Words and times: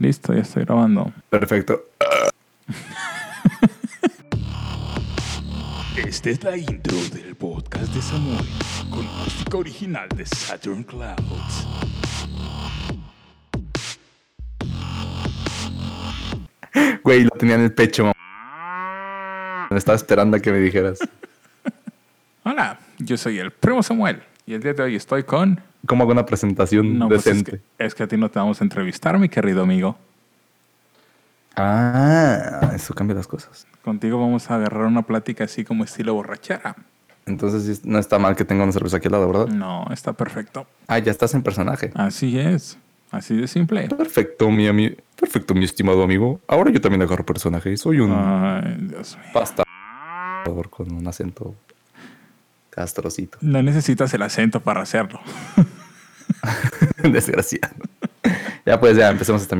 Listo, 0.00 0.32
ya 0.32 0.40
estoy 0.40 0.64
grabando. 0.64 1.12
Perfecto. 1.28 1.84
Esta 5.94 6.30
es 6.30 6.42
la 6.42 6.56
intro 6.56 6.96
del 7.12 7.36
podcast 7.36 7.92
de 7.92 8.00
Samuel 8.00 8.46
con 8.88 9.04
música 9.04 9.58
original 9.58 10.08
de 10.16 10.24
Saturn 10.24 10.84
Clouds. 10.84 11.66
Güey, 17.04 17.24
lo 17.24 17.30
tenía 17.32 17.56
en 17.56 17.60
el 17.60 17.74
pecho, 17.74 18.04
mamá. 18.04 19.66
Me 19.70 19.76
estaba 19.76 19.96
esperando 19.96 20.38
a 20.38 20.40
que 20.40 20.50
me 20.50 20.60
dijeras. 20.60 20.98
Hola, 22.44 22.80
yo 22.98 23.18
soy 23.18 23.38
el 23.38 23.50
primo 23.50 23.82
Samuel 23.82 24.22
y 24.50 24.54
el 24.54 24.62
día 24.64 24.74
de 24.74 24.82
hoy 24.82 24.96
estoy 24.96 25.22
con... 25.22 25.60
¿Cómo 25.86 26.02
hago 26.02 26.10
una 26.10 26.26
presentación 26.26 26.98
No, 26.98 27.06
pues 27.06 27.20
es 27.20 27.24
decente? 27.26 27.62
que, 27.78 27.84
es 27.86 27.94
que 27.94 28.02
a 28.02 28.08
ti 28.08 28.16
no 28.16 28.28
te 28.32 28.40
vamos 28.40 28.60
a 28.60 28.64
entrevistar, 28.64 29.16
mi 29.16 29.28
querido 29.28 29.62
amigo. 29.62 29.96
Ah, 31.54 32.72
eso 32.74 32.92
cambia 32.92 33.14
las 33.14 33.28
cosas. 33.28 33.68
Contigo 33.84 34.18
vamos 34.18 34.50
a 34.50 34.56
agarrar 34.56 34.86
una 34.86 35.02
plática 35.02 35.44
así 35.44 35.62
como 35.62 35.84
estilo 35.84 36.14
borrachera. 36.14 36.74
Entonces 37.26 37.84
no 37.86 38.00
está 38.00 38.18
mal 38.18 38.34
que 38.34 38.44
tenga 38.44 38.64
una 38.64 38.72
cerveza 38.72 38.96
aquí 38.96 39.06
al 39.06 39.12
lado, 39.12 39.28
¿verdad? 39.28 39.46
No, 39.46 39.86
está 39.92 40.14
perfecto. 40.14 40.66
Ah, 40.88 40.98
ya 40.98 41.12
estás 41.12 41.32
en 41.34 41.44
personaje. 41.44 41.92
Así 41.94 42.36
es. 42.36 42.76
Así 43.12 43.36
de 43.36 43.46
simple. 43.46 43.86
Perfecto, 43.86 44.50
mi 44.50 44.66
amigo. 44.66 44.96
Perfecto, 45.14 45.54
mi 45.54 45.64
estimado 45.64 46.02
amigo. 46.02 46.40
Ahora 46.48 46.72
yo 46.72 46.80
también 46.80 47.02
agarro 47.02 47.24
personaje. 47.24 47.76
Soy 47.76 48.00
un 48.00 48.10
Ay, 48.12 48.78
Dios 48.80 49.16
mío. 49.16 49.26
pasta 49.32 49.62
con 50.70 50.92
un 50.92 51.06
acento 51.06 51.54
castrocito. 52.70 53.38
No 53.40 53.62
necesitas 53.62 54.12
el 54.14 54.22
acento 54.22 54.60
para 54.60 54.80
hacerlo. 54.82 55.20
Desgraciado. 57.02 57.74
ya 58.64 58.80
pues, 58.80 58.96
ya 58.96 59.10
empecemos 59.10 59.42
esta 59.42 59.58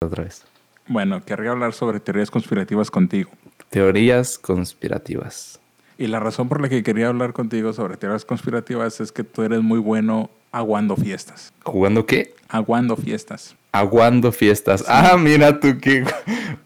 otra 0.00 0.24
vez. 0.24 0.44
Bueno, 0.86 1.24
querría 1.24 1.50
hablar 1.50 1.72
sobre 1.72 2.00
teorías 2.00 2.30
conspirativas 2.30 2.90
contigo. 2.90 3.30
Teorías 3.70 4.38
conspirativas. 4.38 5.60
Y 5.96 6.08
la 6.08 6.20
razón 6.20 6.48
por 6.48 6.60
la 6.60 6.68
que 6.68 6.82
quería 6.82 7.08
hablar 7.08 7.32
contigo 7.32 7.72
sobre 7.72 7.96
teorías 7.96 8.24
conspirativas 8.24 9.00
es 9.00 9.12
que 9.12 9.24
tú 9.24 9.42
eres 9.42 9.62
muy 9.62 9.78
bueno 9.78 10.30
aguando 10.54 10.94
fiestas. 10.96 11.52
¿Jugando 11.64 12.06
qué? 12.06 12.32
Aguando 12.48 12.96
fiestas. 12.96 13.56
Aguando 13.72 14.30
fiestas. 14.30 14.84
Ah, 14.86 15.16
mira 15.18 15.58
tú 15.58 15.78
qué. 15.80 16.04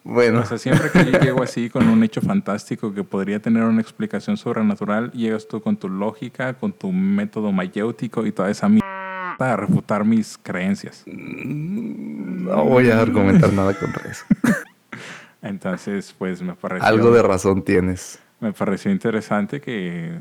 Bueno, 0.05 0.41
O 0.41 0.45
sea, 0.47 0.57
siempre 0.57 0.91
que 0.91 1.05
yo 1.11 1.19
llego 1.21 1.43
así 1.43 1.69
con 1.69 1.87
un 1.87 2.03
hecho 2.03 2.23
fantástico 2.23 2.95
que 2.95 3.05
podría 3.05 3.41
tener 3.41 3.63
una 3.65 3.83
explicación 3.83 4.39
sobrenatural, 4.39 5.13
llegas 5.13 5.47
tú 5.47 5.61
con 5.61 5.77
tu 5.77 5.91
lógica, 5.91 6.55
con 6.55 6.73
tu 6.73 6.93
método 6.93 7.53
mayéutico 7.53 8.25
y 8.25 8.33
toda 8.33 8.51
esa 8.51 8.71
mierda 8.71 8.89
a 9.39 9.57
refutar 9.57 10.07
mis 10.07 10.39
creencias. 10.39 11.03
no 11.07 12.65
voy 12.65 12.91
a 12.91 13.01
argumentar 13.01 13.53
nada 13.53 13.75
contra 13.75 14.11
eso. 14.11 14.25
Entonces, 15.43 16.15
pues 16.17 16.41
me 16.41 16.55
pareció, 16.55 16.87
Algo 16.87 17.11
de 17.11 17.23
razón 17.23 17.63
tienes. 17.63 18.19
me 18.41 18.53
pareció 18.55 18.91
interesante 18.91 19.61
que 19.61 20.21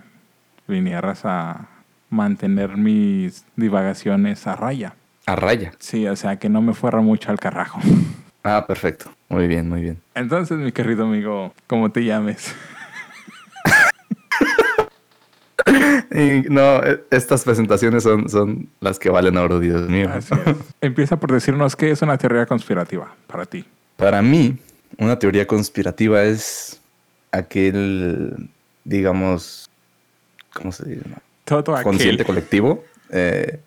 vinieras 0.68 1.22
a 1.24 1.70
mantener 2.10 2.78
mis 2.78 3.44
divagaciones 3.56 4.46
a 4.48 4.56
raya. 4.56 4.96
A 5.26 5.36
raya. 5.36 5.74
Sí, 5.80 6.08
o 6.08 6.16
sea, 6.16 6.38
que 6.38 6.50
no 6.50 6.62
me 6.62 6.74
fuera 6.74 7.02
mucho 7.02 7.32
al 7.32 7.40
carajo. 7.40 7.80
Ah, 8.50 8.66
perfecto. 8.66 9.12
Muy 9.28 9.46
bien, 9.46 9.68
muy 9.68 9.82
bien. 9.82 9.98
Entonces, 10.16 10.58
mi 10.58 10.72
querido 10.72 11.04
amigo, 11.04 11.54
¿cómo 11.68 11.92
te 11.92 12.06
llames? 12.06 12.56
Y 16.12 16.42
no, 16.50 16.82
e- 16.84 17.04
estas 17.12 17.44
presentaciones 17.44 18.04
son, 18.04 18.30
son 18.30 18.70
las 18.80 19.00
que 19.00 19.10
valen 19.10 19.38
oro, 19.38 19.60
Dios 19.60 19.90
mío. 19.90 20.10
Así 20.14 20.34
es. 20.46 20.56
Empieza 20.82 21.18
por 21.20 21.32
decirnos 21.32 21.76
qué 21.76 21.92
es 21.92 22.02
una 22.02 22.18
teoría 22.18 22.46
conspirativa 22.46 23.14
para 23.28 23.46
ti. 23.46 23.66
Para 23.98 24.22
mí, 24.22 24.58
una 24.98 25.20
teoría 25.20 25.46
conspirativa 25.46 26.24
es 26.24 26.80
aquel, 27.32 28.50
digamos, 28.86 29.70
¿cómo 30.54 30.72
se 30.72 30.88
dice? 30.88 31.02
Todo 31.48 31.74
aquel. 31.74 31.84
Consciente 31.84 32.26
colectivo. 32.26 32.84
Eh, 33.10 33.62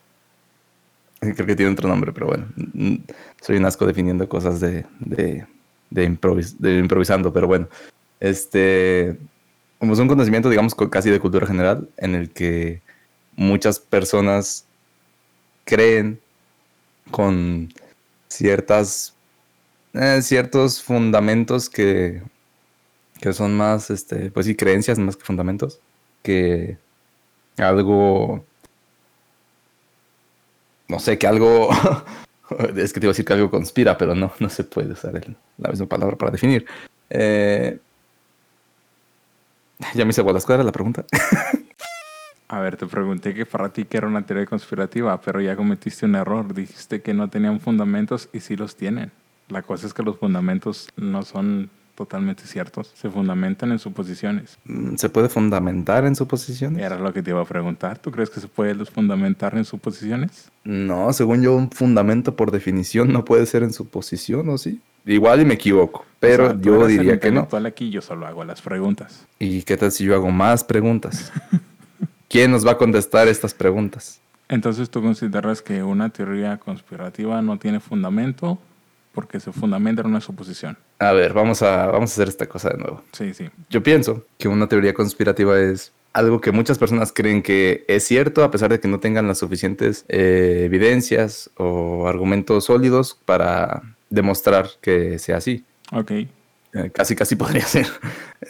creo 1.18 1.46
que 1.46 1.56
tiene 1.56 1.72
otro 1.72 1.88
nombre, 1.88 2.12
pero 2.12 2.26
bueno. 2.26 2.46
Soy 3.40 3.56
un 3.56 3.64
asco 3.64 3.86
definiendo 3.86 4.28
cosas 4.28 4.60
de, 4.60 4.84
de, 4.98 5.46
de, 5.88 6.08
improvis- 6.10 6.56
de 6.58 6.76
improvisando, 6.78 7.32
pero 7.32 7.46
bueno. 7.46 7.68
Este, 8.20 9.16
como 9.78 9.94
es 9.94 9.98
un 9.98 10.08
conocimiento, 10.08 10.50
digamos, 10.50 10.74
casi 10.74 11.08
de 11.08 11.20
cultura 11.20 11.46
general, 11.46 11.88
en 11.96 12.14
el 12.14 12.28
que 12.28 12.82
muchas 13.34 13.78
personas 13.80 14.66
creen 15.64 16.20
con 17.10 17.72
ciertas 18.28 19.14
eh, 19.94 20.20
ciertos 20.20 20.82
fundamentos 20.82 21.70
que, 21.70 22.20
que 23.22 23.32
son 23.32 23.56
más, 23.56 23.90
este, 23.90 24.30
pues 24.30 24.44
sí, 24.44 24.54
creencias 24.54 24.98
más 24.98 25.16
que 25.16 25.24
fundamentos, 25.24 25.80
que 26.22 26.76
algo, 27.62 28.44
no 30.88 30.98
sé, 30.98 31.18
que 31.18 31.26
algo, 31.26 31.70
es 32.76 32.92
que 32.92 33.00
te 33.00 33.06
iba 33.06 33.10
a 33.10 33.14
decir 33.14 33.24
que 33.24 33.32
algo 33.32 33.50
conspira, 33.50 33.96
pero 33.96 34.14
no, 34.14 34.32
no 34.38 34.48
se 34.48 34.64
puede 34.64 34.92
usar 34.92 35.14
la 35.58 35.70
misma 35.70 35.86
palabra 35.86 36.16
para 36.16 36.32
definir. 36.32 36.66
Eh, 37.08 37.78
ya 39.94 40.04
me 40.04 40.10
hice 40.10 40.22
bolas, 40.22 40.44
¿cuál 40.44 40.56
era 40.56 40.64
la 40.64 40.72
pregunta? 40.72 41.04
A 42.48 42.58
ver, 42.58 42.76
te 42.76 42.84
pregunté 42.86 43.32
que 43.32 43.46
para 43.46 43.68
ti 43.68 43.84
que 43.84 43.96
era 43.96 44.08
una 44.08 44.26
teoría 44.26 44.44
conspirativa, 44.44 45.20
pero 45.20 45.40
ya 45.40 45.54
cometiste 45.54 46.04
un 46.04 46.16
error. 46.16 46.52
Dijiste 46.52 47.00
que 47.00 47.14
no 47.14 47.30
tenían 47.30 47.60
fundamentos 47.60 48.28
y 48.32 48.40
sí 48.40 48.56
los 48.56 48.74
tienen. 48.74 49.12
La 49.48 49.62
cosa 49.62 49.86
es 49.86 49.94
que 49.94 50.02
los 50.02 50.18
fundamentos 50.18 50.88
no 50.96 51.22
son 51.22 51.70
totalmente 52.00 52.44
ciertos. 52.46 52.94
Se 52.94 53.10
fundamentan 53.10 53.72
en 53.72 53.78
suposiciones. 53.78 54.56
Mm, 54.64 54.94
¿Se 54.96 55.10
puede 55.10 55.28
fundamentar 55.28 56.06
en 56.06 56.16
suposiciones? 56.16 56.82
Era 56.82 56.98
lo 56.98 57.12
que 57.12 57.22
te 57.22 57.28
iba 57.28 57.42
a 57.42 57.44
preguntar. 57.44 57.98
¿Tú 57.98 58.10
crees 58.10 58.30
que 58.30 58.40
se 58.40 58.48
puede 58.48 58.74
los 58.74 58.88
fundamentar 58.88 59.54
en 59.54 59.66
suposiciones? 59.66 60.50
No, 60.64 61.12
según 61.12 61.42
yo, 61.42 61.54
un 61.54 61.70
fundamento 61.70 62.36
por 62.36 62.52
definición 62.52 63.12
no 63.12 63.26
puede 63.26 63.44
ser 63.44 63.64
en 63.64 63.74
suposición, 63.74 64.48
¿o 64.48 64.56
sí? 64.56 64.80
Igual 65.04 65.42
y 65.42 65.44
me 65.44 65.54
equivoco, 65.54 66.06
pero 66.18 66.44
O 66.44 66.50
sea, 66.52 66.58
yo 66.58 66.76
eres 66.76 66.86
el 66.86 66.98
diría 66.98 67.20
que 67.20 67.30
no. 67.30 67.46
aquí 67.66 67.90
yo 67.90 68.00
solo 68.00 68.26
hago 68.26 68.44
las 68.44 68.62
preguntas. 68.62 69.26
¿Y 69.38 69.60
qué 69.64 69.76
tal 69.76 69.92
si 69.92 70.04
yo 70.04 70.14
hago 70.14 70.30
más 70.30 70.64
preguntas? 70.64 71.30
¿Quién 72.28 72.50
nos 72.50 72.66
va 72.66 72.72
a 72.72 72.78
contestar 72.78 73.28
estas 73.28 73.52
preguntas? 73.52 74.20
Entonces, 74.48 74.88
¿tú 74.88 75.02
consideras 75.02 75.60
que 75.60 75.82
una 75.82 76.08
teoría 76.08 76.56
conspirativa 76.56 77.42
no 77.42 77.58
tiene 77.58 77.78
fundamento 77.78 78.58
porque 79.12 79.40
se 79.40 79.52
fundamenta 79.52 80.02
en 80.02 80.08
una 80.08 80.20
suposición? 80.20 80.78
A 80.98 81.12
ver, 81.12 81.32
vamos 81.32 81.62
a, 81.62 81.86
vamos 81.86 82.10
a 82.10 82.14
hacer 82.14 82.28
esta 82.28 82.46
cosa 82.46 82.70
de 82.70 82.78
nuevo. 82.78 83.02
Sí, 83.12 83.34
sí. 83.34 83.48
Yo 83.68 83.82
pienso 83.82 84.24
que 84.38 84.48
una 84.48 84.68
teoría 84.68 84.94
conspirativa 84.94 85.58
es 85.60 85.92
algo 86.12 86.40
que 86.40 86.50
muchas 86.52 86.78
personas 86.78 87.12
creen 87.12 87.42
que 87.42 87.84
es 87.88 88.04
cierto 88.04 88.42
a 88.44 88.50
pesar 88.50 88.70
de 88.70 88.80
que 88.80 88.88
no 88.88 88.98
tengan 89.00 89.28
las 89.28 89.38
suficientes 89.38 90.04
eh, 90.08 90.62
evidencias 90.64 91.50
o 91.56 92.08
argumentos 92.08 92.64
sólidos 92.64 93.18
para 93.24 93.82
demostrar 94.10 94.68
que 94.80 95.18
sea 95.18 95.36
así. 95.36 95.64
Ok. 95.92 96.10
Eh, 96.12 96.28
casi, 96.92 97.14
casi 97.16 97.36
podría 97.36 97.64
ser. 97.64 97.86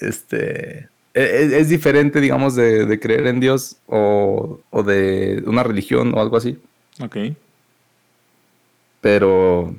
Este. 0.00 0.88
e- 1.14 1.42
Es, 1.44 1.52
es 1.52 1.68
diferente, 1.68 2.20
digamos, 2.20 2.54
de, 2.54 2.86
de 2.86 3.00
creer 3.00 3.26
en 3.26 3.40
Dios 3.40 3.76
o, 3.86 4.60
o 4.70 4.82
de 4.82 5.42
una 5.46 5.62
religión 5.62 6.14
o 6.14 6.20
algo 6.20 6.36
así. 6.36 6.58
Ok. 7.00 7.16
Pero 9.00 9.74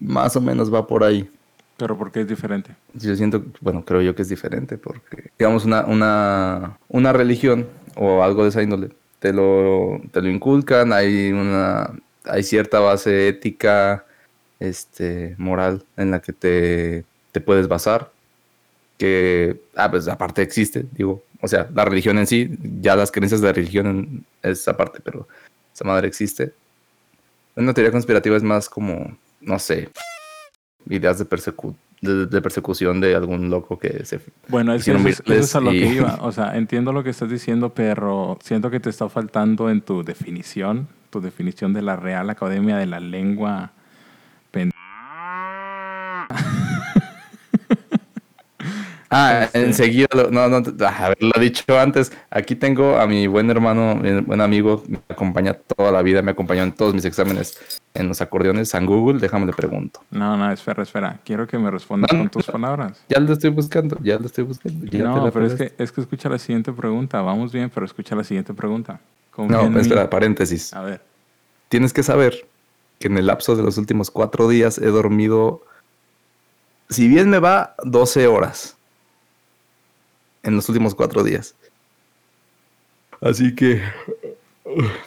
más 0.00 0.36
o 0.36 0.40
menos 0.40 0.72
va 0.72 0.86
por 0.86 1.04
ahí. 1.04 1.28
Pero 1.76 1.96
¿por 1.98 2.10
qué 2.10 2.20
es 2.22 2.28
diferente? 2.28 2.74
Yo 2.94 3.14
siento, 3.16 3.44
bueno, 3.60 3.84
creo 3.84 4.00
yo 4.00 4.14
que 4.14 4.22
es 4.22 4.28
diferente 4.28 4.78
porque, 4.78 5.30
digamos, 5.38 5.64
una, 5.66 5.84
una, 5.84 6.78
una 6.88 7.12
religión 7.12 7.66
o 7.96 8.22
algo 8.22 8.42
de 8.44 8.48
esa 8.48 8.62
índole, 8.62 8.90
te 9.18 9.32
lo, 9.32 10.00
te 10.10 10.22
lo 10.22 10.28
inculcan, 10.30 10.92
hay 10.92 11.32
una, 11.32 11.90
hay 12.24 12.42
cierta 12.42 12.80
base 12.80 13.28
ética, 13.28 14.06
este, 14.58 15.34
moral 15.36 15.84
en 15.98 16.10
la 16.10 16.20
que 16.20 16.32
te, 16.32 17.04
te 17.32 17.40
puedes 17.42 17.68
basar, 17.68 18.10
que, 18.96 19.60
ah, 19.74 19.90
pues 19.90 20.08
aparte 20.08 20.40
existe, 20.40 20.86
digo, 20.92 21.22
o 21.42 21.48
sea, 21.48 21.68
la 21.74 21.84
religión 21.84 22.18
en 22.18 22.26
sí, 22.26 22.56
ya 22.80 22.96
las 22.96 23.12
creencias 23.12 23.42
de 23.42 23.48
la 23.48 23.52
religión 23.52 23.86
en- 23.86 24.24
es 24.42 24.66
aparte, 24.66 25.00
pero 25.04 25.28
esa 25.74 25.84
madre 25.84 26.08
existe. 26.08 26.54
Una 27.54 27.74
teoría 27.74 27.92
conspirativa 27.92 28.36
es 28.36 28.42
más 28.42 28.68
como, 28.70 29.16
no 29.46 29.58
sé, 29.58 29.88
ideas 30.88 31.18
de, 31.18 31.24
persecu- 31.28 31.74
de, 32.00 32.26
de 32.26 32.42
persecución 32.42 33.00
de 33.00 33.14
algún 33.14 33.48
loco 33.48 33.78
que 33.78 34.04
se... 34.04 34.20
Bueno, 34.48 34.74
es 34.74 34.84
que 34.84 34.92
eso, 34.92 35.08
es- 35.08 35.20
eso 35.24 35.32
es 35.34 35.56
a 35.56 35.60
lo 35.60 35.70
que 35.70 35.86
iba. 35.86 36.18
O 36.22 36.32
sea, 36.32 36.56
entiendo 36.56 36.92
lo 36.92 37.02
que 37.02 37.10
estás 37.10 37.30
diciendo, 37.30 37.72
pero 37.74 38.38
siento 38.42 38.70
que 38.70 38.80
te 38.80 38.90
está 38.90 39.08
faltando 39.08 39.70
en 39.70 39.80
tu 39.80 40.02
definición, 40.04 40.88
tu 41.10 41.20
definición 41.20 41.72
de 41.72 41.82
la 41.82 41.96
Real 41.96 42.28
Academia 42.28 42.76
de 42.76 42.86
la 42.86 43.00
Lengua. 43.00 43.72
Ah, 49.18 49.44
Este- 49.44 49.62
enseguida, 49.64 50.06
lo- 50.14 50.30
no, 50.30 50.48
no, 50.48 50.56
haberlo 50.86 51.32
dicho 51.40 51.62
antes. 51.78 52.12
Aquí 52.30 52.54
tengo 52.54 52.98
a 52.98 53.06
mi 53.06 53.26
buen 53.26 53.48
hermano, 53.50 53.94
mi 53.96 54.20
buen 54.20 54.40
amigo, 54.42 54.82
me 54.88 54.98
acompaña 55.08 55.54
toda 55.54 55.90
la 55.90 56.02
vida, 56.02 56.20
me 56.22 56.32
acompañó 56.32 56.62
en 56.64 56.72
todos 56.72 56.92
mis 56.92 57.04
exámenes 57.06 57.80
en 57.94 58.08
los 58.08 58.20
acordeones, 58.20 58.68
San 58.68 58.84
Google, 58.84 59.18
déjame 59.18 59.46
le 59.46 59.52
pregunto. 59.54 60.00
No, 60.10 60.36
no, 60.36 60.52
espera, 60.52 60.82
espera. 60.82 61.18
Quiero 61.24 61.46
que 61.46 61.58
me 61.58 61.70
respondas 61.70 62.12
No, 62.12 62.18
con 62.18 62.28
tus 62.28 62.44
palabras. 62.46 62.98
Ya 63.08 63.18
lo 63.20 63.32
estoy 63.32 63.48
buscando, 63.50 63.96
ya 64.02 64.18
lo 64.18 64.26
estoy 64.26 64.44
buscando. 64.44 64.84
ya 64.86 65.02
No, 65.04 65.30
pero 65.32 65.46
es 65.46 65.54
que, 65.54 65.72
es 65.78 65.92
que 65.92 66.00
escucha 66.02 66.28
la 66.28 66.38
siguiente 66.38 66.72
pregunta. 66.72 67.22
Vamos 67.22 67.52
bien, 67.52 67.70
pero 67.72 67.86
escucha 67.86 68.14
la 68.14 68.24
siguiente 68.24 68.52
pregunta. 68.52 69.00
Confía 69.30 69.56
No, 69.56 69.70
mí. 69.70 69.80
espera, 69.80 70.10
paréntesis. 70.10 70.74
A 70.74 70.82
ver. 70.82 71.00
Tienes 71.70 71.92
que 71.94 72.02
saber 72.02 72.46
que 72.98 73.08
en 73.08 73.16
el 73.16 73.26
lapso 73.26 73.56
de 73.56 73.62
los 73.62 73.78
últimos 73.78 74.10
cuatro 74.10 74.46
días 74.48 74.76
he 74.78 74.86
dormido, 74.86 75.62
si 76.90 77.08
bien 77.08 77.30
me 77.30 77.38
va, 77.38 77.74
12 77.84 78.26
horas. 78.26 78.75
En 80.46 80.54
los 80.54 80.68
últimos 80.68 80.94
cuatro 80.94 81.24
días. 81.24 81.56
Así 83.20 83.54
que 83.54 83.82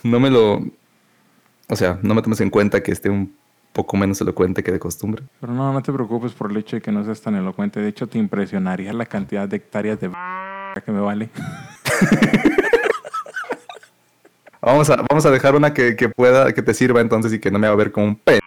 no 0.03 0.19
me 0.19 0.29
lo... 0.29 0.61
O 1.69 1.75
sea, 1.75 1.97
no 2.01 2.13
me 2.13 2.21
tomes 2.21 2.41
en 2.41 2.49
cuenta 2.49 2.83
que 2.83 2.91
esté 2.91 3.09
un 3.09 3.33
poco 3.71 3.95
menos 3.95 4.19
elocuente 4.19 4.63
que 4.63 4.73
de 4.73 4.79
costumbre. 4.79 5.23
Pero 5.39 5.53
no, 5.53 5.71
no 5.71 5.81
te 5.81 5.93
preocupes 5.93 6.33
por 6.33 6.51
el 6.51 6.57
hecho 6.57 6.75
de 6.75 6.81
que 6.81 6.91
no 6.91 7.05
seas 7.05 7.21
tan 7.21 7.35
elocuente. 7.35 7.79
De 7.79 7.87
hecho, 7.87 8.07
te 8.07 8.17
impresionaría 8.17 8.91
la 8.91 9.05
cantidad 9.05 9.47
de 9.47 9.55
hectáreas 9.55 10.01
de 10.01 10.09
que 10.85 10.91
me 10.91 10.99
vale. 10.99 11.29
Vamos 14.61 14.89
a, 14.89 14.97
vamos 14.97 15.25
a 15.25 15.31
dejar 15.31 15.55
una 15.55 15.73
que, 15.73 15.95
que 15.95 16.09
pueda, 16.09 16.51
que 16.51 16.61
te 16.61 16.73
sirva 16.73 16.99
entonces 16.99 17.31
y 17.31 17.39
que 17.39 17.49
no 17.49 17.57
me 17.59 17.67
va 17.67 17.73
a 17.73 17.77
ver 17.77 17.93
como 17.93 18.07
un 18.07 18.15
pe... 18.17 18.39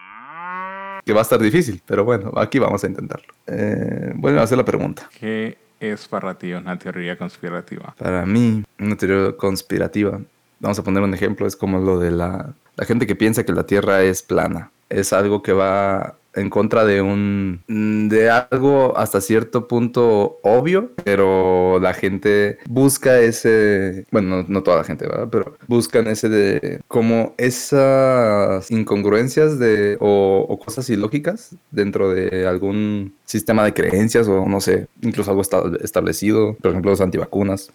Que 1.03 1.11
va 1.11 1.21
a 1.21 1.23
estar 1.23 1.39
difícil, 1.39 1.81
pero 1.87 2.05
bueno, 2.05 2.31
aquí 2.37 2.59
vamos 2.59 2.83
a 2.83 2.87
intentarlo. 2.87 3.33
Eh, 3.47 4.13
vuelvo 4.13 4.39
a 4.39 4.43
hacer 4.43 4.59
la 4.59 4.63
pregunta. 4.63 5.09
¿Qué 5.19 5.57
es 5.91 6.07
para 6.07 6.33
ti 6.35 6.53
una 6.53 6.77
teoría 6.77 7.17
conspirativa? 7.17 7.93
Para 7.97 8.25
mí, 8.25 8.63
una 8.79 8.95
teoría 8.95 9.35
conspirativa, 9.35 10.19
vamos 10.59 10.79
a 10.79 10.83
poner 10.83 11.03
un 11.03 11.13
ejemplo, 11.13 11.45
es 11.45 11.55
como 11.55 11.79
lo 11.79 11.99
de 11.99 12.11
la, 12.11 12.53
la 12.75 12.85
gente 12.85 13.05
que 13.05 13.15
piensa 13.15 13.43
que 13.43 13.53
la 13.53 13.65
Tierra 13.65 14.01
es 14.03 14.23
plana. 14.23 14.71
Es 14.89 15.13
algo 15.13 15.41
que 15.41 15.53
va 15.53 16.15
en 16.35 16.49
contra 16.49 16.85
de 16.85 17.01
un 17.01 17.61
de 18.09 18.29
algo 18.29 18.97
hasta 18.97 19.21
cierto 19.21 19.67
punto 19.67 20.39
obvio, 20.43 20.91
pero 21.03 21.79
la 21.79 21.93
gente 21.93 22.57
busca 22.67 23.19
ese, 23.19 24.05
bueno, 24.11 24.45
no, 24.47 24.63
toda 24.63 24.77
la 24.77 24.83
gente, 24.83 25.05
¿verdad? 25.07 25.27
Pero 25.31 25.57
buscan 25.67 26.07
ese 26.07 26.29
de 26.29 26.81
como 26.87 27.33
esas 27.37 28.69
incongruencias 28.71 29.59
de 29.59 29.97
o, 29.99 30.59
cosas 30.63 30.89
ilógicas 30.89 31.55
dentro 31.71 32.09
de 32.09 32.47
algún 32.47 33.13
sistema 33.25 33.65
de 33.65 33.73
creencias 33.73 34.27
o 34.27 34.45
no 34.45 34.61
sé, 34.61 34.87
incluso 35.01 35.31
algo 35.31 35.41
esta- 35.41 35.63
establecido, 35.83 36.55
por 36.61 36.71
ejemplo, 36.71 36.91
los 36.91 37.01
antivacunas. 37.01 37.71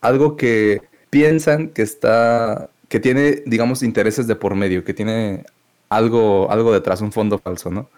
Algo 0.00 0.36
que 0.36 0.80
piensan 1.10 1.68
que 1.68 1.82
está 1.82 2.70
que 2.88 2.98
tiene, 2.98 3.42
digamos, 3.46 3.82
intereses 3.84 4.26
de 4.26 4.34
por 4.34 4.56
medio, 4.56 4.82
que 4.82 4.94
tiene 4.94 5.44
algo, 5.88 6.50
algo 6.50 6.72
detrás, 6.72 7.00
un 7.00 7.12
fondo 7.12 7.38
falso, 7.38 7.70
¿no? 7.70 7.88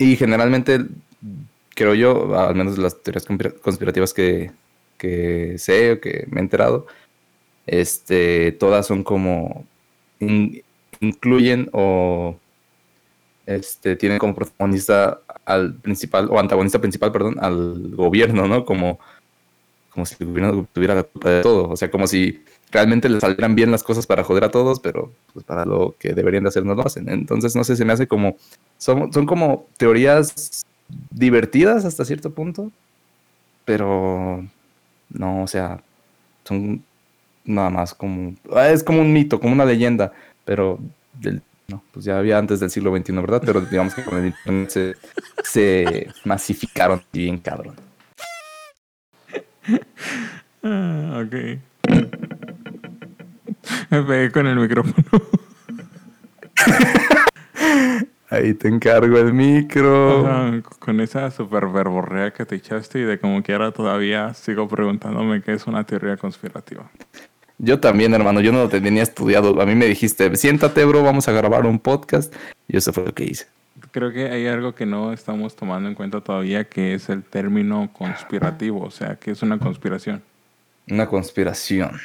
Y 0.00 0.16
generalmente, 0.16 0.80
creo 1.74 1.94
yo, 1.94 2.34
al 2.34 2.54
menos 2.54 2.78
las 2.78 3.02
teorías 3.02 3.26
conspira- 3.26 3.52
conspirativas 3.60 4.14
que, 4.14 4.50
que 4.96 5.56
sé 5.58 5.92
o 5.92 6.00
que 6.00 6.26
me 6.30 6.40
he 6.40 6.42
enterado, 6.42 6.86
este, 7.66 8.52
todas 8.52 8.86
son 8.86 9.04
como, 9.04 9.66
in- 10.20 10.62
incluyen 11.00 11.68
o 11.74 12.34
este, 13.44 13.94
tienen 13.96 14.18
como 14.18 14.34
protagonista 14.34 15.20
al 15.44 15.74
principal, 15.74 16.28
o 16.30 16.38
antagonista 16.38 16.80
principal, 16.80 17.12
perdón, 17.12 17.36
al 17.38 17.94
gobierno, 17.94 18.48
¿no? 18.48 18.64
Como, 18.64 18.98
como 19.90 20.06
si 20.06 20.16
el 20.18 20.28
gobierno 20.28 20.66
tuviera 20.72 20.94
la 20.94 21.02
culpa 21.02 21.28
de 21.28 21.42
todo, 21.42 21.68
o 21.68 21.76
sea, 21.76 21.90
como 21.90 22.06
si 22.06 22.42
realmente 22.70 23.08
les 23.08 23.20
salieran 23.20 23.54
bien 23.54 23.70
las 23.70 23.82
cosas 23.82 24.06
para 24.06 24.24
joder 24.24 24.44
a 24.44 24.50
todos, 24.50 24.80
pero 24.80 25.12
pues 25.32 25.44
para 25.44 25.64
lo 25.64 25.94
que 25.98 26.14
deberían 26.14 26.44
de 26.44 26.48
hacer 26.48 26.64
no 26.64 26.74
lo 26.74 26.86
hacen. 26.86 27.08
Entonces, 27.08 27.56
no 27.56 27.64
sé, 27.64 27.76
se 27.76 27.84
me 27.84 27.92
hace 27.92 28.06
como, 28.06 28.36
son, 28.78 29.12
son 29.12 29.26
como 29.26 29.66
teorías 29.76 30.64
divertidas 31.10 31.84
hasta 31.84 32.04
cierto 32.04 32.30
punto, 32.30 32.70
pero 33.64 34.44
no, 35.10 35.42
o 35.42 35.46
sea, 35.46 35.82
son 36.44 36.82
nada 37.44 37.70
más 37.70 37.94
como, 37.94 38.34
ah, 38.54 38.68
es 38.68 38.82
como 38.82 39.00
un 39.00 39.12
mito, 39.12 39.40
como 39.40 39.52
una 39.52 39.64
leyenda, 39.64 40.12
pero 40.44 40.78
no, 41.68 41.82
pues 41.92 42.04
ya 42.04 42.18
había 42.18 42.38
antes 42.38 42.60
del 42.60 42.70
siglo 42.70 42.96
XXI, 42.96 43.12
¿verdad? 43.12 43.42
Pero 43.44 43.60
digamos 43.60 43.94
que 43.94 44.04
con 44.04 44.18
el 44.18 44.26
internet 44.26 44.70
se, 44.70 44.96
se 45.44 46.08
masificaron 46.24 47.02
bien 47.12 47.38
cabrón. 47.38 47.76
Ah, 50.62 51.24
ok. 51.24 51.58
Me 53.90 54.02
pegué 54.02 54.30
con 54.30 54.46
el 54.46 54.56
micrófono. 54.56 55.04
Ahí 58.30 58.54
te 58.54 58.68
encargo 58.68 59.18
el 59.18 59.32
micro. 59.32 60.26
Ajá, 60.26 60.62
con 60.78 61.00
esa 61.00 61.30
super 61.32 61.66
verborrea 61.66 62.32
que 62.32 62.46
te 62.46 62.54
echaste 62.54 63.00
y 63.00 63.02
de 63.02 63.18
como 63.18 63.42
quiera 63.42 63.72
todavía 63.72 64.32
sigo 64.34 64.68
preguntándome 64.68 65.42
qué 65.42 65.54
es 65.54 65.66
una 65.66 65.84
teoría 65.84 66.16
conspirativa. 66.16 66.88
Yo 67.58 67.80
también, 67.80 68.14
hermano, 68.14 68.40
yo 68.40 68.52
no 68.52 68.58
lo 68.58 68.68
tenía 68.68 69.02
estudiado. 69.02 69.60
A 69.60 69.66
mí 69.66 69.74
me 69.74 69.86
dijiste, 69.86 70.34
siéntate, 70.36 70.84
bro, 70.84 71.02
vamos 71.02 71.28
a 71.28 71.32
grabar 71.32 71.66
un 71.66 71.80
podcast. 71.80 72.32
Y 72.68 72.76
eso 72.76 72.92
fue 72.92 73.04
lo 73.04 73.12
que 73.12 73.24
hice. 73.24 73.46
Creo 73.90 74.12
que 74.12 74.30
hay 74.30 74.46
algo 74.46 74.74
que 74.74 74.86
no 74.86 75.12
estamos 75.12 75.56
tomando 75.56 75.88
en 75.88 75.94
cuenta 75.94 76.20
todavía 76.20 76.64
que 76.64 76.94
es 76.94 77.08
el 77.08 77.24
término 77.24 77.90
conspirativo, 77.92 78.82
o 78.82 78.90
sea, 78.90 79.16
que 79.16 79.32
es 79.32 79.42
una 79.42 79.58
conspiración. 79.58 80.22
Una 80.88 81.06
conspiración. 81.06 81.98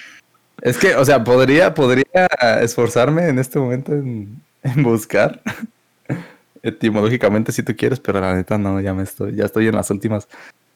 Es 0.61 0.77
que, 0.77 0.95
o 0.95 1.05
sea, 1.05 1.23
podría, 1.23 1.73
podría 1.73 2.27
esforzarme 2.61 3.27
en 3.27 3.39
este 3.39 3.59
momento 3.59 3.93
en, 3.93 4.41
en 4.63 4.83
buscar. 4.83 5.41
Etimológicamente, 6.63 7.51
si 7.51 7.61
tú 7.61 7.75
quieres, 7.75 7.99
pero 7.99 8.19
la 8.19 8.33
neta 8.33 8.57
no, 8.57 8.81
ya 8.81 8.93
me 8.93 9.03
estoy, 9.03 9.35
ya 9.35 9.45
estoy 9.45 9.67
en 9.67 9.75
las 9.75 9.91
últimas. 9.91 10.27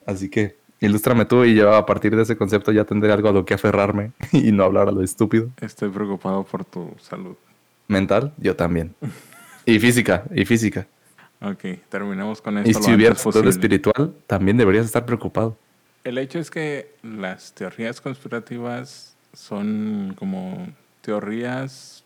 Así 0.05 0.29
que 0.29 0.55
ilústrame 0.79 1.25
tú 1.25 1.43
y 1.43 1.55
yo 1.55 1.73
a 1.73 1.85
partir 1.85 2.15
de 2.15 2.23
ese 2.23 2.37
concepto 2.37 2.71
ya 2.71 2.85
tendré 2.85 3.11
algo 3.11 3.29
a 3.29 3.31
lo 3.31 3.45
que 3.45 3.53
aferrarme 3.53 4.11
y 4.31 4.51
no 4.51 4.63
hablar 4.63 4.87
a 4.87 4.91
lo 4.91 5.01
estúpido. 5.01 5.49
Estoy 5.61 5.89
preocupado 5.89 6.43
por 6.43 6.65
tu 6.65 6.93
salud. 7.01 7.35
Mental, 7.87 8.33
yo 8.37 8.55
también. 8.55 8.93
Y 9.65 9.79
física, 9.79 10.23
y 10.33 10.45
física. 10.45 10.87
Ok, 11.41 11.79
terminemos 11.89 12.41
con 12.41 12.57
esto. 12.57 12.69
Y 12.69 12.73
si 12.73 12.93
hubiera 12.93 13.11
antes 13.11 13.23
salud 13.23 13.33
posible. 13.33 13.49
espiritual, 13.49 14.13
también 14.27 14.57
deberías 14.57 14.85
estar 14.85 15.05
preocupado. 15.05 15.57
El 16.03 16.17
hecho 16.17 16.39
es 16.39 16.51
que 16.51 16.93
las 17.01 17.53
teorías 17.53 17.99
conspirativas 18.01 19.08
son 19.33 20.15
como 20.17 20.67
teorías 21.01 22.03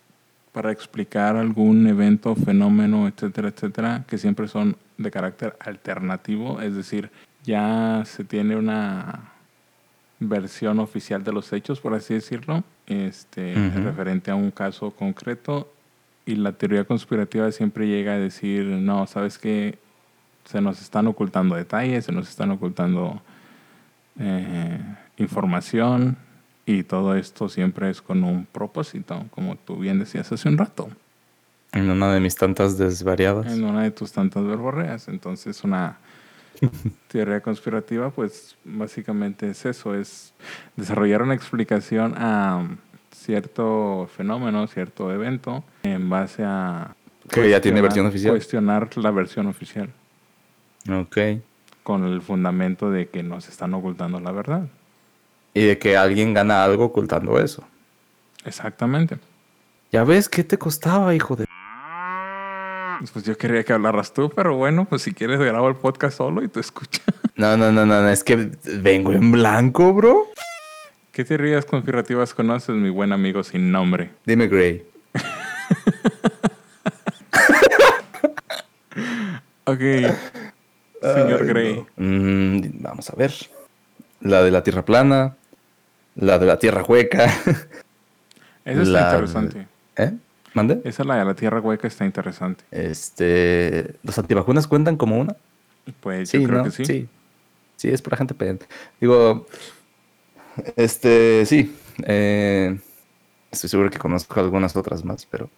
para 0.52 0.72
explicar 0.72 1.36
algún 1.36 1.88
evento, 1.88 2.36
fenómeno, 2.36 3.08
etcétera, 3.08 3.50
etcétera, 3.50 4.06
que 4.08 4.18
siempre 4.18 4.48
son 4.48 4.78
de 4.98 5.10
carácter 5.10 5.58
alternativo, 5.60 6.62
es 6.62 6.76
decir, 6.76 7.10
ya 7.44 8.04
se 8.06 8.24
tiene 8.24 8.56
una 8.56 9.32
versión 10.20 10.80
oficial 10.80 11.24
de 11.24 11.34
los 11.34 11.52
hechos, 11.52 11.82
por 11.82 11.96
así 11.96 12.14
decirlo, 12.14 12.64
este, 12.86 13.56
referente 13.76 14.30
a 14.32 14.36
un 14.36 14.52
caso 14.52 14.92
concreto, 14.92 15.74
y 16.26 16.36
la 16.36 16.54
teoría 16.54 16.86
conspirativa 16.86 17.52
siempre 17.52 17.88
llega 17.88 18.14
a 18.14 18.20
decir, 18.20 18.64
no, 18.64 19.08
sabes 19.08 19.38
que 19.38 19.80
se 20.46 20.62
nos 20.62 20.82
están 20.82 21.08
ocultando 21.08 21.56
detalles, 21.56 22.06
se 22.06 22.12
nos 22.12 22.30
están 22.30 22.52
ocultando 22.52 23.22
eh, 24.20 24.80
información 25.18 26.16
y 26.66 26.84
todo 26.84 27.16
esto 27.16 27.50
siempre 27.50 27.90
es 27.90 28.02
con 28.02 28.24
un 28.24 28.46
propósito, 28.46 29.26
como 29.32 29.56
tú 29.58 29.78
bien 29.78 30.00
decías 30.00 30.32
hace 30.32 30.48
un 30.50 30.58
rato, 30.58 30.90
En 31.74 31.90
una 31.90 32.14
de 32.14 32.20
mis 32.20 32.36
tantas 32.36 32.78
desvariadas. 32.78 33.52
en 33.52 33.64
una 33.66 33.84
de 33.84 33.92
tus 33.92 34.12
tantas 34.12 34.46
verborreas. 34.46 35.08
Entonces 35.08 35.64
una 35.64 35.98
teoría 37.08 37.42
conspirativa 37.42 38.12
pues 38.12 38.56
básicamente 38.64 39.50
es 39.50 39.66
eso, 39.66 39.96
es 39.96 40.34
desarrollar 40.78 41.22
una 41.22 41.34
explicación 41.34 42.14
a 42.18 42.66
cierto 43.12 44.08
fenómeno, 44.16 44.68
cierto 44.68 45.12
evento 45.12 45.64
en 45.84 46.10
base 46.10 46.44
a... 46.46 46.96
Que 47.30 47.50
ya 47.50 47.60
tiene 47.62 47.80
cuestionar- 47.80 47.84
versión 47.84 48.06
oficial. 48.08 48.32
Cuestionar 48.34 48.98
la 48.98 49.12
versión 49.12 49.48
oficial 49.48 49.90
Ok. 50.90 51.18
con 51.84 52.04
el 52.06 52.22
fundamento 52.22 52.92
de 52.92 53.08
que 53.10 53.24
nos 53.24 53.48
están 53.50 53.74
ocultando 53.74 54.20
la 54.20 54.32
verdad. 54.32 54.68
Y 55.54 55.66
de 55.66 55.78
que 55.78 55.96
alguien 55.98 56.34
gana 56.34 56.64
algo 56.64 56.86
ocultando 56.86 57.40
eso. 57.40 57.64
Exactamente. 58.46 59.18
Ya 59.92 60.04
ves, 60.04 60.28
¿qué 60.30 60.44
te 60.44 60.58
costaba, 60.58 61.14
hijo 61.14 61.36
de...? 61.36 61.46
Pues 63.12 63.26
yo 63.26 63.38
quería 63.38 63.64
que 63.64 63.74
hablaras 63.74 64.14
tú, 64.14 64.30
pero 64.36 64.56
bueno, 64.56 64.86
pues 64.86 65.02
si 65.02 65.14
quieres 65.14 65.40
grabo 65.40 65.68
el 65.68 65.76
podcast 65.76 66.18
solo 66.18 66.44
y 66.44 66.48
tú 66.48 66.60
escuchas. 66.60 67.04
No, 67.36 67.58
no, 67.58 67.72
no, 67.72 67.84
no, 67.84 68.00
no, 68.00 68.10
es 68.10 68.24
que 68.24 68.52
vengo 68.64 69.12
en 69.12 69.32
blanco, 69.32 69.92
bro. 69.92 70.28
¿Qué 71.12 71.26
teorías 71.26 71.66
conspirativas 71.66 72.32
conoces, 72.36 72.76
mi 72.76 72.92
buen 72.92 73.12
amigo 73.12 73.44
sin 73.44 73.72
nombre? 73.72 74.12
Dime, 74.24 74.48
Gray. 74.48 74.86
Ok, 79.66 79.80
señor 79.80 81.42
Ay, 81.42 81.48
Gray. 81.48 81.86
no. 81.96 82.06
Mm, 82.06 82.62
vamos 82.82 83.10
a 83.10 83.16
ver. 83.16 83.34
la 84.22 84.44
de 84.44 84.52
la 84.52 84.62
Tierra 84.64 84.84
plana, 84.86 85.36
la 86.16 86.40
de 86.40 86.46
la 86.46 86.58
Tierra 86.60 86.84
hueca. 86.84 87.26
Esa 88.66 88.82
está 88.82 88.84
La- 88.84 89.12
interesante. 89.12 89.68
¿Eh? 89.98 90.14
¿Mande? 90.54 90.82
Esa 90.84 91.04
la 91.04 91.18
de 91.18 91.26
la 91.26 91.34
tierra 91.34 91.60
hueca 91.60 91.88
está 91.88 92.06
interesante. 92.06 92.64
Este, 92.70 93.96
¿los 94.04 94.18
antivacunas 94.20 94.68
cuentan 94.68 94.98
como 94.98 95.18
una? 95.20 95.36
Pues 96.00 96.30
Sí, 96.30 96.40
yo 96.42 96.48
creo 96.48 96.58
¿no? 96.60 96.64
que 96.66 96.72
sí. 96.72 96.86
sí. 96.86 97.10
Sí, 97.76 97.90
es 97.90 98.02
para 98.04 98.18
gente 98.18 98.36
pedante. 98.36 98.68
Digo, 99.02 99.48
este, 100.76 101.46
sí. 101.48 101.76
eh, 102.06 102.80
estoy 103.52 103.70
seguro 103.70 103.90
que 103.90 103.98
conozco 103.98 104.40
algunas 104.40 104.76
otras 104.76 105.04
más, 105.04 105.26
pero 105.26 105.50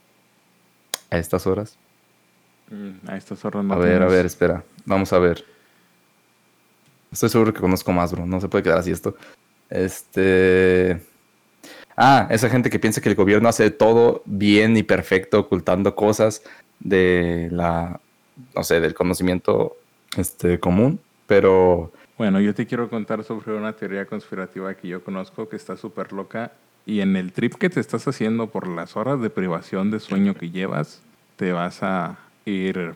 a 1.12 1.18
estas 1.18 1.46
horas. 1.46 1.78
Mm, 2.72 3.10
A 3.10 3.18
estas 3.18 3.44
horas 3.46 3.64
no 3.66 3.74
A 3.74 3.78
ver, 3.78 4.02
a 4.02 4.08
ver, 4.08 4.26
espera. 4.26 4.64
Vamos 4.86 5.12
a 5.14 5.20
ver. 5.20 5.44
Estoy 7.12 7.30
seguro 7.30 7.54
que 7.54 7.60
conozco 7.62 7.92
más, 7.92 8.12
bro. 8.14 8.26
No 8.26 8.40
se 8.42 8.48
puede 8.48 8.64
quedar 8.64 8.80
así 8.80 8.92
esto. 8.92 9.16
Este. 9.70 11.02
Ah, 11.98 12.28
esa 12.30 12.50
gente 12.50 12.70
que 12.70 12.80
piensa 12.80 13.02
que 13.02 13.10
el 13.10 13.16
gobierno 13.16 13.48
hace 13.48 13.72
todo 13.72 14.22
bien 14.26 14.76
y 14.76 14.84
perfecto, 14.84 15.40
ocultando 15.40 15.96
cosas 15.96 16.44
de 16.80 17.50
la. 17.52 18.00
No 18.56 18.64
sé, 18.64 18.80
del 18.80 18.94
conocimiento 18.94 19.78
este, 20.18 20.60
común. 20.60 21.00
Pero. 21.28 21.92
Bueno, 22.18 22.40
yo 22.40 22.54
te 22.54 22.66
quiero 22.66 22.90
contar 22.90 23.24
sobre 23.24 23.54
una 23.54 23.74
teoría 23.74 24.06
conspirativa 24.06 24.74
que 24.76 24.88
yo 24.88 25.04
conozco 25.04 25.50
que 25.50 25.58
está 25.58 25.76
súper 25.76 26.14
loca 26.14 26.54
y 26.86 27.02
en 27.02 27.16
el 27.16 27.32
trip 27.34 27.56
que 27.56 27.70
te 27.70 27.80
estás 27.80 28.08
haciendo 28.08 28.48
por 28.48 28.68
las 28.68 28.96
horas 28.96 29.20
de 29.20 29.30
privación 29.30 29.92
de 29.92 30.00
sueño 30.00 30.36
que 30.36 30.52
llevas, 30.52 31.02
te 31.36 31.52
vas 31.52 31.82
a 31.82 32.18
ir 32.46 32.94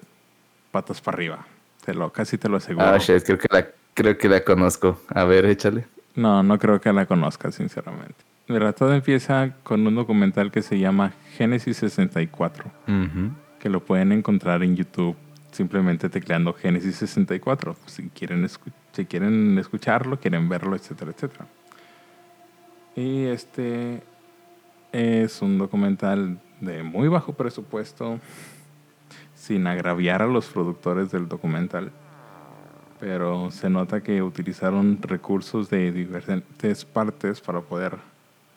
patas 0.72 1.02
para 1.02 1.16
arriba. 1.16 1.48
Te 1.84 1.94
lo, 1.94 2.12
casi 2.12 2.38
te 2.38 2.50
lo 2.50 2.58
aseguro. 2.58 2.86
Ah, 2.86 2.98
shit, 2.98 3.24
creo 3.24 3.38
que 3.40 3.48
la, 3.52 3.68
creo 3.94 4.18
que 4.18 4.30
la 4.30 4.44
conozco. 4.44 5.02
A 5.10 5.24
ver, 5.24 5.46
échale. 5.46 5.86
No, 6.20 6.44
no 6.44 6.58
creo 6.60 6.82
que 6.82 6.92
la 6.92 7.06
conozcas, 7.06 7.56
sinceramente. 7.56 8.16
Mira, 8.48 8.74
todo 8.74 8.94
empieza 8.94 9.54
con 9.64 9.86
un 9.86 9.96
documental 9.96 10.52
que 10.52 10.62
se 10.62 10.80
llama 10.80 11.14
Génesis 11.38 11.78
64, 11.78 12.66
Ujú. 12.88 13.32
que 13.60 13.70
lo 13.70 13.84
pueden 13.86 14.12
encontrar 14.12 14.64
en 14.64 14.76
YouTube 14.76 15.16
simplemente 15.52 16.10
tecleando 16.10 16.54
Génesis 16.54 16.96
64. 16.98 17.76
Si 17.86 18.10
quieren, 18.10 18.48
si 18.92 19.06
quieren 19.06 19.58
escucharlo, 19.60 20.20
quieren 20.20 20.50
verlo, 20.50 20.76
etcétera, 20.76 21.12
etcétera. 21.12 21.46
Y 22.96 23.26
este 23.26 24.04
es 24.92 25.42
un 25.42 25.58
documental 25.58 26.40
de 26.60 26.84
muy 26.84 27.08
bajo 27.08 27.34
presupuesto, 27.34 28.20
sin 29.36 29.68
agraviar 29.68 30.22
a 30.22 30.28
los 30.28 30.48
productores 30.48 31.12
del 31.12 31.28
documental. 31.30 31.92
Pero 33.00 33.50
se 33.52 33.70
nota 33.70 34.02
que 34.02 34.22
utilizaron 34.22 35.00
recursos 35.02 35.70
de 35.70 35.92
diferentes 35.92 36.84
partes 36.86 37.40
para 37.40 37.62
poder 37.62 37.96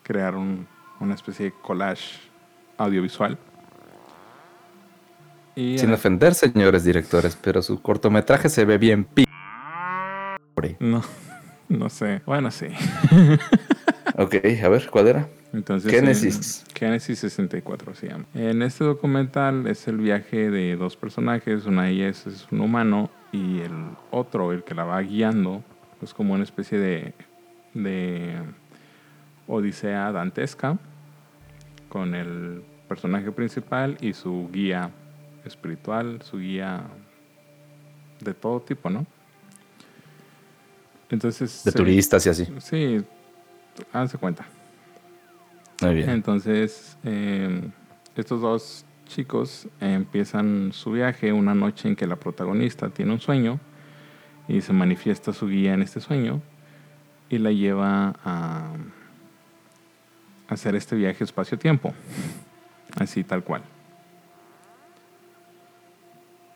crear 0.02 0.34
un- 0.34 0.66
una 1.00 1.14
especie 1.14 1.46
de 1.46 1.52
collage 1.62 2.18
audiovisual. 2.76 3.38
Y 5.54 5.78
Sin 5.78 5.90
en- 5.90 5.94
ofender, 5.94 6.34
señores 6.34 6.82
directores, 6.84 7.36
pero 7.40 7.62
su 7.62 7.80
cortometraje 7.80 8.48
se 8.48 8.64
ve 8.64 8.78
bien 8.78 9.04
pi. 9.04 9.24
no, 10.80 11.02
no 11.68 11.88
sé. 11.88 12.22
Bueno, 12.26 12.50
sí. 12.50 12.66
Ok, 14.18 14.34
a 14.62 14.68
ver, 14.68 14.88
¿cuál 14.90 15.08
era? 15.08 15.28
Entonces, 15.54 15.90
Génesis. 15.90 16.64
en- 16.68 16.76
Génesis 16.76 17.18
64 17.20 17.94
se 17.94 18.08
llama. 18.08 18.26
En 18.34 18.60
este 18.60 18.84
documental 18.84 19.66
es 19.66 19.88
el 19.88 19.96
viaje 19.96 20.50
de 20.50 20.76
dos 20.76 20.96
personajes. 20.98 21.64
Una 21.64 21.84
de 21.84 21.90
ellas 21.92 22.26
es 22.26 22.46
un 22.50 22.60
humano 22.60 23.08
y 23.32 23.60
el 23.60 23.96
otro, 24.10 24.52
el 24.52 24.62
que 24.62 24.74
la 24.74 24.84
va 24.84 25.00
guiando, 25.00 25.62
es 26.02 26.12
como 26.14 26.34
una 26.34 26.44
especie 26.44 26.78
de, 26.78 27.14
de 27.74 28.36
odisea 29.46 30.12
dantesca 30.12 30.78
con 31.88 32.14
el 32.14 32.62
personaje 32.88 33.32
principal 33.32 33.96
y 34.00 34.12
su 34.12 34.48
guía 34.52 34.90
espiritual, 35.44 36.20
su 36.22 36.38
guía 36.38 36.82
de 38.20 38.34
todo 38.34 38.60
tipo, 38.60 38.90
¿no? 38.90 39.06
Entonces... 41.10 41.62
De 41.64 41.70
se- 41.70 41.76
turistas 41.78 42.26
y 42.26 42.28
así. 42.30 42.48
Sí, 42.60 43.04
háganse 43.92 44.18
cuenta. 44.18 44.44
Muy 45.82 45.94
bien. 45.96 46.10
Entonces, 46.10 46.96
eh, 47.04 47.68
estos 48.16 48.40
dos 48.40 48.84
chicos 49.14 49.68
empiezan 49.80 50.72
su 50.72 50.92
viaje 50.92 51.32
una 51.32 51.54
noche 51.54 51.88
en 51.88 51.96
que 51.96 52.06
la 52.06 52.16
protagonista 52.16 52.88
tiene 52.88 53.12
un 53.12 53.20
sueño 53.20 53.60
y 54.48 54.60
se 54.62 54.72
manifiesta 54.72 55.32
su 55.32 55.48
guía 55.48 55.74
en 55.74 55.82
este 55.82 56.00
sueño 56.00 56.40
y 57.28 57.38
la 57.38 57.52
lleva 57.52 58.14
a 58.24 58.72
hacer 60.48 60.74
este 60.74 60.96
viaje 60.96 61.24
espacio-tiempo. 61.24 61.94
Así 62.98 63.24
tal 63.24 63.42
cual. 63.44 63.62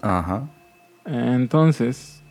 Ajá. 0.02 0.48
Entonces, 1.04 2.22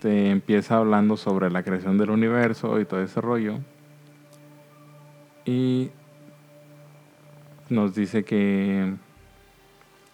te 0.00 0.30
empieza 0.30 0.76
hablando 0.76 1.16
sobre 1.16 1.50
la 1.50 1.62
creación 1.62 1.98
del 1.98 2.10
universo 2.10 2.78
y 2.80 2.84
todo 2.84 3.02
ese 3.02 3.20
rollo. 3.20 3.58
Y 5.44 5.90
nos 7.68 7.94
dice 7.94 8.24
que 8.24 8.94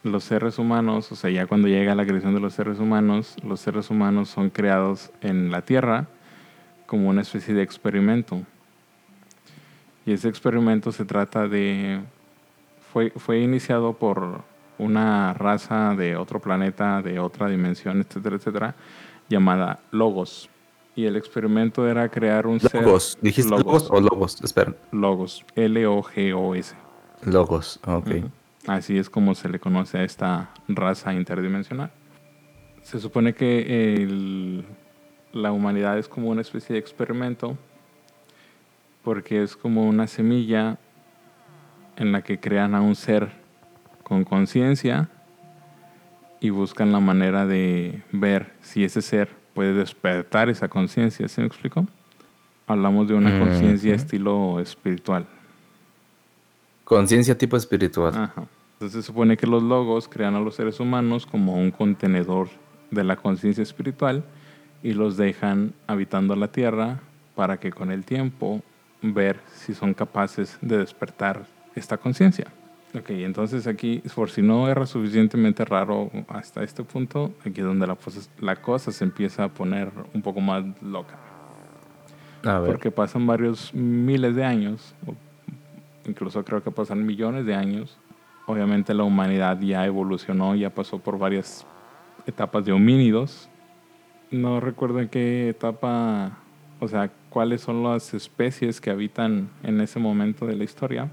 los 0.02 0.24
seres 0.24 0.58
humanos, 0.58 1.12
o 1.12 1.16
sea, 1.16 1.30
ya 1.30 1.46
cuando 1.46 1.68
llega 1.68 1.94
la 1.94 2.04
creación 2.04 2.34
de 2.34 2.40
los 2.40 2.54
seres 2.54 2.78
humanos, 2.78 3.36
los 3.44 3.60
seres 3.60 3.90
humanos 3.90 4.28
son 4.28 4.50
creados 4.50 5.10
en 5.20 5.50
la 5.50 5.62
Tierra 5.62 6.06
como 6.86 7.08
una 7.08 7.22
especie 7.22 7.54
de 7.54 7.62
experimento. 7.62 8.42
Y 10.04 10.12
ese 10.12 10.28
experimento 10.28 10.92
se 10.92 11.04
trata 11.04 11.46
de... 11.46 12.00
Fue, 12.92 13.10
fue 13.16 13.40
iniciado 13.40 13.94
por 13.94 14.42
una 14.78 15.32
raza 15.32 15.94
de 15.94 16.16
otro 16.16 16.40
planeta, 16.40 17.00
de 17.00 17.18
otra 17.20 17.48
dimensión, 17.48 18.00
etcétera, 18.00 18.36
etcétera, 18.36 18.74
llamada 19.28 19.80
Logos. 19.92 20.50
Y 20.94 21.06
el 21.06 21.16
experimento 21.16 21.88
era 21.88 22.08
crear 22.10 22.46
un 22.46 22.60
ser... 22.60 22.82
Logos. 22.82 23.16
¿Dijiste 23.22 23.50
logos, 23.50 23.88
o 23.90 24.00
logos? 24.00 24.42
Espera. 24.42 24.74
Logos. 24.90 25.46
L-O-G-O-S. 25.54 26.74
Logos. 27.24 27.80
Ok. 27.86 28.08
Ujú. 28.08 28.30
Así 28.66 28.96
es 28.96 29.10
como 29.10 29.34
se 29.34 29.48
le 29.48 29.58
conoce 29.58 29.98
a 29.98 30.04
esta 30.04 30.50
raza 30.68 31.12
interdimensional. 31.14 31.90
Se 32.82 33.00
supone 33.00 33.34
que 33.34 33.94
el- 34.02 34.64
la 35.32 35.50
humanidad 35.52 35.98
es 35.98 36.08
como 36.08 36.28
una 36.30 36.40
especie 36.42 36.74
de 36.74 36.78
experimento 36.80 37.56
porque 39.02 39.42
es 39.42 39.56
como 39.56 39.84
una 39.88 40.06
semilla 40.06 40.78
en 41.96 42.12
la 42.12 42.22
que 42.22 42.38
crean 42.38 42.74
a 42.74 42.80
un 42.80 42.94
ser 42.94 43.30
con 44.04 44.24
conciencia 44.24 45.08
y 46.40 46.50
buscan 46.50 46.92
la 46.92 47.00
manera 47.00 47.46
de 47.46 48.02
ver 48.12 48.52
si 48.60 48.84
ese 48.84 49.02
ser 49.02 49.28
puede 49.54 49.74
despertar 49.74 50.48
esa 50.48 50.68
conciencia. 50.68 51.28
¿Se 51.28 51.40
me 51.40 51.46
explicó? 51.46 51.86
Hablamos 52.66 53.08
de 53.08 53.14
una 53.14 53.30
Ujú. 53.30 53.38
conciencia 53.38 53.94
estilo 53.94 54.60
espiritual. 54.60 55.26
Conciencia 56.84 57.36
tipo 57.38 57.56
espiritual. 57.56 58.14
Ajá. 58.14 58.46
Entonces 58.74 59.04
se 59.04 59.06
supone 59.06 59.36
que 59.36 59.46
los 59.46 59.62
logos 59.62 60.08
crean 60.08 60.34
a 60.34 60.40
los 60.40 60.56
seres 60.56 60.80
humanos 60.80 61.24
como 61.26 61.54
un 61.56 61.70
contenedor 61.70 62.48
de 62.90 63.04
la 63.04 63.16
conciencia 63.16 63.62
espiritual 63.62 64.24
y 64.82 64.92
los 64.92 65.16
dejan 65.16 65.72
habitando 65.86 66.34
la 66.34 66.48
tierra 66.48 67.00
para 67.36 67.58
que 67.60 67.70
con 67.70 67.92
el 67.92 68.04
tiempo 68.04 68.60
ver 69.00 69.38
si 69.54 69.74
son 69.74 69.94
capaces 69.94 70.58
de 70.60 70.78
despertar 70.78 71.46
esta 71.76 71.96
conciencia. 71.96 72.46
Ok, 72.94 73.10
entonces 73.10 73.66
aquí, 73.66 74.02
por 74.14 74.30
si 74.30 74.42
no 74.42 74.68
era 74.68 74.84
suficientemente 74.84 75.64
raro 75.64 76.10
hasta 76.28 76.62
este 76.62 76.82
punto, 76.84 77.32
aquí 77.40 77.60
es 77.60 77.66
donde 77.66 77.86
la, 77.86 77.94
cosa- 77.94 78.28
la 78.38 78.56
cosa 78.56 78.92
se 78.92 79.04
empieza 79.04 79.44
a 79.44 79.48
poner 79.48 79.90
un 80.12 80.20
poco 80.20 80.40
más 80.40 80.64
loca. 80.82 81.16
A 82.44 82.58
ver. 82.58 82.72
Porque 82.72 82.90
pasan 82.90 83.26
varios 83.26 83.72
miles 83.72 84.34
de 84.36 84.44
años, 84.44 84.94
incluso 86.06 86.44
creo 86.44 86.62
que 86.62 86.70
pasan 86.70 87.04
millones 87.04 87.46
de 87.46 87.54
años. 87.54 87.98
Obviamente 88.46 88.94
la 88.94 89.04
humanidad 89.04 89.60
ya 89.60 89.86
evolucionó, 89.86 90.54
ya 90.54 90.70
pasó 90.70 90.98
por 90.98 91.18
varias 91.18 91.66
etapas 92.26 92.64
de 92.64 92.72
homínidos. 92.72 93.48
No 94.30 94.60
recuerdo 94.60 95.00
en 95.00 95.08
qué 95.08 95.50
etapa, 95.50 96.38
o 96.80 96.88
sea, 96.88 97.10
cuáles 97.28 97.60
son 97.60 97.82
las 97.82 98.14
especies 98.14 98.80
que 98.80 98.90
habitan 98.90 99.50
en 99.62 99.80
ese 99.80 99.98
momento 99.98 100.46
de 100.46 100.56
la 100.56 100.64
historia. 100.64 101.10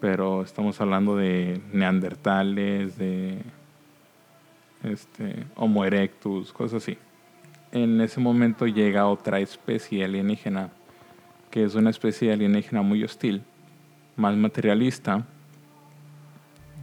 Pero 0.00 0.42
estamos 0.42 0.80
hablando 0.80 1.16
de 1.16 1.60
neandertales, 1.72 2.98
de 2.98 3.38
este, 4.82 5.46
Homo 5.56 5.84
erectus, 5.84 6.52
cosas 6.52 6.82
así 6.82 6.98
en 7.74 8.00
ese 8.00 8.20
momento 8.20 8.66
llega 8.66 9.08
otra 9.08 9.40
especie 9.40 10.04
alienígena, 10.04 10.70
que 11.50 11.64
es 11.64 11.74
una 11.74 11.90
especie 11.90 12.32
alienígena 12.32 12.82
muy 12.82 13.02
hostil, 13.02 13.42
más 14.16 14.36
materialista, 14.36 15.24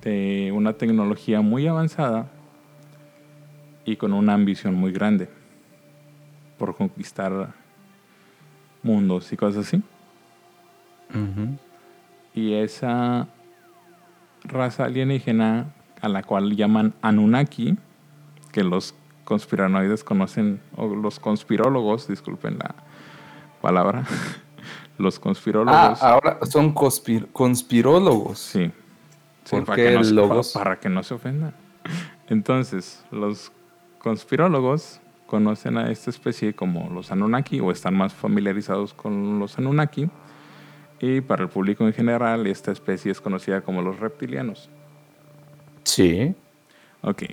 de 0.01 0.51
una 0.53 0.73
tecnología 0.73 1.41
muy 1.41 1.67
avanzada 1.67 2.27
y 3.85 3.95
con 3.95 4.13
una 4.13 4.33
ambición 4.33 4.73
muy 4.75 4.91
grande 4.91 5.29
por 6.57 6.75
conquistar 6.75 7.53
mundos 8.83 9.31
y 9.31 9.37
cosas 9.37 9.67
así. 9.67 9.83
Y 12.33 12.53
esa 12.53 13.27
raza 14.43 14.85
alienígena 14.85 15.73
a 16.01 16.09
la 16.09 16.23
cual 16.23 16.55
llaman 16.55 16.93
Anunnaki, 17.01 17.77
que 18.51 18.63
los 18.63 18.95
conspiranoides 19.23 20.03
conocen, 20.03 20.59
o 20.75 20.87
los 20.87 21.19
conspirólogos, 21.19 22.07
disculpen 22.07 22.57
la 22.57 22.75
palabra, 23.61 24.05
los 25.01 25.19
conspirólogos. 25.19 26.01
Ah, 26.01 26.13
ahora 26.13 26.39
son 26.43 26.73
conspirólogos. 26.73 28.39
Sí. 28.39 28.71
para, 29.65 29.75
que 29.75 29.99
no, 29.99 30.41
para 30.53 30.79
que 30.79 30.89
no 30.89 31.03
se 31.03 31.13
ofendan. 31.13 31.53
Entonces, 32.27 33.03
los 33.11 33.51
conspirólogos 33.99 35.01
conocen 35.25 35.77
a 35.77 35.91
esta 35.91 36.09
especie 36.09 36.53
como 36.53 36.89
los 36.89 37.11
Anunnaki 37.11 37.59
o 37.59 37.71
están 37.71 37.95
más 37.95 38.13
familiarizados 38.13 38.93
con 38.93 39.39
los 39.39 39.57
Anunnaki. 39.57 40.09
Y 40.99 41.21
para 41.21 41.43
el 41.43 41.49
público 41.49 41.85
en 41.85 41.93
general, 41.93 42.45
esta 42.47 42.71
especie 42.71 43.11
es 43.11 43.19
conocida 43.19 43.61
como 43.61 43.81
los 43.81 43.99
reptilianos. 43.99 44.69
Sí. 45.83 46.35
Ok. 47.01 47.23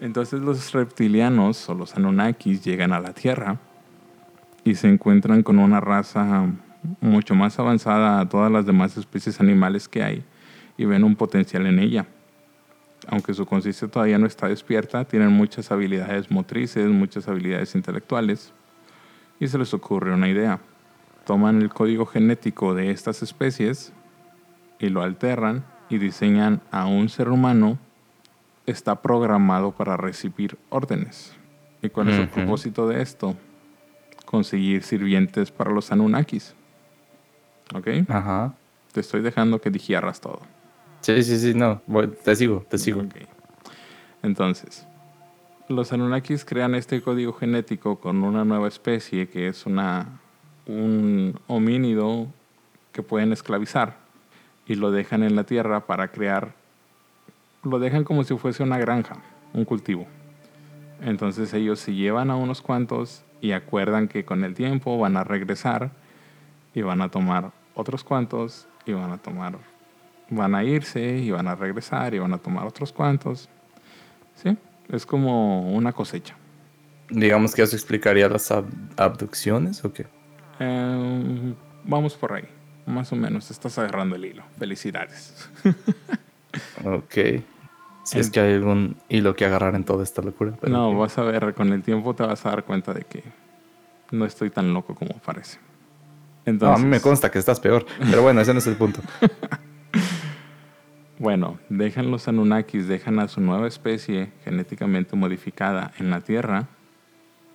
Entonces 0.00 0.40
los 0.40 0.72
reptilianos 0.72 1.68
o 1.68 1.74
los 1.74 1.94
Anunnakis 1.94 2.64
llegan 2.64 2.92
a 2.92 3.00
la 3.00 3.12
Tierra 3.12 3.58
y 4.64 4.74
se 4.74 4.88
encuentran 4.88 5.42
con 5.42 5.58
una 5.58 5.80
raza 5.80 6.46
mucho 7.00 7.34
más 7.34 7.58
avanzada 7.58 8.20
a 8.20 8.28
todas 8.28 8.50
las 8.50 8.66
demás 8.66 8.96
especies 8.96 9.40
animales 9.40 9.88
que 9.88 10.02
hay 10.02 10.24
y 10.76 10.86
ven 10.86 11.04
un 11.04 11.16
potencial 11.16 11.66
en 11.66 11.78
ella. 11.78 12.06
Aunque 13.06 13.34
su 13.34 13.44
conciencia 13.44 13.88
todavía 13.88 14.18
no 14.18 14.26
está 14.26 14.48
despierta, 14.48 15.04
tienen 15.04 15.30
muchas 15.30 15.70
habilidades 15.70 16.30
motrices, 16.30 16.88
muchas 16.88 17.28
habilidades 17.28 17.74
intelectuales 17.74 18.52
y 19.38 19.46
se 19.48 19.58
les 19.58 19.74
ocurre 19.74 20.14
una 20.14 20.28
idea. 20.28 20.58
Toman 21.26 21.60
el 21.60 21.68
código 21.68 22.06
genético 22.06 22.74
de 22.74 22.90
estas 22.90 23.22
especies 23.22 23.92
y 24.78 24.88
lo 24.88 25.02
alteran 25.02 25.64
y 25.90 25.98
diseñan 25.98 26.60
a 26.70 26.86
un 26.86 27.08
ser 27.08 27.28
humano 27.28 27.78
está 28.66 29.02
programado 29.02 29.72
para 29.72 29.96
recibir 29.96 30.56
órdenes. 30.70 31.34
¿Y 31.82 31.90
cuál 31.90 32.08
es 32.08 32.18
el 32.18 32.28
propósito 32.28 32.88
de 32.88 33.02
esto? 33.02 33.36
Conseguir 34.24 34.82
sirvientes 34.82 35.50
para 35.50 35.70
los 35.70 35.92
Anunnakis. 35.92 36.54
¿Ok? 37.74 37.88
Ajá. 38.08 38.54
Te 38.92 39.00
estoy 39.00 39.22
dejando 39.22 39.60
que 39.60 39.70
dijeras 39.70 40.20
todo. 40.20 40.40
Sí, 41.00 41.22
sí, 41.22 41.38
sí, 41.38 41.54
no. 41.54 41.82
te 42.24 42.36
sigo, 42.36 42.64
te 42.68 42.78
sigo. 42.78 43.02
Entonces, 44.22 44.86
los 45.68 45.92
Anunnakis 45.92 46.44
crean 46.44 46.74
este 46.74 47.02
código 47.02 47.32
genético 47.32 48.00
con 48.00 48.22
una 48.22 48.44
nueva 48.44 48.68
especie 48.68 49.28
que 49.28 49.48
es 49.48 49.66
una, 49.66 50.20
un 50.66 51.38
homínido 51.46 52.26
que 52.92 53.02
pueden 53.02 53.32
esclavizar 53.32 53.96
y 54.66 54.76
lo 54.76 54.90
dejan 54.90 55.22
en 55.22 55.36
la 55.36 55.44
tierra 55.44 55.86
para 55.86 56.08
crear, 56.08 56.54
lo 57.62 57.78
dejan 57.78 58.04
como 58.04 58.24
si 58.24 58.36
fuese 58.36 58.62
una 58.62 58.78
granja, 58.78 59.16
un 59.52 59.64
cultivo. 59.64 60.06
Entonces 61.02 61.52
ellos 61.52 61.80
se 61.80 61.94
llevan 61.94 62.30
a 62.30 62.36
unos 62.36 62.62
cuantos 62.62 63.24
y 63.44 63.52
acuerdan 63.52 64.08
que 64.08 64.24
con 64.24 64.42
el 64.42 64.54
tiempo 64.54 64.96
van 64.96 65.18
a 65.18 65.22
regresar 65.22 65.90
y 66.72 66.80
van 66.80 67.02
a 67.02 67.10
tomar 67.10 67.52
otros 67.74 68.02
cuantos 68.02 68.66
y 68.86 68.94
van 68.94 69.12
a 69.12 69.18
tomar, 69.18 69.58
van 70.30 70.54
a 70.54 70.64
irse 70.64 71.18
y 71.18 71.30
van 71.30 71.46
a 71.46 71.54
regresar 71.54 72.14
y 72.14 72.18
van 72.20 72.32
a 72.32 72.38
tomar 72.38 72.66
otros 72.66 72.90
cuantos. 72.90 73.50
¿Sí? 74.34 74.56
Es 74.88 75.04
como 75.04 75.70
una 75.70 75.92
cosecha. 75.92 76.34
Digamos 77.10 77.54
que 77.54 77.60
eso 77.60 77.76
explicaría 77.76 78.30
las 78.30 78.50
abducciones 78.96 79.84
o 79.84 79.92
qué? 79.92 80.06
Eh, 80.58 81.54
vamos 81.84 82.14
por 82.14 82.32
ahí. 82.32 82.48
Más 82.86 83.12
o 83.12 83.16
menos, 83.16 83.50
estás 83.50 83.76
agarrando 83.78 84.16
el 84.16 84.24
hilo. 84.24 84.44
Felicidades. 84.58 85.50
ok. 86.82 87.44
Si 88.04 88.18
es 88.18 88.30
que 88.30 88.38
hay 88.38 88.54
algún 88.54 88.96
hilo 89.08 89.34
que 89.34 89.46
agarrar 89.46 89.74
en 89.74 89.84
toda 89.84 90.02
esta 90.02 90.22
locura. 90.22 90.54
no, 90.68 90.96
vas 90.96 91.16
a 91.18 91.22
ver, 91.22 91.54
con 91.54 91.72
el 91.72 91.82
tiempo 91.82 92.14
te 92.14 92.22
vas 92.22 92.44
a 92.44 92.50
dar 92.50 92.64
cuenta 92.64 92.92
de 92.92 93.02
que 93.02 93.24
no 94.10 94.24
estoy 94.26 94.50
tan 94.50 94.72
loco 94.72 94.94
como 94.94 95.14
parece. 95.18 95.58
Entonces... 96.44 96.78
a 96.78 96.82
mí 96.82 96.88
me 96.88 97.00
consta 97.00 97.30
que 97.30 97.38
estás 97.38 97.60
peor. 97.60 97.86
Pero 97.98 98.22
bueno, 98.22 98.42
ese 98.42 98.52
no 98.52 98.58
es 98.58 98.66
el 98.66 98.76
punto. 98.76 99.00
bueno, 101.18 101.58
dejan 101.70 102.10
los 102.10 102.28
Anunnakis, 102.28 102.86
dejan 102.88 103.18
a 103.18 103.28
su 103.28 103.40
nueva 103.40 103.66
especie 103.66 104.32
genéticamente 104.44 105.16
modificada 105.16 105.92
en 105.98 106.10
la 106.10 106.20
Tierra. 106.20 106.68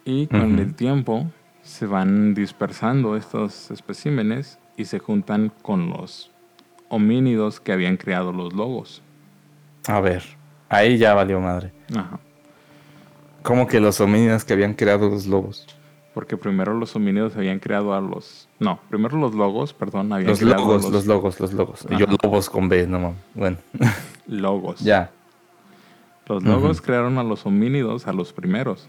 Y 0.06 0.26
con 0.26 0.58
el 0.58 0.74
tiempo 0.74 1.30
se 1.62 1.86
van 1.86 2.34
dispersando 2.34 3.16
estos 3.16 3.70
especímenes 3.70 4.58
y 4.76 4.86
se 4.86 4.98
juntan 4.98 5.52
con 5.62 5.90
los 5.90 6.32
homínidos 6.88 7.60
que 7.60 7.72
habían 7.72 7.98
creado 7.98 8.34
los 8.34 8.54
logos. 8.54 9.04
A 9.88 10.00
ver, 10.00 10.39
ahí 10.70 10.98
ya 10.98 11.14
valió 11.14 11.40
madre. 11.40 11.72
Ajá. 11.96 12.20
¿Cómo 13.44 13.68
que 13.68 13.80
los 13.80 14.00
homínidos 14.02 14.46
que 14.46 14.54
habían 14.54 14.74
creado 14.74 15.10
los 15.10 15.26
logos? 15.28 15.68
Porque 16.14 16.38
primero 16.38 16.74
los 16.74 16.96
homínidos 16.96 17.36
habían 17.36 17.60
creado 17.60 17.94
a 17.94 18.02
los... 18.02 18.48
No, 18.60 18.80
primero 18.90 19.18
los 19.18 19.34
logos, 19.34 19.74
perdón, 19.74 20.12
habían 20.12 20.30
los 20.30 20.40
creado 20.40 20.60
logos, 20.60 20.84
los... 20.84 20.92
los 20.92 21.06
logos, 21.06 21.40
los 21.40 21.54
logos. 21.54 21.88
Yo 21.98 22.06
lobos 22.24 22.50
con 22.50 22.68
B, 22.68 22.88
no 22.88 23.16
Bueno. 23.34 23.58
logos. 24.28 24.80
Ya. 24.82 25.12
Los 26.28 26.44
logos 26.44 26.82
crearon 26.82 27.18
a 27.18 27.24
los 27.24 27.46
homínidos, 27.46 28.08
a 28.08 28.14
los 28.14 28.34
primeros. 28.34 28.88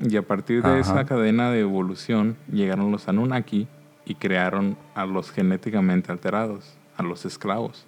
Y 0.00 0.16
a 0.16 0.22
partir 0.22 0.62
de 0.62 0.80
esa 0.80 1.04
cadena 1.04 1.50
de 1.50 1.60
evolución 1.60 2.36
llegaron 2.50 2.90
los 2.90 3.08
Anunnaki, 3.08 3.68
y 4.06 4.14
crearon 4.14 4.78
a 4.94 5.04
los 5.04 5.30
genéticamente 5.32 6.12
alterados, 6.12 6.78
a 6.96 7.02
los 7.02 7.26
esclavos. 7.26 7.84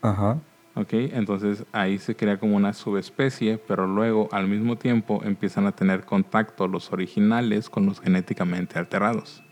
Ajá. 0.00 0.38
¿Ok? 0.74 0.92
Entonces 0.92 1.64
ahí 1.72 1.98
se 1.98 2.16
crea 2.16 2.38
como 2.38 2.56
una 2.56 2.72
subespecie, 2.72 3.58
pero 3.58 3.86
luego 3.86 4.28
al 4.32 4.48
mismo 4.48 4.76
tiempo 4.76 5.20
empiezan 5.24 5.66
a 5.66 5.72
tener 5.72 6.04
contacto 6.04 6.66
los 6.66 6.92
originales 6.92 7.68
con 7.68 7.84
los 7.86 8.00
genéticamente 8.00 8.78
alterados. 8.78 9.42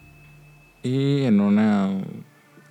Y 0.83 1.25
en 1.25 1.41
una 1.41 1.91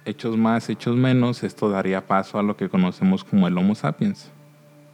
hechos 0.05 0.35
más, 0.35 0.69
hechos 0.69 0.95
menos, 0.95 1.43
esto 1.43 1.69
daría 1.69 2.07
paso 2.07 2.39
a 2.39 2.43
lo 2.43 2.57
que 2.57 2.69
conocemos 2.69 3.23
como 3.23 3.47
el 3.47 3.57
Homo 3.57 3.75
sapiens. 3.75 4.31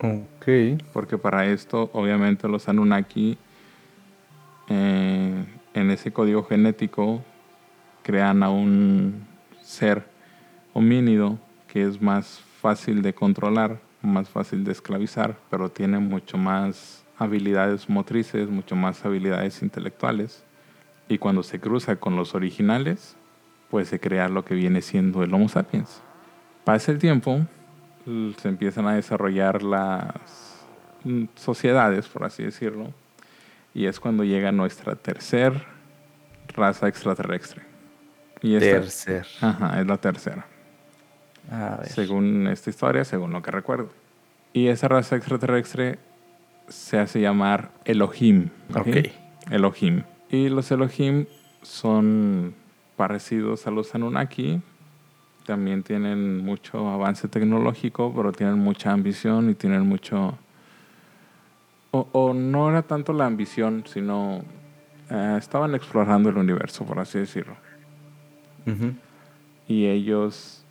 Ok. 0.02 0.82
Porque 0.92 1.18
para 1.18 1.46
esto, 1.46 1.90
obviamente, 1.94 2.48
los 2.48 2.68
Anunnaki, 2.68 3.38
eh, 4.68 5.46
en 5.74 5.92
ese 5.92 6.12
código 6.12 6.44
genético, 6.44 7.24
crean 8.04 8.44
a 8.44 8.50
un 8.50 9.26
ser 9.62 10.06
homínido 10.74 11.40
que 11.68 11.84
es 11.84 12.02
más 12.02 12.42
fácil 12.66 13.04
de 13.04 13.14
controlar, 13.14 13.80
más 14.02 14.28
fácil 14.28 14.64
de 14.64 14.72
esclavizar, 14.72 15.38
pero 15.52 15.70
tiene 15.70 16.00
mucho 16.00 16.36
más 16.36 17.06
habilidades 17.16 17.88
motrices, 17.88 18.50
mucho 18.50 18.76
más 18.76 19.06
habilidades 19.06 19.62
intelectuales. 19.62 20.44
Y 21.08 21.20
cuando 21.20 21.44
se 21.44 21.60
cruza 21.60 21.98
con 21.98 22.16
los 22.16 22.34
originales, 22.34 23.16
pues 23.70 23.90
se 23.90 24.00
crea 24.00 24.30
lo 24.30 24.44
que 24.44 24.56
viene 24.56 24.82
siendo 24.82 25.22
el 25.22 25.32
Homo 25.32 25.48
sapiens. 25.48 26.02
Pasa 26.64 26.92
el 26.92 26.98
tiempo, 26.98 27.46
se 28.42 28.50
empiezan 28.50 28.88
a 28.88 28.96
desarrollar 28.96 29.62
las 29.62 30.66
sociedades, 31.36 32.08
por 32.08 32.24
así 32.24 32.42
decirlo, 32.42 32.92
y 33.76 33.86
es 33.86 34.00
cuando 34.00 34.24
llega 34.24 34.52
nuestra 34.52 34.96
tercer 34.96 35.68
raza 36.48 36.88
extraterrestre. 36.88 37.62
Y 38.42 38.58
Tercer. 38.58 39.28
Ajá, 39.40 39.80
es 39.80 39.86
la 39.86 39.98
tercera. 39.98 40.55
Según 41.86 42.48
esta 42.48 42.70
historia, 42.70 43.06
según 43.06 43.32
lo 43.32 43.42
que 43.42 43.52
recuerdo. 43.52 43.90
Y 44.54 44.68
esa 44.68 44.88
raza 44.88 45.16
extraterrestre 45.16 46.00
se 46.68 46.98
hace 46.98 47.22
llamar 47.22 47.72
Elohim. 47.86 48.50
Ok. 48.74 49.12
Elohim. 49.52 50.04
Y 50.30 50.50
los 50.50 50.72
Elohim 50.72 51.26
son 51.62 52.56
parecidos 52.96 53.68
a 53.68 53.72
los 53.72 53.94
Anunnaki. 53.94 54.62
También 55.46 55.84
tienen 55.84 56.44
mucho 56.44 56.90
avance 56.90 57.28
tecnológico, 57.28 58.12
pero 58.16 58.32
tienen 58.32 58.58
mucha 58.58 58.92
ambición 58.92 59.50
y 59.50 59.56
tienen 59.56 59.82
mucho... 59.88 60.38
O, 61.92 62.34
no 62.34 62.70
era 62.70 62.82
tanto 62.82 63.14
la 63.14 63.26
ambición, 63.26 63.86
sino 63.88 64.42
eh, 65.10 65.36
estaban 65.40 65.76
explorando 65.76 66.30
el 66.30 66.38
universo, 66.38 66.84
por 66.84 67.00
así 67.00 67.20
decirlo. 67.20 67.56
Y 69.68 69.86
ellos, 69.86 70.65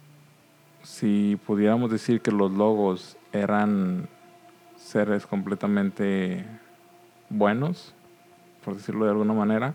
si 0.84 1.38
pudiéramos 1.46 1.90
decir 1.90 2.20
que 2.20 2.30
los 2.30 2.52
logos 2.52 3.16
eran 3.32 4.08
seres 4.76 5.26
completamente 5.26 6.44
buenos, 7.30 7.94
por 8.64 8.76
decirlo 8.76 9.04
de 9.06 9.10
alguna 9.12 9.32
manera, 9.32 9.74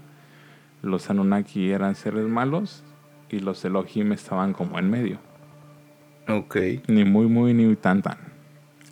los 0.82 1.10
Anunnaki 1.10 1.72
eran 1.72 1.96
seres 1.96 2.26
malos 2.28 2.84
y 3.30 3.40
los 3.40 3.64
Elohim 3.66 4.14
estaban 4.14 4.54
como 4.54 4.80
en 4.80 4.90
medio. 4.90 5.20
Ok. 6.28 6.58
Ni 6.88 7.04
muy, 7.04 7.26
muy, 7.26 7.54
ni 7.54 7.76
tan, 7.76 8.02
tan. 8.02 8.18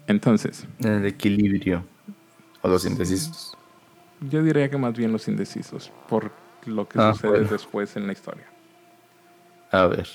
Entonces. 0.08 0.68
El 0.80 1.06
equilibrio. 1.06 1.86
O 2.62 2.68
los 2.68 2.86
indecisos. 2.86 3.56
Yo 4.22 4.42
diría 4.44 4.70
que 4.70 4.78
más 4.78 4.94
bien 4.94 5.12
los 5.12 5.28
indecisos. 5.28 5.92
Porque 6.10 6.34
lo 6.66 6.88
que 6.88 7.00
Ah, 7.00 7.14
sucede 7.14 7.32
bueno. 7.32 7.48
después 7.50 7.96
en 7.96 8.08
la 8.08 8.14
historia. 8.14 8.46
A 9.72 9.86
ver. 9.86 10.08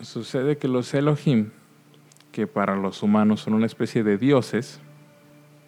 Sucede 0.00 0.58
que 0.58 0.68
los 0.68 0.92
Elohim, 0.94 1.50
que 2.32 2.46
para 2.46 2.76
los 2.76 3.02
humanos 3.02 3.40
son 3.40 3.54
una 3.54 3.66
especie 3.66 4.04
de 4.04 4.18
dioses, 4.18 4.80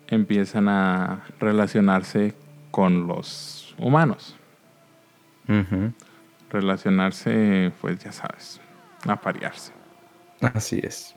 empiezan 0.07 0.69
a 0.69 1.25
relacionarse 1.41 2.35
con 2.71 3.07
los 3.07 3.75
humanos. 3.79 4.37
Relacionarse, 6.51 7.73
pues 7.81 7.99
ya 7.99 8.13
sabes, 8.13 8.61
aparearse. 9.07 9.73
Así 10.41 10.81
es. 10.83 11.15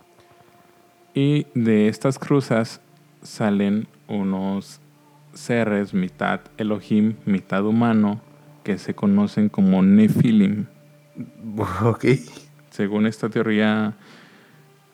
Y 1.14 1.48
de 1.54 1.90
estas 1.90 2.18
cruzas 2.18 2.82
salen 3.22 3.88
unos 4.08 4.80
seres, 5.34 5.94
mitad 5.94 6.40
Elohim, 6.58 7.16
mitad 7.26 7.66
humano, 7.66 8.22
que 8.64 8.78
se 8.78 8.94
conocen 8.94 9.50
como 9.50 9.82
Nephilim. 9.82 10.68
Ok. 11.84 12.06
Según 12.82 13.06
esta 13.06 13.30
teoría, 13.30 13.94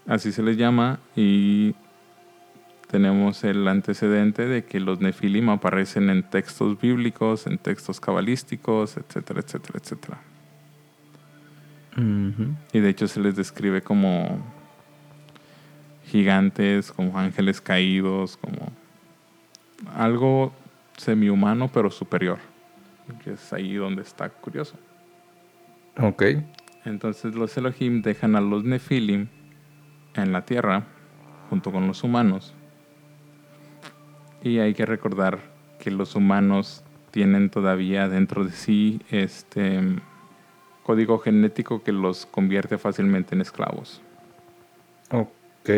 así 0.08 0.34
se 0.34 0.44
les 0.44 0.58
llama, 0.58 1.00
y 1.16 1.74
tenemos 2.92 3.46
el 3.46 3.66
antecedente 3.66 4.46
de 4.46 4.66
que 4.66 4.82
los 4.82 5.00
Nephilim 5.00 5.48
aparecen 5.48 6.10
en 6.10 6.22
textos 6.24 6.78
bíblicos, 6.82 7.48
en 7.48 7.58
textos 7.58 8.02
cabalísticos, 8.02 8.98
etcétera, 8.98 9.40
etcétera, 9.40 9.80
etcétera. 9.82 10.18
Y 12.74 12.80
de 12.82 12.90
hecho 12.90 13.08
se 13.08 13.22
les 13.22 13.38
describe 13.38 13.82
como 13.82 14.38
gigantes, 16.08 16.92
como 16.92 17.18
ángeles 17.18 17.62
caídos, 17.62 18.36
como 18.36 18.70
algo 19.96 20.52
semi-humano 20.98 21.70
pero 21.74 21.90
superior. 21.90 22.40
Que 23.24 23.32
es 23.32 23.54
ahí 23.54 23.76
donde 23.76 24.02
está 24.02 24.28
curioso. 24.28 24.76
Ok. 25.98 26.24
Entonces 26.88 27.36
los 27.36 27.58
Elohim 27.58 28.02
dejan 28.02 28.38
a 28.38 28.42
los 28.42 28.64
Nephilim 28.64 29.28
en 30.16 30.32
la 30.32 30.46
tierra 30.46 30.86
junto 31.50 31.70
con 31.72 31.86
los 31.86 32.02
humanos. 32.04 32.54
Y 34.42 34.60
hay 34.60 34.74
que 34.74 34.86
recordar 34.86 35.40
que 35.80 35.92
los 35.92 36.16
humanos 36.16 36.86
tienen 37.12 37.50
todavía 37.50 38.08
dentro 38.08 38.46
de 38.46 38.52
sí 38.52 39.02
este 39.12 39.82
código 40.84 41.20
genético 41.20 41.84
que 41.84 41.92
los 41.92 42.26
convierte 42.26 42.78
fácilmente 42.78 43.36
en 43.36 43.42
esclavos. 43.42 44.02
Ok. 45.12 45.70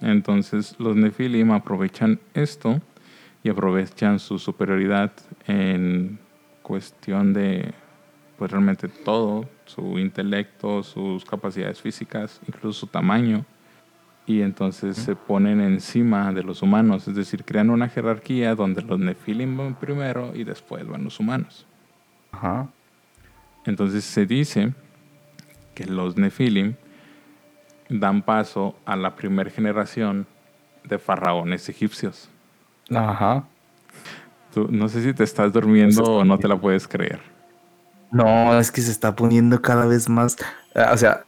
Entonces 0.00 0.76
los 0.78 0.94
Nephilim 0.94 1.50
aprovechan 1.50 2.20
esto 2.32 2.80
y 3.42 3.48
aprovechan 3.48 4.20
su 4.20 4.38
superioridad 4.38 5.10
en 5.48 6.20
cuestión 6.62 7.32
de 7.32 7.74
pues 8.38 8.52
realmente 8.52 8.88
todo, 8.88 9.48
su 9.66 9.98
intelecto, 9.98 10.82
sus 10.82 11.24
capacidades 11.24 11.80
físicas, 11.80 12.40
incluso 12.46 12.80
su 12.80 12.86
tamaño. 12.86 13.44
Y 14.26 14.40
entonces 14.40 14.96
se 14.96 15.14
ponen 15.16 15.60
encima 15.60 16.32
de 16.32 16.42
los 16.42 16.62
humanos, 16.62 17.06
es 17.08 17.14
decir, 17.14 17.44
crean 17.44 17.68
una 17.68 17.88
jerarquía 17.90 18.54
donde 18.54 18.80
los 18.80 18.98
Nephilim 18.98 19.56
van 19.56 19.74
primero 19.74 20.32
y 20.34 20.44
después 20.44 20.86
van 20.86 21.04
los 21.04 21.20
humanos. 21.20 21.66
Ajá. 22.32 22.68
Entonces 23.66 24.02
se 24.04 24.24
dice 24.24 24.72
que 25.74 25.84
los 25.84 26.16
Nephilim 26.16 26.74
dan 27.90 28.22
paso 28.22 28.76
a 28.86 28.96
la 28.96 29.14
primera 29.14 29.50
generación 29.50 30.26
de 30.84 30.98
faraones 30.98 31.68
egipcios. 31.68 32.30
Ajá. 32.94 33.44
Tú- 34.54 34.68
no 34.70 34.88
sé 34.88 35.02
si 35.02 35.12
te 35.12 35.24
estás 35.24 35.52
durmiendo 35.52 36.02
o 36.02 36.24
no 36.24 36.38
te 36.38 36.48
la 36.48 36.56
puedes 36.56 36.88
creer. 36.88 37.20
No, 38.14 38.56
es 38.60 38.70
que 38.70 38.80
se 38.80 38.92
está 38.92 39.16
poniendo 39.16 39.60
cada 39.60 39.86
vez 39.86 40.08
más. 40.08 40.36
ah, 40.76 40.92
O 40.94 40.96
sea, 40.96 41.24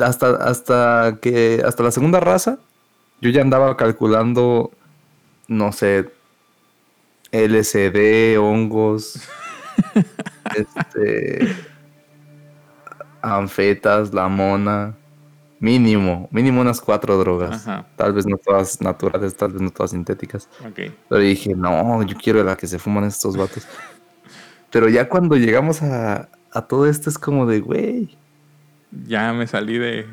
hasta, 0.00 0.30
hasta 0.36 1.18
que 1.20 1.62
hasta 1.64 1.82
la 1.82 1.90
segunda 1.90 2.18
raza, 2.18 2.58
yo 3.20 3.28
ya 3.28 3.42
andaba 3.42 3.76
calculando, 3.76 4.70
no 5.48 5.70
sé, 5.70 6.10
LCD, 7.30 8.38
hongos, 8.38 9.20
este, 10.56 11.54
anfetas, 13.20 14.14
la 14.14 14.28
mona, 14.28 14.94
mínimo, 15.60 16.26
mínimo 16.30 16.62
unas 16.62 16.80
cuatro 16.80 17.18
drogas. 17.18 17.68
Ajá. 17.68 17.86
Tal 17.96 18.14
vez 18.14 18.24
no 18.24 18.38
todas 18.38 18.80
naturales, 18.80 19.36
tal 19.36 19.52
vez 19.52 19.60
no 19.60 19.70
todas 19.70 19.90
sintéticas. 19.90 20.48
Ok. 20.66 20.90
Pero 21.08 21.20
dije, 21.20 21.54
no, 21.54 22.02
yo 22.02 22.16
quiero 22.16 22.42
la 22.42 22.56
que 22.56 22.66
se 22.66 22.78
fuman 22.78 23.04
estos 23.04 23.36
vatos. 23.36 23.66
Pero 24.70 24.88
ya 24.88 25.08
cuando 25.08 25.36
llegamos 25.36 25.82
a, 25.82 26.30
a 26.52 26.66
todo 26.68 26.86
esto 26.86 27.10
es 27.10 27.18
como 27.18 27.46
de, 27.46 27.60
güey, 27.60 28.18
Ya 28.90 29.32
me 29.32 29.46
salí 29.46 29.78
de 29.78 30.06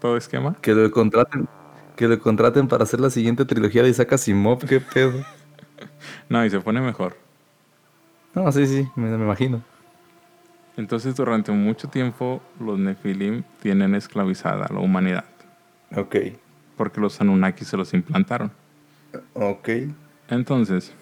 todo 0.00 0.16
esquema. 0.16 0.56
que 0.60 0.72
lo 0.74 0.90
contraten, 0.90 1.48
que 1.96 2.08
lo 2.08 2.18
contraten 2.20 2.68
para 2.68 2.84
hacer 2.84 3.00
la 3.00 3.10
siguiente 3.10 3.44
trilogía 3.44 3.82
de 3.82 3.90
Isaac 3.90 4.12
Asimov, 4.14 4.64
qué 4.66 4.80
pedo. 4.80 5.24
No, 6.28 6.44
y 6.44 6.50
se 6.50 6.60
pone 6.60 6.80
mejor. 6.80 7.16
No, 8.34 8.50
sí, 8.52 8.66
sí, 8.66 8.90
me, 8.96 9.08
me 9.16 9.24
imagino. 9.24 9.62
Entonces 10.78 11.14
durante 11.14 11.52
mucho 11.52 11.90
tiempo 11.90 12.42
los 12.58 12.78
Nephilim 12.78 13.44
tienen 13.60 13.94
esclavizada 13.94 14.64
a 14.64 14.72
la 14.72 14.80
humanidad. 14.80 15.26
Ok, 15.96 16.14
Porque 16.76 16.98
los 16.98 17.20
Anunnaki 17.20 17.66
se 17.66 17.76
los 17.76 17.92
implantaron. 17.92 18.50
ok. 19.34 19.68
Entonces, 20.28 20.92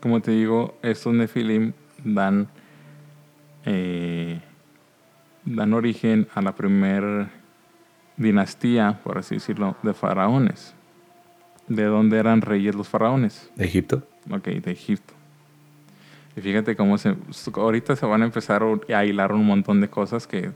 como 0.00 0.22
te 0.22 0.32
digo, 0.32 0.78
estos 0.82 1.14
Nephilim 1.14 1.74
dan, 2.04 2.48
eh, 3.64 4.40
dan 5.44 5.72
origen 5.74 6.28
a 6.34 6.42
la 6.42 6.54
primer 6.54 7.28
dinastía, 8.16 9.00
por 9.02 9.18
así 9.18 9.36
decirlo, 9.36 9.76
de 9.82 9.94
faraones. 9.94 10.74
¿De 11.68 11.84
dónde 11.84 12.18
eran 12.18 12.42
reyes 12.42 12.74
los 12.74 12.88
faraones? 12.88 13.50
¿De 13.56 13.64
Egipto? 13.64 14.06
Ok, 14.30 14.46
de 14.46 14.72
Egipto. 14.72 15.14
Y 16.36 16.40
fíjate 16.40 16.76
cómo 16.76 16.98
se... 16.98 17.14
Ahorita 17.54 17.96
se 17.96 18.06
van 18.06 18.22
a 18.22 18.24
empezar 18.24 18.62
a 18.94 19.04
hilar 19.04 19.32
un 19.32 19.46
montón 19.46 19.80
de 19.80 19.88
cosas 19.88 20.26
que 20.26 20.50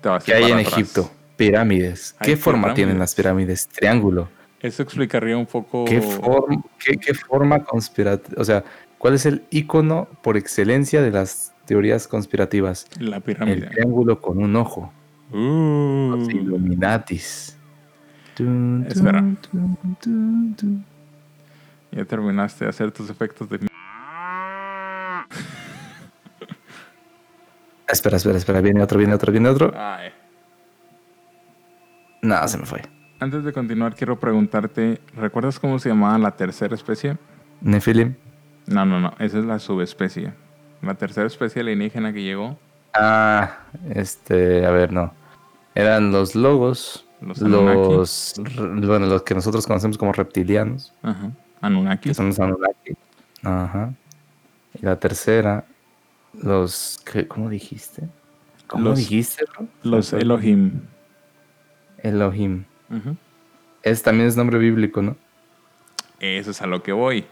te 0.00 0.08
vas 0.08 0.22
a 0.22 0.26
¿Qué 0.26 0.34
hay 0.34 0.52
en 0.52 0.58
atrás. 0.58 0.72
Egipto? 0.72 1.10
Pirámides. 1.36 2.14
¿Qué 2.20 2.36
forma 2.36 2.60
pirámides. 2.60 2.74
tienen 2.76 2.98
las 2.98 3.14
pirámides? 3.14 3.68
Triángulo. 3.68 4.28
Eso 4.60 4.82
explicaría 4.82 5.36
un 5.36 5.46
poco... 5.46 5.84
¿Qué, 5.84 6.00
forma, 6.00 6.62
qué, 6.78 6.96
qué 6.96 7.12
forma 7.12 7.62
conspirativa? 7.64 8.40
O 8.40 8.44
sea, 8.44 8.64
¿cuál 9.04 9.12
es 9.12 9.26
el 9.26 9.44
icono 9.50 10.08
por 10.22 10.38
excelencia 10.38 11.02
de 11.02 11.10
las 11.10 11.52
teorías 11.66 12.08
conspirativas? 12.08 12.86
La 12.98 13.16
El 13.16 13.22
pirámide. 13.22 13.66
triángulo 13.66 14.18
con 14.18 14.42
un 14.42 14.56
ojo. 14.56 14.90
Uh. 15.30 16.16
Los 16.16 16.30
Illuminatis. 16.30 17.58
Tun, 18.34 18.86
Espera. 18.88 19.22
Ya 21.92 22.04
terminaste 22.06 22.64
de 22.64 22.70
hacer 22.70 22.92
tus 22.92 23.10
efectos 23.10 23.46
de... 23.50 23.68
Espera, 27.86 28.16
espera, 28.16 28.38
espera. 28.38 28.62
Viene 28.62 28.82
otro, 28.82 28.98
viene 28.98 29.12
otro, 29.12 29.30
viene 29.30 29.50
otro. 29.50 29.74
Ay. 29.76 30.12
Nada, 32.22 32.48
se 32.48 32.56
me 32.56 32.64
fue. 32.64 32.80
Antes 33.20 33.44
de 33.44 33.52
continuar, 33.52 33.94
quiero 33.94 34.18
preguntarte, 34.18 35.02
¿recuerdas 35.14 35.60
cómo 35.60 35.78
se 35.78 35.90
llamaba 35.90 36.16
la 36.16 36.30
tercera 36.30 36.74
especie? 36.74 37.18
Nephilim. 37.60 38.23
No, 38.66 38.84
no, 38.86 39.00
no, 39.00 39.14
esa 39.18 39.38
es 39.38 39.44
la 39.44 39.58
subespecie. 39.58 40.32
La 40.82 40.94
tercera 40.94 41.26
especie 41.26 41.62
alienígena 41.62 42.12
que 42.12 42.22
llegó, 42.22 42.58
Ah, 42.96 43.58
este, 43.94 44.64
a 44.66 44.70
ver, 44.70 44.92
no. 44.92 45.12
Eran 45.74 46.12
los 46.12 46.34
logos. 46.36 47.04
Los. 47.20 47.40
Los, 47.40 48.34
bueno, 48.86 49.06
los 49.06 49.22
que 49.22 49.34
nosotros 49.34 49.66
conocemos 49.66 49.98
como 49.98 50.12
reptilianos. 50.12 50.92
ajá, 51.02 51.30
Anunnaki, 51.60 52.10
Que 52.10 52.14
son 52.14 52.26
los 52.28 52.38
Anunnaki. 52.38 52.94
Ajá. 53.42 53.92
Y 54.80 54.84
la 54.84 54.96
tercera, 55.00 55.64
los, 56.34 57.00
¿qué- 57.10 57.26
¿cómo 57.26 57.48
dijiste? 57.48 58.08
¿Cómo 58.66 58.90
Los- 58.90 58.98
dijiste? 58.98 59.44
bro? 59.56 59.66
los 59.82 60.12
Elohim. 60.12 60.80
Elohim. 61.98 62.64
Ujú. 62.90 63.16
Es 63.82 64.02
también 64.02 64.28
es 64.28 64.36
nombre 64.36 64.58
bíblico, 64.58 65.02
¿no? 65.02 65.16
Eso 66.20 66.50
es 66.52 66.62
a 66.62 66.66
lo 66.66 66.82
que 66.82 66.92
voy. 66.92 67.24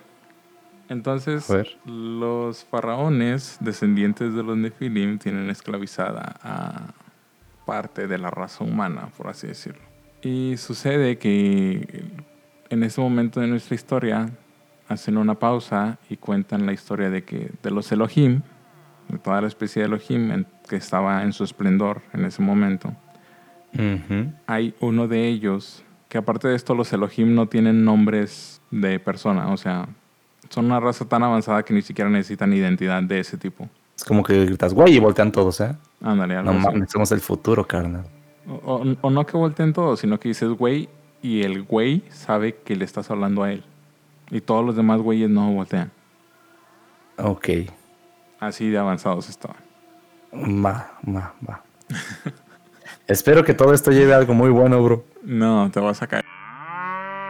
Entonces, 0.92 1.46
los 1.84 2.64
faraones, 2.64 3.56
descendientes 3.60 4.34
de 4.34 4.42
los 4.42 4.56
Nephilim, 4.56 5.18
tienen 5.18 5.48
esclavizada 5.50 6.36
a 6.42 6.92
parte 7.66 8.06
de 8.06 8.18
la 8.18 8.30
raza 8.30 8.62
humana, 8.64 9.08
por 9.16 9.28
así 9.28 9.46
decirlo. 9.46 9.80
Y 10.22 10.56
sucede 10.58 11.18
que 11.18 12.04
en 12.68 12.82
ese 12.82 13.00
momento 13.00 13.40
de 13.40 13.46
nuestra 13.48 13.74
historia 13.74 14.30
hacen 14.88 15.16
una 15.16 15.34
pausa 15.38 15.98
y 16.10 16.16
cuentan 16.16 16.66
la 16.66 16.72
historia 16.72 17.08
de 17.10 17.24
que 17.24 17.50
de 17.62 17.70
los 17.70 17.90
Elohim, 17.90 18.42
de 19.08 19.18
toda 19.18 19.40
la 19.40 19.48
especie 19.48 19.82
de 19.82 19.86
Elohim 19.86 20.30
en- 20.30 20.46
que 20.68 20.76
estaba 20.76 21.22
en 21.22 21.32
su 21.32 21.44
esplendor 21.44 22.02
en 22.12 22.24
ese 22.24 22.42
momento, 22.42 22.94
hay 24.46 24.74
uno 24.80 25.08
de 25.08 25.26
ellos 25.28 25.82
que 26.10 26.18
aparte 26.18 26.48
de 26.48 26.54
esto 26.56 26.74
los 26.74 26.92
Elohim 26.92 27.34
no 27.34 27.46
tienen 27.46 27.84
nombres 27.84 28.60
de 28.70 29.00
persona, 29.00 29.48
o 29.48 29.56
sea, 29.56 29.88
son 30.52 30.66
una 30.66 30.78
raza 30.80 31.04
tan 31.06 31.22
avanzada 31.22 31.62
que 31.64 31.72
ni 31.74 31.82
siquiera 31.82 32.10
necesitan 32.10 32.52
identidad 32.52 33.02
de 33.02 33.20
ese 33.20 33.36
tipo. 33.38 33.68
Es 33.96 34.04
como 34.04 34.22
que 34.22 34.44
gritas, 34.44 34.74
güey, 34.74 34.94
y 34.96 34.98
voltean 34.98 35.32
todos, 35.32 35.60
¿eh? 35.60 35.74
Ándale, 36.02 36.36
algo 36.36 36.52
No 36.52 36.58
así. 36.58 36.66
mames, 36.66 36.90
somos 36.90 37.10
el 37.12 37.20
futuro, 37.20 37.66
carnal. 37.66 38.04
O, 38.48 38.54
o- 38.76 38.96
o 39.00 39.10
no 39.10 39.24
que 39.26 39.36
volteen 39.36 39.72
todos, 39.72 40.00
sino 40.00 40.18
que 40.18 40.28
dices 40.28 40.48
güey 40.50 40.88
y 41.22 41.42
el 41.42 41.62
güey 41.62 42.02
sabe 42.10 42.56
que 42.64 42.74
le 42.76 42.84
estás 42.84 43.10
hablando 43.10 43.42
a 43.44 43.52
él. 43.52 43.62
Y 44.30 44.40
todos 44.40 44.64
los 44.64 44.74
demás 44.76 45.00
güeyes 45.00 45.30
no 45.30 45.52
voltean. 45.52 45.90
Ok. 47.18 47.48
Así 48.40 48.68
de 48.70 48.78
avanzados 48.78 49.28
estaban. 49.28 49.58
Va, 50.34 50.92
va, 51.06 51.34
va. 51.48 51.62
Espero 53.06 53.44
que 53.44 53.54
todo 53.54 53.72
esto 53.74 53.90
lleve 53.90 54.14
a 54.14 54.16
algo 54.16 54.34
muy 54.34 54.50
bueno, 54.50 54.82
bro. 54.82 55.04
No, 55.22 55.70
te 55.70 55.78
vas 55.80 56.00
a 56.02 56.06
caer. 56.06 56.24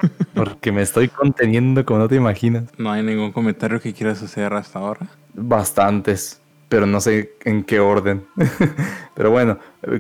Porque 0.34 0.72
me 0.72 0.82
estoy 0.82 1.08
conteniendo 1.08 1.84
como 1.84 2.00
no 2.00 2.08
te 2.08 2.16
imaginas. 2.16 2.64
No 2.78 2.90
hay 2.90 3.02
ningún 3.02 3.32
comentario 3.32 3.80
que 3.80 3.92
quieras 3.92 4.22
hacer 4.22 4.52
hasta 4.54 4.78
ahora. 4.78 5.06
Bastantes, 5.34 6.40
pero 6.68 6.86
no 6.86 7.00
sé 7.00 7.32
en 7.44 7.64
qué 7.64 7.80
orden. 7.80 8.24
pero 9.14 9.30
bueno, 9.30 9.58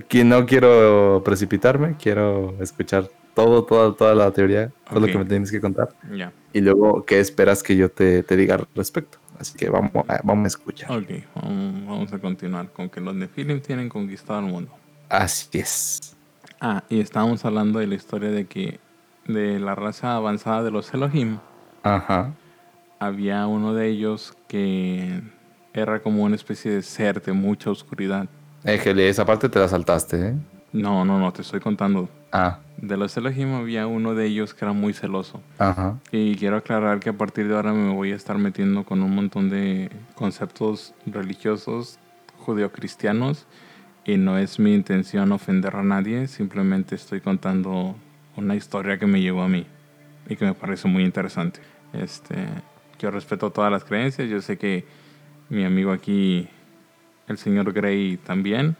que 0.08 0.24
no 0.24 0.46
quiero 0.46 1.22
precipitarme, 1.24 1.96
quiero 1.98 2.54
escuchar 2.60 3.08
todo, 3.34 3.64
toda, 3.64 3.94
toda 3.94 4.14
la 4.14 4.30
teoría, 4.30 4.72
todo 4.88 5.00
lo 5.00 5.06
que 5.06 5.18
me 5.18 5.24
tienes 5.24 5.50
que 5.50 5.60
contar. 5.60 5.88
Ya. 6.14 6.32
Y 6.52 6.60
luego, 6.60 7.04
¿qué 7.04 7.20
esperas 7.20 7.62
que 7.62 7.76
yo 7.76 7.90
te, 7.90 8.22
te 8.22 8.36
diga 8.36 8.56
al 8.56 8.66
respecto? 8.74 9.18
Así 9.38 9.56
que 9.56 9.70
vamos 9.70 9.90
a, 10.08 10.20
vamos 10.22 10.44
a 10.44 10.48
escuchar. 10.48 10.90
Ok, 10.92 11.08
vamos 11.34 11.86
vamos 11.86 12.12
a 12.12 12.18
continuar 12.18 12.70
con 12.70 12.88
que 12.88 13.00
los 13.00 13.14
Nephilim 13.14 13.60
tienen 13.60 13.88
conquistado 13.88 14.40
el 14.40 14.46
mundo. 14.46 14.70
Así 15.08 15.48
es. 15.58 16.16
Ah, 16.60 16.84
y 16.88 17.00
estábamos 17.00 17.44
hablando 17.44 17.80
de 17.80 17.86
la 17.86 17.96
historia 17.96 18.30
de 18.30 18.46
que 18.46 18.78
de 19.26 19.58
la 19.60 19.74
raza 19.74 20.16
avanzada 20.16 20.62
de 20.62 20.70
los 20.70 20.92
Elohim, 20.94 21.38
Ajá. 21.82 22.32
había 22.98 23.46
uno 23.46 23.74
de 23.74 23.88
ellos 23.88 24.36
que 24.48 25.22
era 25.74 26.00
como 26.00 26.22
una 26.24 26.36
especie 26.36 26.70
de 26.70 26.82
ser 26.82 27.22
de 27.22 27.32
mucha 27.32 27.70
oscuridad. 27.70 28.26
Éjele, 28.64 29.08
esa 29.08 29.24
parte 29.24 29.48
te 29.48 29.58
la 29.58 29.68
saltaste, 29.68 30.28
¿eh? 30.28 30.34
No, 30.72 31.04
no, 31.04 31.18
no, 31.18 31.32
te 31.32 31.42
estoy 31.42 31.60
contando. 31.60 32.08
Ah, 32.32 32.58
De 32.78 32.96
los 32.96 33.14
Elohim 33.16 33.52
había 33.54 33.86
uno 33.86 34.14
de 34.14 34.24
ellos 34.26 34.54
que 34.54 34.64
era 34.64 34.72
muy 34.72 34.92
celoso. 34.94 35.40
ajá. 35.58 35.98
Y 36.10 36.34
quiero 36.36 36.56
aclarar 36.56 36.98
que 37.00 37.10
a 37.10 37.12
partir 37.12 37.46
de 37.48 37.54
ahora 37.54 37.72
me 37.72 37.92
voy 37.92 38.12
a 38.12 38.16
estar 38.16 38.38
metiendo 38.38 38.84
con 38.84 39.02
un 39.02 39.14
montón 39.14 39.50
de 39.50 39.90
conceptos 40.14 40.94
religiosos 41.06 41.98
judeocristianos 42.38 43.46
y 44.04 44.16
no 44.16 44.38
es 44.38 44.58
mi 44.58 44.74
intención 44.74 45.30
ofender 45.32 45.76
a 45.76 45.82
nadie, 45.82 46.26
simplemente 46.26 46.94
estoy 46.94 47.20
contando 47.20 47.94
una 48.36 48.54
historia 48.54 48.98
que 48.98 49.06
me 49.06 49.20
llegó 49.20 49.42
a 49.42 49.48
mí 49.48 49.66
y 50.28 50.36
que 50.36 50.44
me 50.44 50.54
parece 50.54 50.88
muy 50.88 51.04
interesante. 51.04 51.60
Este, 51.92 52.46
yo 52.98 53.10
respeto 53.10 53.50
todas 53.50 53.70
las 53.70 53.84
creencias, 53.84 54.28
yo 54.28 54.40
sé 54.40 54.56
que 54.56 54.84
mi 55.48 55.64
amigo 55.64 55.92
aquí, 55.92 56.48
el 57.28 57.38
señor 57.38 57.72
Gray, 57.72 58.16
también, 58.16 58.76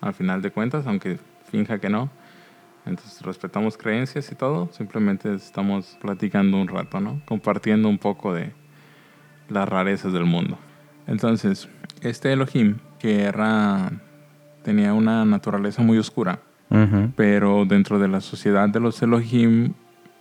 al 0.00 0.14
final 0.14 0.42
de 0.42 0.50
cuentas, 0.50 0.86
aunque 0.86 1.18
finja 1.50 1.78
que 1.78 1.88
no. 1.88 2.10
Entonces 2.84 3.20
respetamos 3.22 3.76
creencias 3.76 4.30
y 4.30 4.34
todo, 4.34 4.70
simplemente 4.72 5.34
estamos 5.34 5.98
platicando 6.00 6.56
un 6.56 6.68
rato, 6.68 7.00
¿no? 7.00 7.20
Compartiendo 7.26 7.88
un 7.88 7.98
poco 7.98 8.32
de 8.32 8.52
las 9.48 9.68
rarezas 9.68 10.12
del 10.12 10.24
mundo. 10.24 10.58
Entonces, 11.06 11.68
este 12.00 12.32
Elohim, 12.32 12.78
que 12.98 13.22
era, 13.22 13.90
tenía 14.62 14.92
una 14.92 15.24
naturaleza 15.24 15.82
muy 15.82 15.98
oscura, 15.98 16.40
Pero 17.16 17.64
dentro 17.64 17.98
de 17.98 18.08
la 18.08 18.20
sociedad 18.20 18.68
de 18.68 18.80
los 18.80 19.00
Elohim, 19.02 19.74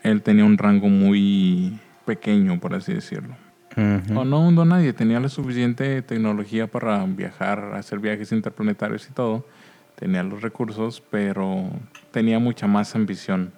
él 0.04 0.22
tenía 0.22 0.46
un 0.46 0.58
rango 0.58 0.88
muy 0.88 1.80
pequeño, 2.06 2.60
por 2.60 2.76
así 2.76 2.94
decirlo. 2.94 3.36
O 4.16 4.24
no 4.24 4.48
hundó 4.48 4.64
nadie, 4.64 4.94
tenía 4.94 5.20
la 5.20 5.28
suficiente 5.28 6.02
tecnología 6.02 6.68
para 6.68 7.04
viajar, 7.06 7.74
hacer 7.76 8.00
viajes 8.00 8.32
interplanetarios 8.32 9.10
y 9.10 9.14
todo. 9.14 9.46
Tenía 9.96 10.24
los 10.24 10.42
recursos, 10.42 11.02
pero 11.10 11.70
tenía 12.12 12.40
mucha 12.40 12.68
más 12.68 12.96
ambición 12.96 13.52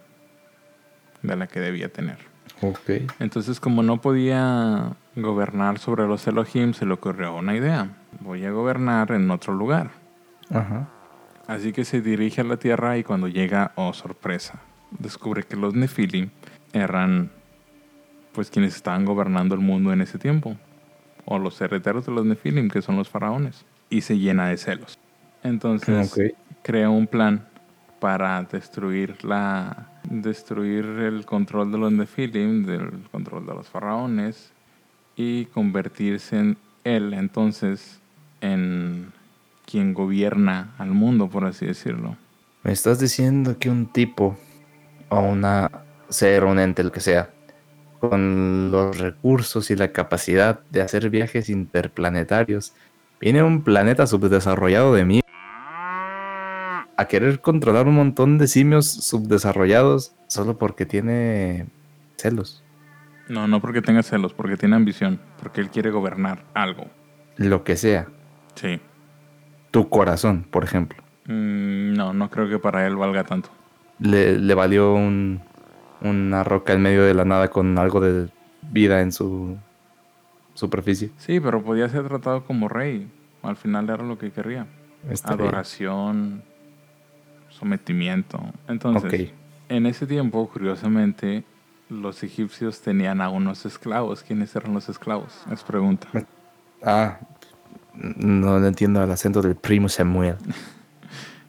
de 1.21 1.35
la 1.35 1.47
que 1.47 1.59
debía 1.59 1.89
tener. 1.89 2.17
Ok. 2.61 3.11
Entonces, 3.19 3.59
como 3.59 3.83
no 3.83 4.01
podía 4.01 4.95
gobernar 5.15 5.77
sobre 5.77 6.07
los 6.07 6.25
Elohim, 6.27 6.73
se 6.73 6.85
le 6.85 6.93
ocurrió 6.93 7.35
una 7.35 7.55
idea. 7.55 7.89
Voy 8.19 8.45
a 8.45 8.51
gobernar 8.51 9.11
en 9.11 9.29
otro 9.29 9.53
lugar. 9.53 9.91
Ajá. 10.49 10.87
Así 11.47 11.71
que 11.71 11.85
se 11.85 12.01
dirige 12.01 12.41
a 12.41 12.43
la 12.43 12.57
Tierra 12.57 12.97
y 12.97 13.03
cuando 13.03 13.27
llega, 13.27 13.71
oh 13.75 13.93
sorpresa, 13.93 14.61
descubre 14.91 15.43
que 15.43 15.55
los 15.55 15.73
Nephilim 15.73 16.29
eran 16.73 17.31
pues 18.33 18.51
quienes 18.51 18.75
estaban 18.75 19.05
gobernando 19.05 19.55
el 19.55 19.61
mundo 19.61 19.91
en 19.91 20.01
ese 20.01 20.19
tiempo. 20.19 20.57
O 21.25 21.39
los 21.39 21.59
herederos 21.59 22.05
de 22.05 22.11
los 22.11 22.25
Nephilim, 22.25 22.69
que 22.69 22.81
son 22.81 22.95
los 22.97 23.09
faraones. 23.09 23.65
Y 23.89 24.01
se 24.01 24.17
llena 24.17 24.49
de 24.49 24.57
celos. 24.57 24.99
Entonces 25.43 26.13
crea 26.61 26.89
un 26.89 27.07
plan 27.07 27.47
para 27.99 28.43
destruir 28.43 29.23
la 29.23 29.87
destruir 30.03 30.85
el 30.85 31.25
control 31.25 31.71
de 31.71 31.77
los 31.77 31.91
Nephilim, 31.91 32.65
del 32.65 32.91
control 33.11 33.45
de 33.45 33.53
los 33.53 33.67
faraones 33.67 34.51
y 35.15 35.45
convertirse 35.45 36.37
en 36.37 36.57
él 36.83 37.13
entonces 37.13 37.99
en 38.41 39.11
quien 39.69 39.93
gobierna 39.93 40.73
al 40.77 40.91
mundo, 40.91 41.29
por 41.29 41.45
así 41.45 41.65
decirlo. 41.65 42.15
Me 42.63 42.71
estás 42.71 42.99
diciendo 42.99 43.57
que 43.59 43.69
un 43.69 43.85
tipo 43.85 44.37
o 45.09 45.19
una 45.19 45.69
ser, 46.09 46.45
un 46.45 46.57
ente, 46.57 46.81
el 46.81 46.91
que 46.91 47.01
sea, 47.01 47.29
con 47.99 48.71
los 48.71 48.97
recursos 48.97 49.69
y 49.69 49.75
la 49.75 49.91
capacidad 49.91 50.61
de 50.69 50.81
hacer 50.81 51.09
viajes 51.09 51.49
interplanetarios, 51.49 52.73
viene 53.19 53.39
a 53.39 53.45
un 53.45 53.63
planeta 53.63 54.07
subdesarrollado 54.07 54.93
de 54.93 55.05
mí 55.05 55.21
a 56.99 57.05
querer 57.07 57.41
controlar 57.41 57.87
un 57.87 57.95
montón 57.95 58.37
de 58.37 58.47
simios 58.47 58.87
subdesarrollados 58.87 60.13
solo 60.27 60.57
porque 60.57 60.85
tiene 60.85 61.67
celos. 62.17 62.63
No, 63.27 63.47
no 63.47 63.61
porque 63.61 63.81
tenga 63.81 64.01
celos, 64.01 64.33
porque 64.33 64.57
tiene 64.57 64.75
ambición, 64.75 65.19
porque 65.41 65.61
él 65.61 65.69
quiere 65.69 65.91
gobernar 65.91 66.43
algo. 66.53 66.87
Lo 67.35 67.63
que 67.63 67.75
sea. 67.75 68.07
Sí. 68.55 68.79
Tu 69.71 69.87
corazón, 69.89 70.43
por 70.49 70.63
ejemplo. 70.63 70.97
Mm, 71.25 71.93
no, 71.93 72.13
no 72.13 72.29
creo 72.29 72.47
que 72.49 72.59
para 72.59 72.85
él 72.87 72.95
valga 72.95 73.23
tanto. 73.23 73.49
Le, 73.99 74.37
le 74.37 74.53
valió 74.53 74.93
un- 74.93 75.41
una 76.01 76.43
roca 76.43 76.73
en 76.73 76.81
medio 76.81 77.03
de 77.03 77.13
la 77.13 77.25
nada 77.25 77.49
con 77.49 77.77
algo 77.77 77.99
de 77.99 78.29
vida 78.71 79.01
en 79.01 79.11
su 79.11 79.57
superficie. 80.53 81.11
Sí, 81.17 81.39
pero 81.39 81.63
podía 81.63 81.89
ser 81.89 82.07
tratado 82.07 82.43
como 82.45 82.67
rey. 82.67 83.09
Al 83.43 83.55
final 83.55 83.89
era 83.89 84.03
lo 84.03 84.17
que 84.17 84.31
quería. 84.31 84.67
Está 85.09 85.35
bien. 85.35 85.41
Adoración, 85.49 86.43
sometimiento. 87.49 88.39
Entonces, 88.67 89.13
Ok. 89.13 89.29
en 89.69 89.85
ese 89.85 90.05
tiempo, 90.07 90.47
curiosamente, 90.51 91.43
los 91.89 92.23
egipcios 92.23 92.81
tenían 92.81 93.21
a 93.21 93.29
unos 93.29 93.65
esclavos. 93.65 94.23
¿Quiénes 94.23 94.55
eran 94.55 94.73
los 94.73 94.89
esclavos? 94.89 95.43
Es 95.51 95.63
pregunta. 95.63 96.07
Ah, 96.83 97.17
no 97.97 98.65
entiendo 98.65 99.03
el 99.03 99.11
acento 99.11 99.41
del 99.41 99.55
primo 99.55 99.89
Samuel. 99.89 100.35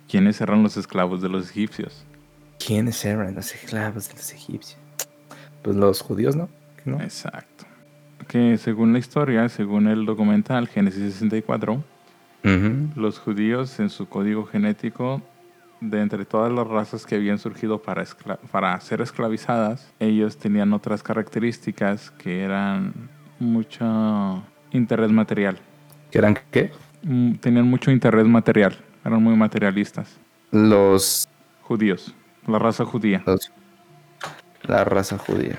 ¿Quiénes 0.08 0.40
eran 0.40 0.62
los 0.62 0.76
esclavos 0.76 1.20
de 1.20 1.28
los 1.28 1.50
egipcios? 1.50 2.04
¿Quiénes 2.64 3.04
eran 3.04 3.34
los 3.34 3.54
esclavos 3.54 4.08
de 4.08 4.14
los 4.14 4.32
egipcios? 4.32 4.78
Pues 5.62 5.76
los 5.76 6.00
judíos, 6.00 6.34
¿no? 6.34 6.48
¿No? 6.84 7.00
Exacto. 7.02 7.64
Que 8.26 8.56
según 8.58 8.92
la 8.92 8.98
historia, 8.98 9.48
según 9.48 9.86
el 9.86 10.06
documental 10.06 10.68
Génesis 10.68 11.12
64, 11.14 11.84
Ujú. 12.44 12.88
los 12.94 13.18
judíos 13.18 13.78
en 13.80 13.90
su 13.90 14.08
código 14.08 14.46
genético, 14.46 15.20
de 15.80 16.00
entre 16.00 16.24
todas 16.24 16.50
las 16.52 16.66
razas 16.66 17.06
que 17.06 17.14
habían 17.16 17.38
surgido 17.38 17.82
para, 17.82 18.04
para 18.50 18.80
ser 18.80 19.00
esclavizadas, 19.00 19.92
ellos 20.00 20.36
tenían 20.38 20.72
otras 20.72 21.02
características 21.02 22.10
que 22.12 22.42
eran 22.42 22.92
mucho 23.38 24.42
interés 24.72 25.10
material. 25.10 25.58
¿Que 26.10 26.18
eran 26.18 26.38
qué? 26.50 26.72
Mm, 27.02 27.34
Tenían 27.34 27.66
mucho 27.68 27.90
interés 27.90 28.26
material, 28.26 28.76
eran 29.04 29.22
muy 29.22 29.36
materialistas. 29.36 30.18
Los, 30.50 31.28
Judíos, 31.62 32.14
la 32.46 32.58
raza 32.58 32.84
judía. 32.84 33.22
los- 33.26 33.52
La 34.62 34.84
raza 34.84 35.18
judía. 35.18 35.58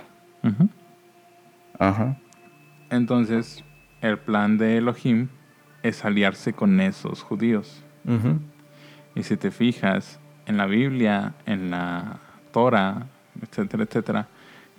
Ajá. 1.78 2.18
Entonces, 2.90 3.64
el 4.02 4.18
plan 4.18 4.58
de 4.58 4.78
Elohim 4.78 5.28
es 5.84 6.04
aliarse 6.04 6.54
con 6.54 6.80
esos 6.82 7.22
judíos. 7.22 7.84
Ujú. 8.06 8.40
Y 9.16 9.24
si 9.24 9.38
te 9.38 9.52
fijas 9.52 10.20
en 10.46 10.58
la 10.58 10.66
Biblia, 10.66 11.34
en 11.46 11.70
la 11.72 12.20
Torah, 12.52 13.06
etcétera, 13.42 13.84
etcétera, 13.84 14.28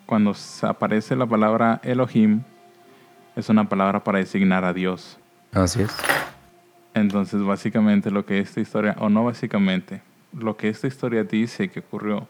cuando 0.06 0.34
aparece 0.62 1.14
la 1.16 1.26
palabra 1.26 1.80
Elohim, 1.84 2.42
es 3.36 3.48
una 3.48 3.68
palabra 3.68 4.02
para 4.02 4.18
designar 4.18 4.64
a 4.64 4.72
Dios. 4.72 5.18
Así 5.52 5.82
es. 5.82 5.96
Entonces, 6.94 7.42
básicamente 7.42 8.10
lo 8.10 8.24
que 8.26 8.40
esta 8.40 8.60
historia, 8.60 8.96
o 8.98 9.08
no 9.08 9.24
básicamente, 9.24 10.02
lo 10.32 10.56
que 10.56 10.68
esta 10.68 10.86
historia 10.86 11.24
dice 11.24 11.68
que 11.68 11.80
ocurrió 11.80 12.28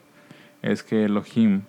es 0.61 0.83
que 0.83 1.05
Elohim 1.05 1.61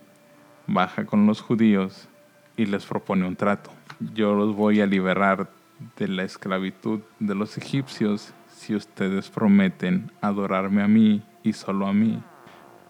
baja 0.66 1.04
con 1.04 1.26
los 1.26 1.40
judíos 1.40 2.08
y 2.56 2.66
les 2.66 2.84
propone 2.84 3.26
un 3.26 3.36
trato. 3.36 3.70
Yo 4.14 4.34
los 4.34 4.54
voy 4.54 4.80
a 4.80 4.86
liberar 4.86 5.50
de 5.96 6.08
la 6.08 6.22
esclavitud 6.22 7.00
de 7.18 7.34
los 7.34 7.58
egipcios 7.58 8.32
si 8.54 8.74
ustedes 8.74 9.28
prometen 9.30 10.12
adorarme 10.20 10.82
a 10.82 10.88
mí 10.88 11.22
y 11.42 11.52
solo 11.52 11.86
a 11.86 11.92
mí, 11.92 12.22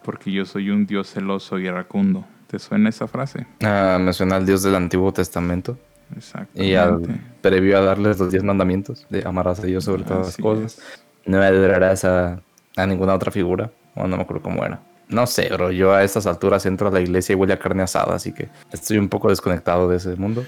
porque 0.03 0.31
yo 0.31 0.44
soy 0.44 0.70
un 0.70 0.87
Dios 0.87 1.12
celoso 1.12 1.59
y 1.59 1.66
iracundo. 1.66 2.27
¿Te 2.46 2.59
suena 2.59 2.90
esa 2.90 3.07
frase? 3.07 3.46
Ah, 3.62 3.98
me 4.01 4.12
suena 4.12 4.37
al 4.37 4.44
Dios 4.44 4.62
del 4.62 4.75
Antiguo 4.75 5.12
Testamento. 5.12 5.79
Y 6.55 6.75
al, 6.75 7.03
previo 7.40 7.79
a 7.79 7.81
darles 7.83 8.18
los 8.18 8.31
diez 8.31 8.42
mandamientos 8.42 9.07
de 9.11 9.22
amarás 9.27 9.61
a 9.61 9.62
Dios 9.62 9.85
sobre 9.85 10.05
todas 10.05 10.27
las 10.27 10.37
cosas. 10.37 10.81
No 11.27 11.40
adorarás 11.40 12.05
a, 12.05 12.40
a 12.77 12.87
ninguna 12.87 13.14
otra 13.14 13.31
figura. 13.31 13.70
O 13.94 14.07
no 14.07 14.16
me 14.16 14.22
acuerdo 14.22 14.42
cómo 14.42 14.64
era. 14.64 14.81
No 15.09 15.27
sé, 15.27 15.48
bro. 15.51 15.70
Yo 15.70 15.92
a 15.92 16.03
estas 16.03 16.27
alturas 16.27 16.64
entro 16.66 16.88
a 16.88 16.90
la 16.90 17.01
iglesia 17.01 17.35
y 17.35 17.37
huele 17.37 17.53
a 17.53 17.59
carne 17.59 17.83
asada, 17.83 18.14
así 18.14 18.33
que 18.33 18.48
estoy 18.72 18.98
un 18.98 19.09
poco 19.09 19.29
desconectado 19.29 19.88
de 19.88 19.98
ese 19.98 20.16
mundo. 20.16 20.44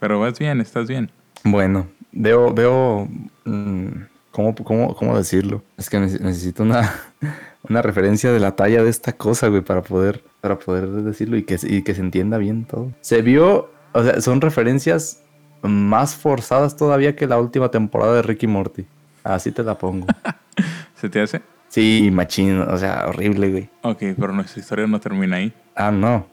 Pero 0.00 0.20
vas 0.20 0.38
bien, 0.38 0.60
estás 0.60 0.88
bien. 0.88 1.10
Bueno, 1.44 1.86
veo, 2.12 2.52
veo. 2.52 3.08
Mm, 3.44 3.88
¿cómo, 4.30 4.54
cómo, 4.54 4.94
cómo, 4.94 5.16
decirlo? 5.16 5.62
Es 5.76 5.90
que 5.90 6.00
necesito 6.00 6.62
una, 6.62 6.94
una 7.68 7.82
referencia 7.82 8.32
de 8.32 8.40
la 8.40 8.56
talla 8.56 8.82
de 8.82 8.90
esta 8.90 9.12
cosa, 9.12 9.48
güey, 9.48 9.62
para 9.62 9.82
poder, 9.82 10.22
para 10.40 10.58
poder 10.58 10.88
decirlo 10.88 11.36
y 11.36 11.44
que, 11.44 11.58
y 11.62 11.82
que 11.82 11.94
se 11.94 12.00
entienda 12.00 12.38
bien 12.38 12.64
todo. 12.64 12.92
Se 13.00 13.22
vio, 13.22 13.70
o 13.96 14.02
sea, 14.02 14.20
son 14.20 14.40
referencias 14.42 15.22
más 15.62 16.14
forzadas 16.14 16.76
todavía 16.76 17.16
que 17.16 17.26
la 17.26 17.38
última 17.38 17.70
temporada 17.70 18.16
de 18.16 18.22
Ricky 18.22 18.46
Morty. 18.46 18.84
Así 19.24 19.52
te 19.52 19.62
la 19.62 19.76
pongo. 19.78 20.06
¿Se 20.94 21.08
te 21.08 21.22
hace? 21.22 21.40
Sí, 21.68 22.10
machín, 22.12 22.60
o 22.60 22.76
sea, 22.76 23.06
horrible, 23.08 23.50
güey. 23.50 23.70
Ok, 23.82 23.98
pero 24.18 24.32
nuestra 24.32 24.60
historia 24.60 24.86
no 24.86 25.00
termina 25.00 25.36
ahí. 25.36 25.52
Ah, 25.74 25.90
no. 25.90 26.26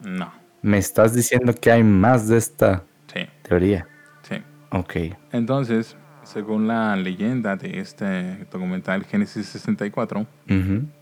No. 0.00 0.32
Me 0.62 0.78
estás 0.78 1.14
diciendo 1.14 1.54
que 1.54 1.70
hay 1.70 1.82
más 1.82 2.26
de 2.28 2.38
esta 2.38 2.82
teoría. 3.42 3.86
Sí. 4.22 4.36
Ok. 4.70 4.96
Entonces, 5.30 5.96
según 6.22 6.66
la 6.66 6.96
leyenda 6.96 7.56
de 7.56 7.80
este 7.80 8.46
documental 8.50 9.04
Génesis 9.04 9.46
64, 9.46 10.26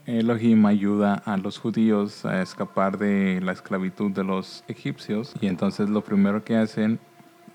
Elohim 0.07 0.67
ayuda 0.67 1.15
a 1.15 1.37
los 1.37 1.59
judíos 1.59 2.25
a 2.25 2.43
escapar 2.43 2.99
de 2.99 3.41
la 3.43 3.53
esclavitud 3.53 4.11
de 4.11 4.25
los 4.25 4.65
egipcios 4.69 5.35
y 5.41 5.47
entonces 5.47 5.89
lo 5.89 6.03
primero 6.03 6.45
que 6.45 6.57
hacen, 6.57 6.99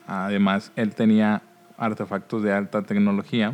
además 0.07 0.71
él 0.75 0.95
tenía 0.95 1.41
artefactos 1.77 2.43
de 2.43 2.53
alta 2.53 2.81
tecnología 2.83 3.53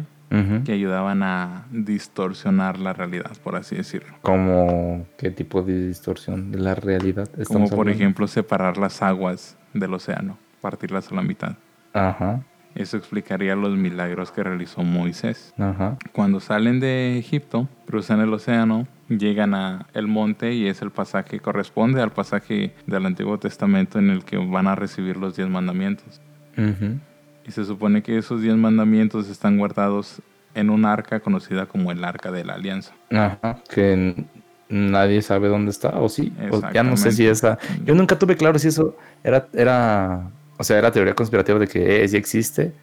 que 0.65 0.71
ayudaban 0.71 1.21
a 1.21 1.67
distorsionar 1.69 2.79
la 2.79 2.91
realidad, 2.91 3.33
por 3.43 3.55
así 3.55 3.75
decirlo. 3.75 4.15
¿Cómo 4.23 5.05
qué 5.15 5.29
tipo 5.29 5.61
de 5.61 5.89
distorsión 5.89 6.51
de 6.51 6.57
la 6.57 6.73
realidad? 6.73 7.29
Como 7.45 7.69
por 7.69 7.87
ejemplo 7.87 8.25
separar 8.27 8.79
las 8.79 9.03
aguas 9.03 9.57
del 9.75 9.93
océano, 9.93 10.39
partirlas 10.59 11.11
a 11.11 11.15
la 11.15 11.21
mitad. 11.21 11.55
Ajá. 11.93 12.41
Eso 12.75 12.97
explicaría 12.97 13.55
los 13.55 13.75
milagros 13.77 14.31
que 14.31 14.43
realizó 14.43 14.81
Moisés. 14.83 15.53
Ajá. 15.57 15.97
Cuando 16.11 16.39
salen 16.39 16.79
de 16.79 17.17
Egipto, 17.17 17.67
cruzan 17.85 18.19
el 18.21 18.33
océano, 18.33 18.87
llegan 19.09 19.53
a 19.53 19.85
el 19.93 20.07
monte 20.07 20.53
y 20.53 20.67
es 20.67 20.81
el 20.81 20.91
pasaje 20.91 21.39
corresponde 21.39 22.01
al 22.01 22.11
pasaje 22.11 22.73
del 22.87 23.05
Antiguo 23.05 23.37
Testamento 23.37 23.99
en 23.99 24.09
el 24.09 24.23
que 24.23 24.37
van 24.37 24.67
a 24.67 24.75
recibir 24.75 25.17
los 25.17 25.35
diez 25.35 25.49
mandamientos. 25.49 26.21
Y 27.45 27.51
se 27.51 27.65
supone 27.65 28.01
que 28.03 28.17
esos 28.17 28.41
diez 28.41 28.55
mandamientos 28.55 29.29
están 29.29 29.57
guardados 29.57 30.21
en 30.55 30.69
un 30.69 30.85
arca 30.85 31.19
conocida 31.19 31.65
como 31.65 31.91
el 31.91 32.03
Arca 32.03 32.31
de 32.31 32.43
la 32.43 32.53
Alianza. 32.53 32.93
Ajá, 33.11 33.57
que 33.69 34.15
nadie 34.69 35.21
sabe 35.21 35.47
dónde 35.47 35.71
está, 35.71 35.89
o 35.99 36.09
sí. 36.09 36.31
ya 36.73 36.83
no 36.83 36.97
sé 36.97 37.11
si 37.11 37.25
esa. 37.25 37.57
Yo 37.85 37.95
nunca 37.95 38.17
tuve 38.17 38.35
claro 38.35 38.59
si 38.59 38.67
eso 38.69 38.95
era, 39.23 39.47
era 39.53 40.29
o 40.57 40.63
sea, 40.63 40.77
era 40.77 40.91
teoría 40.91 41.15
conspirativa 41.15 41.59
de 41.59 41.67
que 41.67 42.03
eh, 42.03 42.07
sí 42.07 42.17
existe. 42.17 42.73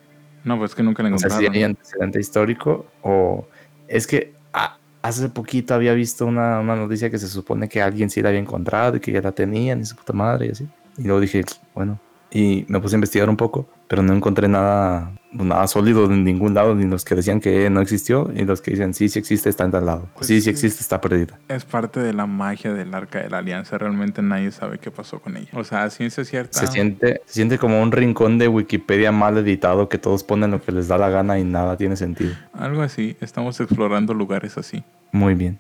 No, 0.45 0.59
pues 0.59 0.75
que 0.75 0.83
nunca 0.83 1.03
la 1.03 1.11
encontraron. 1.11 1.39
O 1.39 1.41
sea, 1.41 1.51
si 1.51 1.57
hay 1.59 1.65
antecedente 1.65 2.19
histórico 2.19 2.87
o 3.03 3.47
es 3.89 4.07
que 4.07 4.33
ah, 4.53 4.79
hace 5.03 5.29
poquito 5.29 5.75
había 5.75 5.93
visto 5.95 6.27
una, 6.27 6.61
una, 6.61 6.77
noticia 6.77 7.11
que 7.11 7.19
se 7.19 7.29
supone 7.29 7.69
que 7.69 7.83
alguien 7.83 8.11
sí 8.11 8.23
la 8.23 8.31
había 8.31 8.41
encontrado 8.41 8.97
y 8.97 9.01
que 9.01 9.13
ya 9.13 9.21
la 9.21 9.33
tenían 9.33 9.81
y 9.81 9.85
su 9.85 9.97
puta 9.97 10.13
madre 10.13 10.47
y 10.47 10.51
así. 10.51 10.69
Y 10.97 11.05
luego 11.05 11.21
dije, 11.21 11.45
bueno, 11.75 12.01
y 12.31 12.65
me 12.69 12.81
puse 12.81 12.95
a 12.95 12.99
investigar 12.99 13.29
un 13.29 13.37
poco, 13.37 13.69
pero 13.89 14.03
no 14.03 14.13
encontré 14.15 14.47
nada, 14.47 15.13
nada 15.33 15.67
sólido 15.67 16.05
en 16.05 16.25
ningún 16.25 16.55
lado, 16.55 16.75
ni 16.75 16.87
los 16.87 17.05
que 17.05 17.15
decían 17.15 17.41
que 17.41 17.69
no 17.71 17.81
existió, 17.81 18.31
y 18.35 18.45
los 18.45 18.61
que 18.61 18.71
dicen 18.73 18.95
sí, 18.95 19.09
sí 19.09 19.19
existe, 19.19 19.49
está 19.49 19.65
en 19.65 19.73
tal 19.73 19.87
lado. 19.87 20.09
Pues 20.15 20.29
sí, 20.29 20.41
sí 20.41 20.51
existe, 20.51 20.81
está 20.81 21.01
perdida. 21.01 21.39
Es 21.49 21.65
parte 21.65 22.01
de 22.01 22.13
la 22.13 22.27
magia 22.27 22.73
del 22.73 22.95
arca 22.95 23.21
de 23.21 23.31
la 23.31 23.39
alianza, 23.39 23.79
realmente 23.79 24.23
nadie 24.23 24.53
sabe 24.53 24.79
qué 24.79 24.91
pasó 24.91 25.21
con 25.21 25.37
ella. 25.37 25.51
O 25.55 25.65
sea, 25.65 25.91
ciencia 25.91 26.25
cierta. 26.25 26.59
Se 26.59 26.69
siente, 26.69 27.23
se 27.27 27.35
siente 27.35 27.59
como 27.59 27.83
un 27.83 27.91
rincón 27.91 28.39
de 28.39 28.49
Wikipedia 28.49 29.11
mal 29.11 29.37
editado 29.39 29.89
que 29.89 29.99
todos 29.99 30.23
ponen 30.23 30.53
lo 30.53 30.63
que 30.63 30.73
les 30.73 30.89
da 30.89 30.99
la 30.99 31.11
gana 31.11 31.39
y 31.39 31.45
nada 31.45 31.77
tiene 31.77 31.97
sentido. 31.97 32.35
Algo 32.53 32.83
así, 32.83 33.17
estamos 33.21 33.59
explorando 33.61 34.15
lugares 34.15 34.57
así. 34.57 34.85
Muy 35.13 35.35
bien. 35.35 35.59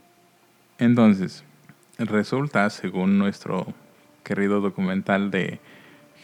Entonces, 0.78 1.42
resulta, 1.98 2.70
según 2.70 3.18
nuestro 3.18 3.66
querido 4.22 4.60
documental 4.60 5.30
de 5.30 5.58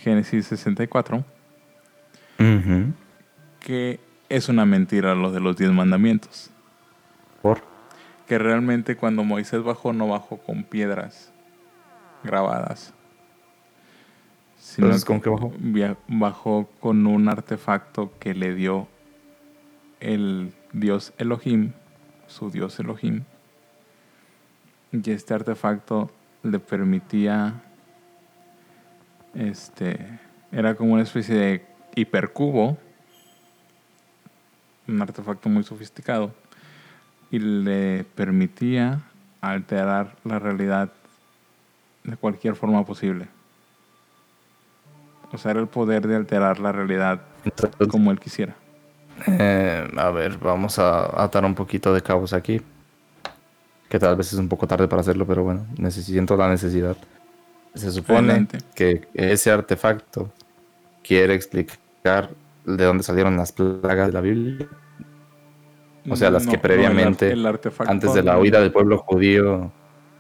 Génesis 0.03 0.47
64, 0.47 1.25
que 3.61 4.01
es 4.29 4.49
una 4.49 4.65
mentira 4.65 5.15
lo 5.15 5.33
de 5.33 5.41
los 5.41 5.57
diez 5.57 5.73
mandamientos. 5.73 6.51
¿Por? 7.43 7.63
Que 8.27 8.39
realmente 8.39 8.97
cuando 8.97 9.25
Moisés 9.25 9.63
bajó 9.63 9.93
no 9.93 10.09
bajó 10.09 10.39
con 10.39 10.65
piedras 10.65 11.33
grabadas. 12.23 12.93
Sino 14.59 14.89
Entonces, 14.89 15.05
¿con 15.05 15.21
qué 15.21 15.31
bajó? 15.31 15.53
Bajó 16.09 16.69
con 16.81 17.07
un 17.07 17.29
artefacto 17.29 18.13
que 18.19 18.35
le 18.35 18.55
dio 18.55 18.89
el 20.01 20.53
dios 20.73 21.13
Elohim, 21.19 21.73
su 22.27 22.51
dios 22.51 22.79
Elohim. 22.81 23.23
Y 24.93 25.11
este 25.11 25.35
artefacto 25.35 26.11
le 26.43 26.59
permitía 26.59 27.63
este, 29.37 29.99
era 30.51 30.75
como 30.75 30.94
una 30.94 31.03
especie 31.03 31.35
de 31.35 31.66
hipercubo, 31.94 32.79
un 34.88 35.03
artefacto 35.03 35.49
muy 35.49 35.62
sofisticado, 35.62 36.33
y 37.31 37.38
le 37.38 38.05
permitía 38.14 39.01
alterar 39.40 40.16
la 40.25 40.38
realidad 40.38 40.92
de 42.05 42.16
cualquier 42.16 42.55
forma 42.55 42.85
posible. 42.85 43.29
O 45.33 45.38
sea, 45.38 45.51
era 45.51 45.61
el 45.61 45.66
poder 45.66 46.07
de 46.07 46.16
alterar 46.16 46.61
la 46.61 46.72
realidad 46.72 47.20
como 47.90 48.11
él 48.11 48.20
quisiera. 48.20 48.55
Eh, 49.27 49.88
a 49.96 50.11
ver, 50.11 50.38
vamos 50.38 50.79
a 50.79 51.22
atar 51.22 51.44
un 51.44 51.55
poquito 51.55 51.92
de 51.92 52.01
cabos 52.01 52.33
aquí. 52.33 52.61
Que 53.88 53.99
tal 53.99 54.16
vez 54.16 54.33
es 54.33 54.38
un 54.38 54.49
poco 54.49 54.66
tarde 54.66 54.88
para 54.88 55.01
hacerlo, 55.01 55.27
pero 55.27 55.44
bueno, 55.44 55.66
necesito 55.79 56.37
la 56.37 56.49
necesidad. 56.49 56.96
Se 57.77 57.93
supone 57.93 58.49
que 58.75 59.07
ese 59.15 59.51
artefacto 59.51 60.33
quiere 61.05 61.35
explicar 61.35 62.31
de 62.65 62.85
dónde 62.85 63.05
salieron 63.05 63.37
las 63.37 63.53
plagas 63.53 64.09
de 64.09 64.12
la 64.12 64.21
Biblia. 64.21 64.67
O 66.09 66.17
sea, 66.17 66.31
las 66.31 66.47
que 66.47 66.59
previamente, 66.59 67.35
antes 67.87 68.15
de 68.15 68.23
la 68.23 68.39
huida 68.39 68.61
del 68.61 68.73
pueblo 68.73 68.99
judío, 68.99 69.71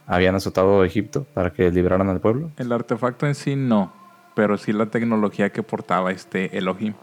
habían 0.06 0.34
azotado 0.34 0.84
Egipto 0.84 1.24
para 1.34 1.52
que 1.52 1.70
libraran 1.70 2.08
al 2.08 2.20
pueblo. 2.20 2.50
El 2.56 2.72
artefacto 2.72 3.26
en 3.26 3.34
sí 3.34 3.56
no, 3.56 3.92
pero 4.34 4.58
sí 4.58 4.72
la 4.72 4.86
tecnología 4.86 5.50
que 5.50 5.62
portaba 5.62 6.12
este 6.12 6.56
Elohim. 6.56 6.94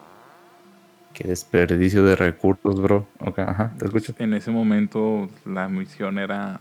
Qué 1.13 1.27
desperdicio 1.27 2.03
de 2.03 2.15
recursos, 2.15 2.81
bro. 2.81 3.07
ajá, 3.37 3.73
te 3.77 3.85
escucho. 3.85 4.13
En 4.17 4.33
ese 4.33 4.51
momento 4.51 5.29
la 5.45 5.67
misión 5.67 6.17
era 6.17 6.59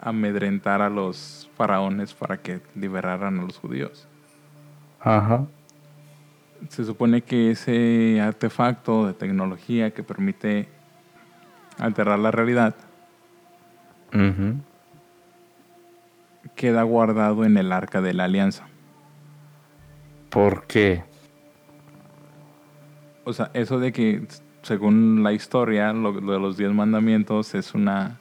amedrentar 0.00 0.82
a 0.82 0.90
los 0.90 1.50
faraones 1.56 2.14
para 2.14 2.38
que 2.38 2.60
liberaran 2.74 3.38
a 3.38 3.42
los 3.42 3.58
judíos. 3.58 4.08
Ajá. 5.00 5.46
Se 6.68 6.84
supone 6.84 7.22
que 7.22 7.52
ese 7.52 8.20
artefacto 8.20 9.06
de 9.06 9.14
tecnología 9.14 9.92
que 9.92 10.02
permite 10.02 10.68
alterar 11.78 12.18
la 12.18 12.30
realidad 12.30 12.74
queda 16.54 16.82
guardado 16.82 17.44
en 17.44 17.56
el 17.56 17.72
arca 17.72 18.02
de 18.02 18.12
la 18.12 18.24
alianza. 18.24 18.66
¿Por 20.28 20.66
qué? 20.66 21.04
O 23.24 23.32
sea, 23.32 23.50
eso 23.54 23.78
de 23.78 23.92
que, 23.92 24.26
según 24.62 25.22
la 25.22 25.32
historia, 25.32 25.92
lo 25.92 26.12
de 26.12 26.38
los 26.38 26.56
diez 26.56 26.72
mandamientos 26.72 27.54
es 27.54 27.74
una 27.74 28.19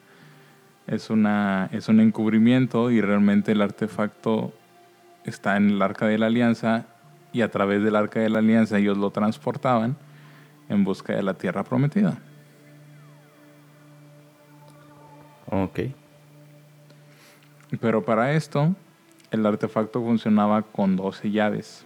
es, 0.89 1.09
una, 1.09 1.69
es 1.71 1.87
un 1.87 1.99
encubrimiento 1.99 2.89
y 2.89 2.99
realmente 2.99 3.51
el 3.51 3.61
artefacto 3.61 4.53
está 5.23 5.55
en 5.55 5.69
el 5.69 5.81
arca 5.81 6.07
de 6.07 6.17
la 6.17 6.25
alianza 6.25 6.87
y 7.31 7.41
a 7.41 7.51
través 7.51 7.83
del 7.83 7.95
arca 7.95 8.19
de 8.19 8.29
la 8.29 8.39
alianza 8.39 8.79
ellos 8.79 8.97
lo 8.97 9.11
transportaban 9.11 9.95
en 10.67 10.83
busca 10.83 11.13
de 11.13 11.21
la 11.21 11.35
tierra 11.35 11.63
prometida. 11.63 12.17
Ok. 15.51 15.79
Pero 17.79 18.03
para 18.03 18.33
esto, 18.33 18.75
el 19.29 19.45
artefacto 19.45 20.01
funcionaba 20.01 20.63
con 20.63 20.95
12 20.95 21.29
llaves. 21.29 21.85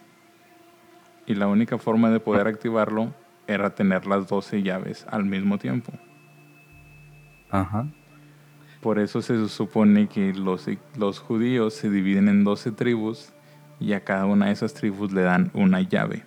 Y 1.26 1.36
la 1.36 1.47
única 1.47 1.78
forma 1.78 2.10
de 2.10 2.20
poder 2.20 2.47
activarlo 2.47 3.14
era 3.47 3.76
tener 3.76 4.06
las 4.06 4.28
12 4.28 4.64
llaves 4.64 5.06
al 5.10 5.26
mismo 5.26 5.58
tiempo. 5.58 5.91
Ajá. 7.49 7.88
Por 8.84 8.99
eso 8.99 9.21
se 9.21 9.47
supone 9.47 10.07
que 10.09 10.34
los, 10.34 10.67
los 10.97 11.19
judíos 11.19 11.73
se 11.73 11.89
dividen 11.89 12.27
en 12.27 12.43
12 12.43 12.73
tribus 12.73 13.29
y 13.79 13.93
a 13.93 14.03
cada 14.03 14.25
una 14.25 14.47
de 14.47 14.51
esas 14.51 14.73
tribus 14.73 15.13
le 15.13 15.21
dan 15.21 15.49
una 15.53 15.79
llave. 15.79 16.23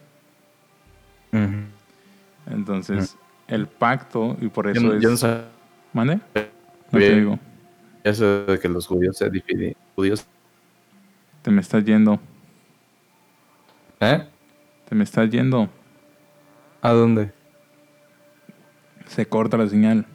Entonces, 2.50 3.18
el 3.46 3.66
pacto, 3.66 4.38
y 4.40 4.48
por 4.48 4.68
eso 4.68 4.94
es... 4.94 5.02
yo 5.02 5.10
no 5.10 5.42
¿Mande? 5.92 6.16
No 6.16 6.22
te 6.92 6.98
Bien. 6.98 7.18
digo. 7.18 7.38
eso 8.02 8.46
de 8.46 8.58
que 8.58 8.70
los 8.70 8.86
judíos 8.86 9.18
se 9.18 9.28
dividen. 9.28 9.76
¿Judíos? 9.94 10.26
Te 11.42 11.50
me 11.50 11.60
estás 11.60 11.84
yendo. 11.84 12.18
¿Eh? 14.00 14.26
Te 14.88 14.94
me 14.94 15.04
estás 15.04 15.28
yendo. 15.28 15.68
¿A 16.80 16.92
dónde? 16.92 17.32
Se 19.08 19.26
corta 19.26 19.58
la 19.58 19.68
señal. 19.68 20.06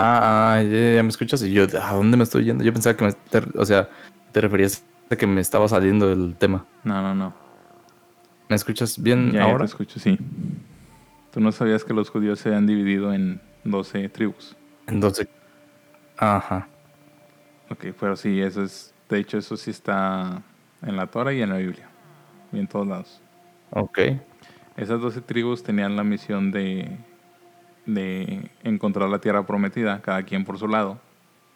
Ah, 0.00 0.54
ah, 0.54 0.62
ya, 0.62 0.94
ya 0.94 1.02
me 1.02 1.08
escuchas 1.08 1.42
y 1.42 1.52
yo, 1.52 1.64
¿a 1.82 1.92
dónde 1.94 2.16
me 2.16 2.22
estoy 2.24 2.44
yendo? 2.44 2.62
Yo 2.62 2.72
pensaba 2.72 2.96
que 2.96 3.04
me, 3.04 3.12
te- 3.12 3.58
o 3.58 3.64
sea, 3.64 3.88
te 4.32 4.40
referías 4.40 4.84
a 5.10 5.16
que 5.16 5.26
me 5.26 5.40
estaba 5.40 5.66
saliendo 5.68 6.08
del 6.08 6.36
tema. 6.36 6.64
No, 6.84 7.02
no, 7.02 7.14
no. 7.14 7.34
¿Me 8.48 8.56
escuchas 8.56 9.02
bien 9.02 9.28
Ya, 9.32 9.40
ya 9.40 9.44
te 9.44 9.50
ahora? 9.50 9.64
escucho, 9.64 9.98
sí. 9.98 10.16
Tú 11.32 11.40
no 11.40 11.50
sabías 11.52 11.84
que 11.84 11.92
los 11.94 12.10
judíos 12.10 12.38
se 12.38 12.54
han 12.54 12.66
dividido 12.66 13.12
en 13.12 13.40
12 13.64 14.08
tribus. 14.08 14.56
Entonces, 14.86 15.28
ajá. 16.16 16.68
Ok, 17.70 17.86
pero 17.98 18.16
sí, 18.16 18.40
eso 18.40 18.62
es... 18.62 18.94
De 19.08 19.18
hecho, 19.18 19.38
eso 19.38 19.56
sí 19.56 19.70
está 19.70 20.42
en 20.82 20.96
la 20.96 21.06
Torah 21.06 21.32
y 21.32 21.42
en 21.42 21.48
la 21.50 21.56
Biblia. 21.56 21.88
Y 22.52 22.58
en 22.58 22.66
todos 22.68 22.86
lados. 22.86 23.20
Ok. 23.70 23.98
Esas 24.76 25.00
12 25.00 25.20
tribus 25.22 25.62
tenían 25.62 25.96
la 25.96 26.04
misión 26.04 26.50
de, 26.50 26.96
de 27.88 28.50
encontrar 28.62 29.08
la 29.08 29.18
tierra 29.18 29.44
prometida, 29.46 30.00
cada 30.02 30.22
quien 30.22 30.44
por 30.44 30.58
su 30.58 30.68
lado. 30.68 30.98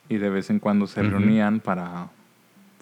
Y 0.09 0.17
de 0.17 0.31
vez 0.31 0.51
en 0.51 0.59
cuando 0.59 0.87
se 0.87 1.03
reunían 1.03 1.61
para 1.61 2.09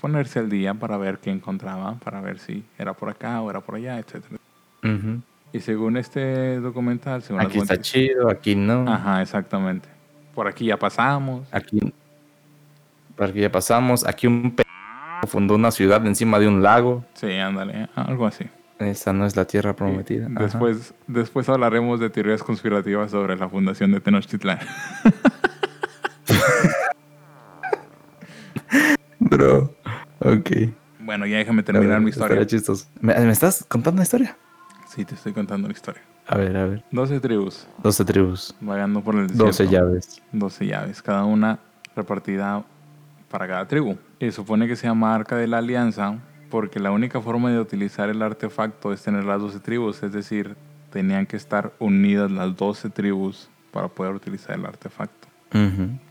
ponerse 0.01 0.39
al 0.39 0.49
día, 0.49 0.73
para 0.73 0.97
ver 0.97 1.19
qué 1.19 1.31
encontraban, 1.31 1.99
para 1.99 2.21
ver 2.21 2.39
si 2.39 2.65
era 2.79 2.95
por 2.95 3.11
acá 3.11 3.43
o 3.43 3.51
era 3.51 3.61
por 3.61 3.75
allá, 3.75 3.99
etc. 3.99 4.25
Y 5.53 5.61
según 5.61 5.97
este 5.97 6.61
documental, 6.61 7.23
según 7.23 7.43
Aquí 7.43 7.59
está 7.59 7.79
chido, 7.81 8.31
aquí 8.31 8.55
no. 8.55 8.91
Ajá, 8.91 9.21
exactamente. 9.21 9.89
Por 10.35 10.47
aquí 10.47 10.67
ya 10.67 10.79
pasamos. 10.79 11.47
Aquí, 11.53 11.81
por 13.17 13.29
aquí 13.29 13.41
ya 13.41 13.53
pasamos. 13.53 14.07
Aquí 14.07 14.27
un 14.27 14.55
p 14.55 14.63
fundó 15.27 15.57
una 15.57 15.71
ciudad 15.71 16.05
encima 16.07 16.39
de 16.39 16.49
un 16.49 16.63
lago. 16.63 17.05
Sí, 17.15 17.33
ándale, 17.33 17.89
algo 17.95 18.27
así. 18.27 18.47
Esa 18.81 19.13
no 19.13 19.27
es 19.27 19.37
la 19.37 19.45
tierra 19.45 19.77
prometida. 19.77 20.27
Ajá. 20.27 20.45
Después, 20.45 20.95
después 21.07 21.49
hablaremos 21.51 22.01
de 22.01 22.09
teorías 22.09 22.43
conspirativas 22.43 23.11
sobre 23.11 23.37
la 23.37 23.49
fundación 23.49 23.93
de 23.93 24.01
Tenochtitlán. 24.01 24.59
Bro. 29.19 29.75
Ok. 30.21 30.51
bueno, 31.01 31.27
ya 31.27 31.37
déjame 31.39 31.63
terminar 31.63 31.97
ver, 31.97 32.01
mi 32.01 32.11
historia. 32.11 32.47
¿Me, 33.01 33.15
me 33.15 33.31
estás 33.31 33.65
contando 33.69 33.99
una 33.99 34.05
historia? 34.05 34.37
Sí, 34.89 35.05
te 35.05 35.15
estoy 35.15 35.33
contando 35.33 35.69
la 35.69 35.75
historia. 35.75 36.03
A 36.27 36.37
ver, 36.37 36.57
a 36.57 36.67
ver. 36.67 36.85
12 36.91 37.21
tribus 37.21 37.67
12 37.83 38.05
tribus. 38.05 38.55
vagando 38.61 39.03
por 39.03 39.17
el 39.17 39.27
desierto. 39.27 39.47
12 39.47 39.69
llaves. 39.69 40.23
12 40.33 40.67
llaves, 40.67 41.03
cada 41.03 41.25
una 41.25 41.59
repartida 41.95 42.65
para 43.31 43.47
cada 43.47 43.67
tribu. 43.67 43.97
Y 44.19 44.31
supone 44.31 44.67
que 44.67 44.77
se 44.77 44.87
llama 44.87 45.15
Arca 45.15 45.37
de 45.37 45.47
la 45.47 45.59
Alianza 45.59 46.19
porque 46.51 46.81
la 46.81 46.91
única 46.91 47.21
forma 47.21 47.51
de 47.51 47.61
utilizar 47.61 48.09
el 48.11 48.23
artefacto 48.23 48.93
es 48.93 49.03
tener 49.03 49.25
las 49.25 49.41
12 49.41 49.61
tribus, 49.61 50.03
es 50.03 50.13
decir, 50.13 50.57
tenían 50.93 51.27
que 51.27 51.37
estar 51.37 51.73
unidas 51.79 52.31
las 52.31 52.57
12 52.57 52.91
tribus 52.91 53.49
para 53.71 53.89
poder 53.89 54.15
utilizar 54.15 54.57
el 54.57 54.67
artefacto. 54.67 55.29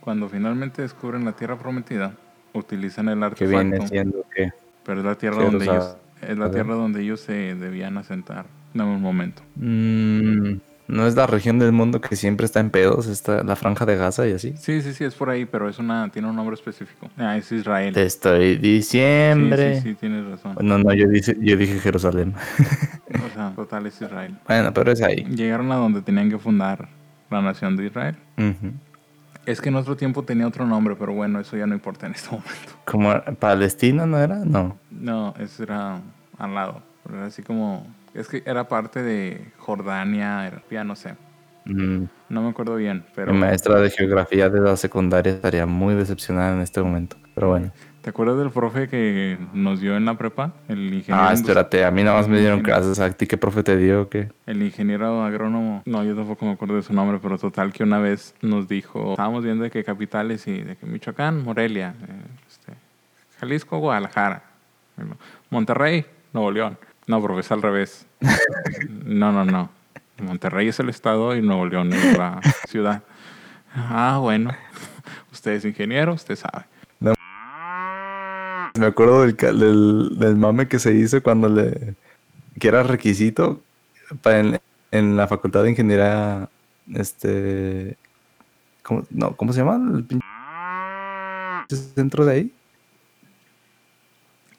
Cuando 0.02 0.28
finalmente 0.28 0.82
descubren 0.82 1.24
la 1.24 1.32
tierra 1.34 1.58
prometida, 1.58 2.14
utilizan 2.54 3.08
el 3.08 3.24
artefacto, 3.24 3.70
viene 3.70 3.88
siendo 3.88 4.26
que. 4.34 4.52
pero 4.84 5.00
es 5.00 5.06
la 5.06 5.16
tierra 5.16 5.44
donde 5.44 5.66
ellos 5.66 5.98
es 6.22 6.38
la 6.38 6.52
tierra 6.52 6.76
donde 6.76 7.02
ellos 7.02 7.22
se 7.22 7.56
debían 7.56 7.98
asentar 7.98 8.46
en 8.74 8.82
un 8.82 9.02
momento. 9.02 9.42
Mm, 9.56 10.56
no 10.90 11.06
es 11.08 11.16
la 11.16 11.28
región 11.28 11.60
del 11.60 11.72
mundo 11.72 12.02
que 12.02 12.16
siempre 12.16 12.46
está 12.46 12.60
en 12.60 12.72
pedos, 12.72 13.08
está 13.08 13.44
la 13.44 13.56
franja 13.56 13.86
de 13.86 13.96
Gaza 13.96 14.28
y 14.28 14.34
así. 14.34 14.56
Sí, 14.58 14.82
sí, 14.82 14.94
sí, 14.94 15.04
es 15.04 15.14
por 15.16 15.30
ahí, 15.30 15.46
pero 15.46 15.70
es 15.70 15.78
una 15.80 16.10
tiene 16.10 16.28
un 16.28 16.36
nombre 16.36 16.56
específico. 16.56 17.10
Ah, 17.18 17.38
es 17.38 17.52
Israel. 17.52 17.94
Te 17.94 18.04
estoy 18.04 18.56
Sí, 18.56 18.62
diciembre. 18.62 19.82
sí, 19.82 19.90
sí, 19.90 19.96
tienes 19.96 20.26
razón. 20.26 20.58
No, 20.62 20.78
no, 20.78 20.94
yo 20.94 21.08
dije, 21.08 21.38
yo 21.40 21.56
dije 21.56 21.80
Jerusalén. 21.80 22.34
O 23.10 23.34
sea, 23.34 23.54
total 23.56 23.86
es 23.86 24.02
Israel. 24.02 24.38
bueno, 24.48 24.74
pero 24.74 24.92
es 24.92 25.02
ahí. 25.02 25.24
Llegaron 25.26 25.72
a 25.72 25.76
donde 25.76 26.02
tenían 26.02 26.30
que 26.30 26.40
fundar 26.40 26.90
la 27.30 27.42
nación 27.42 27.78
de 27.78 27.86
Israel. 27.86 28.16
Es 29.46 29.62
que 29.62 29.70
en 29.70 29.76
otro 29.76 29.96
tiempo 29.96 30.24
tenía 30.24 30.48
otro 30.48 30.66
nombre, 30.66 30.96
pero 30.96 31.14
bueno, 31.14 31.40
eso 31.40 31.56
ya 31.56 31.66
no 31.68 31.74
importa 31.74 32.08
en 32.08 32.14
este 32.14 32.30
momento. 32.30 32.74
Como 32.86 33.14
Palestina, 33.40 34.06
¿no 34.06 34.18
era? 34.18 34.38
No. 34.46 34.78
No, 34.92 35.34
eso 35.40 35.64
era 35.64 36.02
al 36.38 36.54
lado. 36.56 36.82
Pero 37.04 37.18
era 37.18 37.28
así 37.28 37.42
como... 37.42 37.86
Es 38.20 38.28
que 38.28 38.44
era 38.46 38.68
parte 38.68 39.02
de 39.02 39.54
Jordania, 39.60 40.62
ya 40.70 40.84
no 40.84 40.98
sé. 40.98 41.16
Mm, 41.64 42.04
No 42.28 42.42
me 42.42 42.50
acuerdo 42.50 42.76
bien, 42.76 43.06
pero... 43.16 43.32
Mi 43.32 43.40
maestra 43.40 43.80
de 43.80 43.90
geografía 43.90 44.50
de 44.50 44.60
la 44.60 44.76
secundaria 44.76 45.32
estaría 45.32 45.66
muy 45.66 45.96
decepcionada 45.96 46.54
en 46.54 46.60
este 46.60 46.82
momento. 46.82 47.16
Pero 47.34 47.48
bueno. 47.48 47.72
¿Te 48.02 48.10
acuerdas 48.10 48.38
del 48.38 48.52
profe 48.52 48.90
que 48.90 49.38
nos 49.54 49.80
dio 49.80 49.96
en 49.96 50.04
la 50.04 50.18
prepa? 50.18 50.52
El 50.68 50.94
ingeniero... 50.94 51.30
Ah, 51.30 51.32
espérate, 51.32 51.86
a 51.86 51.92
mí 51.92 52.04
nada 52.04 52.18
más 52.18 52.28
me 52.28 52.42
dieron 52.42 52.62
clases. 52.62 53.00
¿A 53.00 53.10
ti 53.10 53.26
qué 53.26 53.38
profe 53.38 53.64
te 53.64 53.78
dio 53.78 54.02
o 54.02 54.10
qué? 54.10 54.28
El 54.46 54.62
ingeniero 54.64 55.24
agrónomo, 55.24 55.82
no, 55.86 56.04
yo 56.04 56.14
tampoco 56.14 56.46
me 56.46 56.52
acuerdo 56.52 56.76
de 56.76 56.82
su 56.84 56.92
nombre, 56.94 57.20
pero 57.22 57.38
total 57.38 57.72
que 57.72 57.84
una 57.84 58.00
vez 58.00 58.36
nos 58.42 58.68
dijo, 58.68 59.12
estábamos 59.12 59.46
viendo 59.46 59.64
de 59.64 59.72
qué 59.72 59.86
capitales 59.86 60.46
y 60.46 60.60
de 60.60 60.76
que 60.76 60.86
Michoacán, 60.86 61.42
Morelia, 61.42 61.96
eh, 62.02 62.14
este, 62.50 62.74
Jalisco, 63.40 63.78
Guadalajara, 63.80 64.44
Monterrey, 65.50 66.06
Nuevo 66.34 66.52
León. 66.52 66.78
No, 67.10 67.20
profe, 67.24 67.40
es 67.42 67.52
al 67.52 67.64
revés. 67.64 68.06
No, 69.04 69.32
no, 69.32 69.44
no. 69.44 69.72
Monterrey 70.22 70.68
es 70.68 70.80
el 70.80 70.90
estado 70.90 71.36
y 71.36 71.42
Nuevo 71.42 71.66
León 71.66 71.92
es 71.92 72.16
la 72.16 72.40
ciudad. 72.68 73.02
Ah, 73.74 74.20
bueno. 74.22 74.52
Usted 75.32 75.54
es 75.54 75.66
ingeniero, 75.66 76.14
usted 76.14 76.36
sabe. 76.36 76.66
Me 78.78 78.86
acuerdo 78.86 79.24
del, 79.24 79.36
ca- 79.36 79.52
del, 79.54 80.20
del 80.20 80.36
mame 80.36 80.68
que 80.68 80.78
se 80.78 80.94
hizo 80.94 81.24
cuando 81.24 81.50
le... 81.50 81.96
que 82.60 82.68
era 82.68 82.84
requisito 82.84 83.60
para 84.22 84.40
en, 84.42 84.60
en 84.92 85.18
la 85.18 85.28
facultad 85.28 85.64
de 85.64 85.72
ingeniería, 85.72 86.48
este... 86.94 87.98
¿Cómo, 88.84 89.04
no, 89.10 89.36
¿cómo 89.36 89.52
se 89.52 89.62
llama? 89.62 89.78
El 89.98 90.04
pinche 90.04 90.24
centro 91.96 92.24
de 92.26 92.34
ahí. 92.34 92.54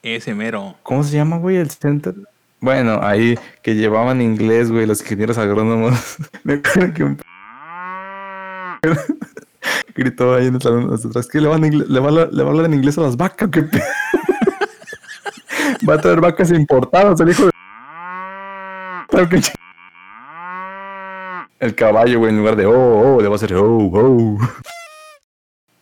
Ese 0.02 0.34
mero. 0.34 0.74
¿Cómo 0.82 1.04
se 1.04 1.14
llama, 1.16 1.38
güey, 1.38 1.56
el 1.56 1.70
centro? 1.70 2.14
Bueno, 2.60 3.00
ahí 3.02 3.38
que 3.62 3.74
llevaban 3.74 4.20
inglés, 4.20 4.70
güey, 4.70 4.86
los 4.86 5.00
ingenieros 5.00 5.38
agrónomos. 5.38 6.16
Me 6.44 6.54
acuerdo 6.54 6.92
que 6.94 7.04
un 7.04 7.18
gritó 9.94 10.34
ahí 10.34 10.46
en 10.46 10.54
el 10.56 10.62
salón 10.62 10.84
de 10.84 10.90
nosotros, 10.92 11.28
que 11.28 11.40
le, 11.40 11.48
van 11.48 11.64
a 11.64 11.68
ingle- 11.68 11.86
le, 11.86 12.00
va 12.00 12.06
a, 12.06 12.08
hablar- 12.10 12.32
le 12.32 12.42
va 12.42 12.48
a 12.48 12.52
hablar 12.52 12.66
en 12.66 12.74
inglés 12.74 12.98
a 12.98 13.02
las 13.02 13.16
vacas, 13.16 13.48
¿qué 13.50 13.62
pe- 13.62 13.82
Va 15.88 15.94
a 15.94 15.98
traer 15.98 16.20
vacas 16.20 16.50
importadas, 16.52 17.18
el 17.20 17.30
hijo 17.30 17.46
de... 17.46 17.50
Que 19.28 19.40
El 21.58 21.74
caballo, 21.74 22.18
güey, 22.20 22.30
en 22.30 22.38
lugar 22.38 22.54
de 22.56 22.66
oh, 22.66 23.16
oh, 23.16 23.20
le 23.20 23.26
va 23.28 23.34
a 23.34 23.36
hacer 23.36 23.54
oh, 23.54 23.90
oh. 23.92 24.38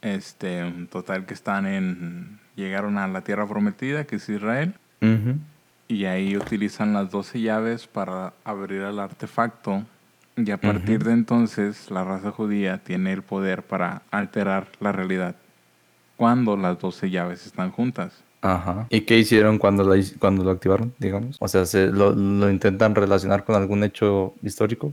Este, 0.00 0.72
total 0.90 1.26
que 1.26 1.34
están 1.34 1.66
en... 1.66 2.38
Llegaron 2.56 2.96
a 2.98 3.06
la 3.06 3.20
tierra 3.22 3.46
prometida, 3.46 4.04
que 4.04 4.16
es 4.16 4.28
Israel. 4.28 4.74
Ujú. 5.02 5.36
Y 5.88 6.04
ahí 6.04 6.36
utilizan 6.36 6.92
las 6.92 7.10
12 7.10 7.40
llaves 7.40 7.86
para 7.86 8.34
abrir 8.44 8.82
el 8.82 8.98
artefacto. 8.98 9.84
Y 10.36 10.50
a 10.50 10.58
partir 10.58 11.02
de 11.02 11.12
entonces, 11.12 11.90
la 11.90 12.04
raza 12.04 12.30
judía 12.30 12.78
tiene 12.78 13.12
el 13.12 13.22
poder 13.22 13.62
para 13.62 14.02
alterar 14.10 14.68
la 14.80 14.92
realidad. 14.92 15.34
Cuando 16.16 16.56
las 16.56 16.78
12 16.78 17.10
llaves 17.10 17.46
están 17.46 17.70
juntas. 17.70 18.22
Ajá. 18.42 18.86
¿Y 18.90 19.00
qué 19.00 19.18
hicieron 19.18 19.58
cuando 19.58 19.82
lo, 19.82 19.94
cuando 20.20 20.44
lo 20.44 20.50
activaron, 20.50 20.94
digamos? 20.98 21.36
O 21.40 21.48
sea, 21.48 21.64
¿se 21.64 21.88
lo, 21.88 22.14
lo 22.14 22.50
intentan 22.50 22.94
relacionar 22.94 23.44
con 23.44 23.56
algún 23.56 23.82
hecho 23.82 24.34
histórico? 24.42 24.92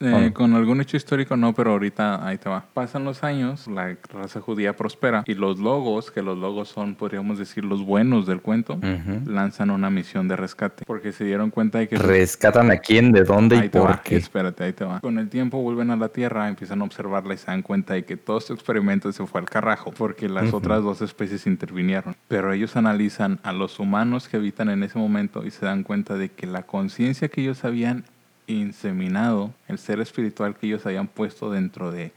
Eh. 0.00 0.30
Con 0.32 0.54
algún 0.54 0.80
hecho 0.80 0.96
histórico 0.96 1.36
no, 1.36 1.54
pero 1.54 1.72
ahorita 1.72 2.26
ahí 2.26 2.38
te 2.38 2.48
va. 2.48 2.64
Pasan 2.74 3.04
los 3.04 3.22
años, 3.24 3.66
la 3.66 3.96
raza 4.12 4.40
judía 4.40 4.76
prospera 4.76 5.24
y 5.26 5.34
los 5.34 5.58
logos, 5.58 6.10
que 6.10 6.22
los 6.22 6.38
logos 6.38 6.68
son, 6.68 6.94
podríamos 6.94 7.38
decir, 7.38 7.64
los 7.64 7.84
buenos 7.84 8.26
del 8.26 8.40
cuento, 8.40 8.78
lanzan 9.26 9.70
una 9.70 9.90
misión 9.90 10.28
de 10.28 10.36
rescate. 10.36 10.84
Porque 10.86 11.12
se 11.12 11.24
dieron 11.24 11.50
cuenta 11.50 11.78
de 11.78 11.88
que... 11.88 11.96
¿Rescatan 11.96 12.70
a 12.70 12.78
quién, 12.78 13.12
de 13.12 13.24
dónde 13.24 13.56
Ahí 13.58 13.66
y 13.66 13.68
por 13.68 13.90
va, 13.90 14.02
qué? 14.02 14.16
espérate, 14.16 14.64
ahí 14.64 14.72
te 14.72 14.84
va. 14.84 15.00
Con 15.00 15.18
el 15.18 15.28
tiempo 15.28 15.58
vuelven 15.58 15.90
a 15.90 15.96
la 15.96 16.08
Tierra, 16.08 16.48
empiezan 16.48 16.80
a 16.80 16.84
observarla 16.84 17.34
y 17.34 17.38
se 17.38 17.46
dan 17.46 17.62
cuenta 17.62 17.94
de 17.94 18.04
que 18.04 18.16
todo 18.16 18.38
este 18.38 18.52
experimento 18.52 19.10
se 19.12 19.26
fue 19.26 19.40
al 19.40 19.48
carajo 19.48 19.92
porque 19.92 20.28
las 20.28 20.52
otras 20.52 20.82
dos 20.82 21.02
especies 21.02 21.46
intervinieron. 21.46 22.16
Pero 22.28 22.52
ellos 22.52 22.76
analizan 22.76 23.40
a 23.42 23.52
los 23.52 23.78
humanos 23.78 24.28
que 24.28 24.36
habitan 24.36 24.70
en 24.70 24.82
ese 24.82 24.98
momento 24.98 25.44
y 25.44 25.50
se 25.50 25.66
dan 25.66 25.82
cuenta 25.82 26.16
de 26.16 26.30
que 26.30 26.46
la 26.46 26.62
conciencia 26.62 27.28
que 27.28 27.42
ellos 27.42 27.64
habían 27.64 28.04
inseminado, 28.46 29.52
el 29.68 29.78
ser 29.78 30.00
espiritual 30.00 30.56
que 30.56 30.66
ellos 30.66 30.86
habían 30.86 31.08
puesto 31.08 31.50
dentro 31.50 31.90
de 31.90 32.12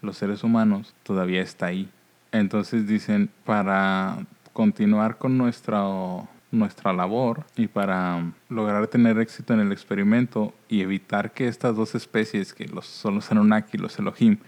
los 0.00 0.16
seres 0.16 0.44
humanos, 0.44 0.94
todavía 1.02 1.42
está 1.42 1.66
ahí. 1.66 1.88
Entonces 2.32 2.86
dicen, 2.86 3.30
para 3.44 4.26
continuar 4.52 5.18
con 5.18 5.38
nuestra, 5.38 5.82
nuestra 6.50 6.92
labor 6.92 7.44
y 7.56 7.66
para 7.66 8.32
lograr 8.48 8.86
tener 8.88 9.18
éxito 9.18 9.54
en 9.54 9.60
el 9.60 9.72
experimento 9.72 10.54
y 10.68 10.80
evitar 10.80 11.32
que 11.32 11.48
estas 11.48 11.76
dos 11.76 11.94
especies, 11.94 12.52
que 12.52 12.66
los, 12.66 12.86
son 12.86 13.16
los 13.16 13.30
Anunnaki 13.30 13.76
y 13.76 13.80
los 13.80 13.98
Elohim, 13.98 14.38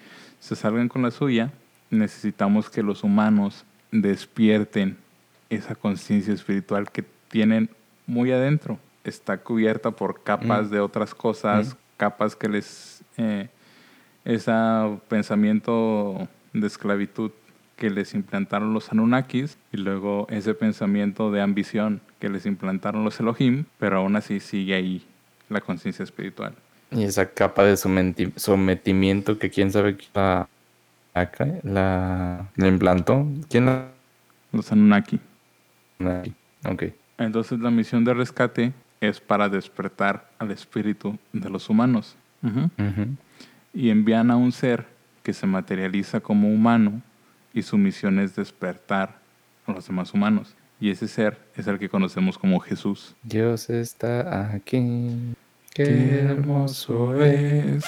se 0.41 0.57
salgan 0.57 0.89
con 0.89 1.03
la 1.03 1.11
suya, 1.11 1.53
necesitamos 1.91 2.69
que 2.69 2.83
los 2.83 3.05
humanos 3.05 3.65
despierten 3.91 4.97
esa 5.51 5.75
conciencia 5.75 6.35
espiritual 6.35 6.91
que 6.91 7.05
tienen 7.29 7.71
muy 8.07 8.33
adentro. 8.33 8.79
Está 9.05 9.39
cubierta 9.39 9.91
por 9.91 10.23
capas 10.23 10.67
Mm. 10.69 10.71
de 10.71 10.81
otras 10.81 11.15
cosas, 11.15 11.77
capas 11.97 12.35
que 12.37 12.49
les... 12.49 13.03
eh, 13.17 13.49
ese 14.25 14.53
pensamiento 15.09 16.27
de 16.55 16.67
esclavitud 16.67 17.31
que 17.77 17.91
les 17.91 18.15
implantaron 18.15 18.73
los 18.73 18.91
Anunnakis 18.91 19.59
y 19.73 19.77
luego 19.77 20.27
ese 20.31 20.55
pensamiento 20.55 21.31
de 21.31 21.43
ambición 21.43 22.01
que 22.21 22.29
les 22.31 22.47
implantaron 22.47 23.05
los 23.05 23.21
Elohim, 23.21 23.65
pero 23.79 23.99
aún 23.99 24.17
así 24.17 24.41
sigue 24.41 24.75
ahí 24.75 25.05
la 25.51 25.61
conciencia 25.61 26.03
espiritual. 26.03 26.55
Y 26.91 27.03
esa 27.05 27.29
capa 27.29 27.65
de 27.65 27.75
someti- 27.75 28.33
sometimiento 28.37 29.39
que 29.39 29.51
quién 29.51 29.71
sabe 29.73 29.97
quién 29.97 30.11
la, 30.15 30.49
acá, 31.13 31.47
la, 31.63 32.47
la 32.57 32.67
implantó. 32.69 33.27
¿Quién 33.51 33.67
la? 33.67 33.89
Los 34.53 34.71
Anunnaki. 34.73 35.19
Ok. 36.65 36.85
Entonces 37.19 37.59
la 37.61 37.71
misión 37.71 38.05
de 38.05 38.15
rescate 38.15 38.73
es 39.09 39.21
para 39.21 39.49
despertar 39.49 40.31
al 40.39 40.51
espíritu 40.51 41.19
de 41.33 41.51
los 41.51 41.69
humanos. 41.69 42.17
Y 43.73 43.91
envían 43.91 44.31
a 44.31 44.37
un 44.37 44.53
ser 44.53 44.87
que 45.23 45.33
se 45.33 45.47
materializa 45.47 46.21
como 46.21 46.49
humano 46.49 47.03
y 47.53 47.63
su 47.63 47.79
misión 47.79 48.19
es 48.19 48.37
despertar 48.37 49.19
a 49.67 49.73
los 49.73 49.87
demás 49.87 50.13
humanos. 50.13 50.55
Y 50.81 50.91
ese 50.91 51.09
ser 51.09 51.39
es 51.57 51.67
el 51.67 51.79
que 51.79 51.89
conocemos 51.89 52.37
como 52.37 52.61
Jesús. 52.61 53.15
Dios 53.23 53.71
está 53.71 54.53
aquí. 54.53 55.35
Qué, 55.73 55.85
Qué 55.85 56.21
hermoso 56.21 57.21
es. 57.23 57.85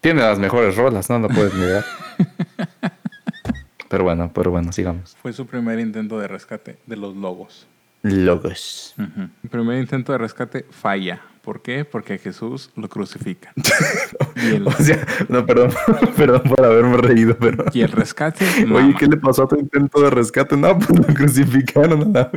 Tiene 0.00 0.20
las 0.20 0.38
mejores 0.38 0.76
rolas, 0.76 1.08
no 1.10 1.18
lo 1.18 1.28
puedes 1.28 1.54
negar. 1.54 1.84
pero 3.88 4.04
bueno, 4.04 4.30
pero 4.32 4.50
bueno, 4.50 4.72
sigamos. 4.72 5.16
Fue 5.20 5.32
su 5.32 5.46
primer 5.46 5.78
intento 5.80 6.18
de 6.18 6.28
rescate 6.28 6.78
de 6.86 6.96
los 6.96 7.16
lobos. 7.16 7.66
Logos. 8.02 8.94
Ujú. 8.98 9.28
El 9.42 9.50
primer 9.50 9.80
intento 9.80 10.12
de 10.12 10.18
rescate 10.18 10.66
falla. 10.70 11.20
¿Por 11.42 11.62
qué? 11.62 11.84
Porque 11.84 12.14
a 12.14 12.18
Jesús 12.18 12.70
lo 12.76 12.88
crucifican. 12.88 13.54
y, 14.36 14.56
el, 14.56 14.66
O 14.66 14.72
sea, 14.72 15.06
no, 15.28 15.46
perdón, 15.46 15.70
perdón 16.16 16.42
por 16.42 16.64
haberme 16.64 16.98
reído, 16.98 17.36
pero. 17.38 17.64
y 17.72 17.80
el 17.80 17.90
rescate... 17.90 18.44
Oye, 18.58 18.66
mama. 18.66 18.94
¿qué 18.98 19.06
le 19.06 19.16
pasó 19.16 19.44
a 19.44 19.48
tu 19.48 19.56
intento 19.56 20.00
de 20.02 20.10
rescate? 20.10 20.56
No, 20.56 20.78
pues 20.78 20.90
lo 20.90 21.14
crucificaron 21.14 22.02
a 22.02 22.20
la. 22.20 22.30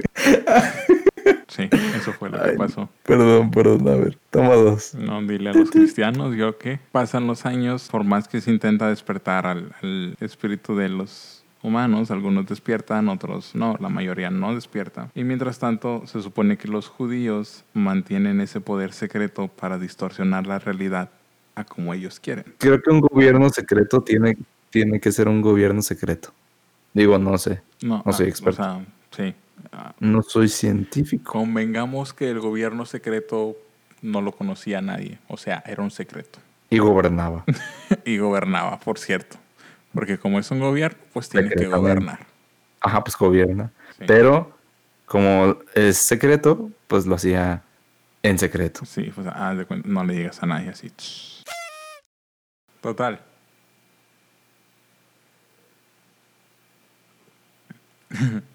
Sí, 1.49 1.69
eso 1.95 2.13
fue 2.13 2.29
lo 2.29 2.41
Ay, 2.41 2.51
que 2.51 2.57
pasó. 2.57 2.89
Perdón, 3.03 3.51
perdón, 3.51 3.87
a 3.89 3.95
ver, 3.95 4.17
toma 4.29 4.55
dos. 4.55 4.95
No, 4.95 5.21
dile 5.21 5.49
a 5.49 5.53
los 5.53 5.69
cristianos, 5.69 6.35
yo 6.37 6.57
qué. 6.57 6.79
Pasan 6.93 7.27
los 7.27 7.45
años, 7.45 7.89
por 7.91 8.05
más 8.05 8.29
que 8.29 8.39
se 8.39 8.49
intenta 8.49 8.87
despertar 8.87 9.45
al, 9.45 9.75
al 9.81 10.15
espíritu 10.21 10.77
de 10.77 10.87
los 10.87 11.40
humanos, 11.63 12.11
algunos 12.11 12.47
despiertan, 12.47 13.09
otros 13.09 13.55
no, 13.55 13.77
la 13.79 13.89
mayoría 13.89 14.29
no 14.29 14.53
despierta. 14.55 15.09
Y 15.15 15.23
mientras 15.23 15.59
tanto, 15.59 16.05
se 16.07 16.21
supone 16.21 16.57
que 16.57 16.67
los 16.67 16.87
judíos 16.87 17.63
mantienen 17.73 18.41
ese 18.41 18.61
poder 18.61 18.93
secreto 18.93 19.47
para 19.47 19.77
distorsionar 19.77 20.47
la 20.47 20.59
realidad 20.59 21.09
a 21.55 21.63
como 21.63 21.93
ellos 21.93 22.19
quieren. 22.19 22.45
Creo 22.57 22.81
que 22.81 22.89
un 22.89 23.01
gobierno 23.01 23.49
secreto 23.49 24.01
tiene, 24.01 24.37
tiene 24.69 24.99
que 24.99 25.11
ser 25.11 25.27
un 25.27 25.41
gobierno 25.41 25.81
secreto. 25.81 26.33
Digo, 26.93 27.17
no 27.17 27.37
sé, 27.37 27.61
No, 27.81 28.03
No 28.05 28.13
soy 28.13 28.25
ah, 28.25 28.29
experto. 28.29 28.61
O 28.61 28.65
sea, 28.65 28.85
sí. 29.11 29.35
Ah, 29.71 29.93
no 29.99 30.21
soy 30.23 30.49
científico. 30.49 31.31
convengamos 31.31 32.13
que 32.13 32.29
el 32.29 32.39
gobierno 32.39 32.85
secreto 32.85 33.55
no 34.01 34.21
lo 34.21 34.31
conocía 34.31 34.81
nadie. 34.81 35.19
O 35.27 35.37
sea, 35.37 35.63
era 35.65 35.83
un 35.83 35.91
secreto. 35.91 36.39
Y 36.69 36.79
gobernaba. 36.79 37.45
y 38.05 38.17
gobernaba, 38.17 38.79
por 38.79 38.97
cierto. 38.97 39.37
Porque 39.93 40.17
como 40.17 40.39
es 40.39 40.49
un 40.51 40.59
gobierno, 40.59 40.97
pues 41.13 41.29
tiene 41.29 41.49
que 41.49 41.67
gobernar. 41.67 42.25
Ajá, 42.79 43.03
pues 43.03 43.17
gobierna. 43.17 43.71
Sí. 43.97 44.05
Pero 44.07 44.57
como 45.05 45.57
es 45.73 45.97
secreto, 45.97 46.69
pues 46.87 47.05
lo 47.05 47.15
hacía 47.15 47.63
en 48.23 48.39
secreto. 48.39 48.85
Sí, 48.85 49.11
pues 49.13 49.27
cuenta, 49.67 49.87
no 49.87 50.03
le 50.03 50.13
digas 50.13 50.41
a 50.41 50.45
nadie 50.45 50.69
así. 50.69 50.91
Total. 52.81 53.19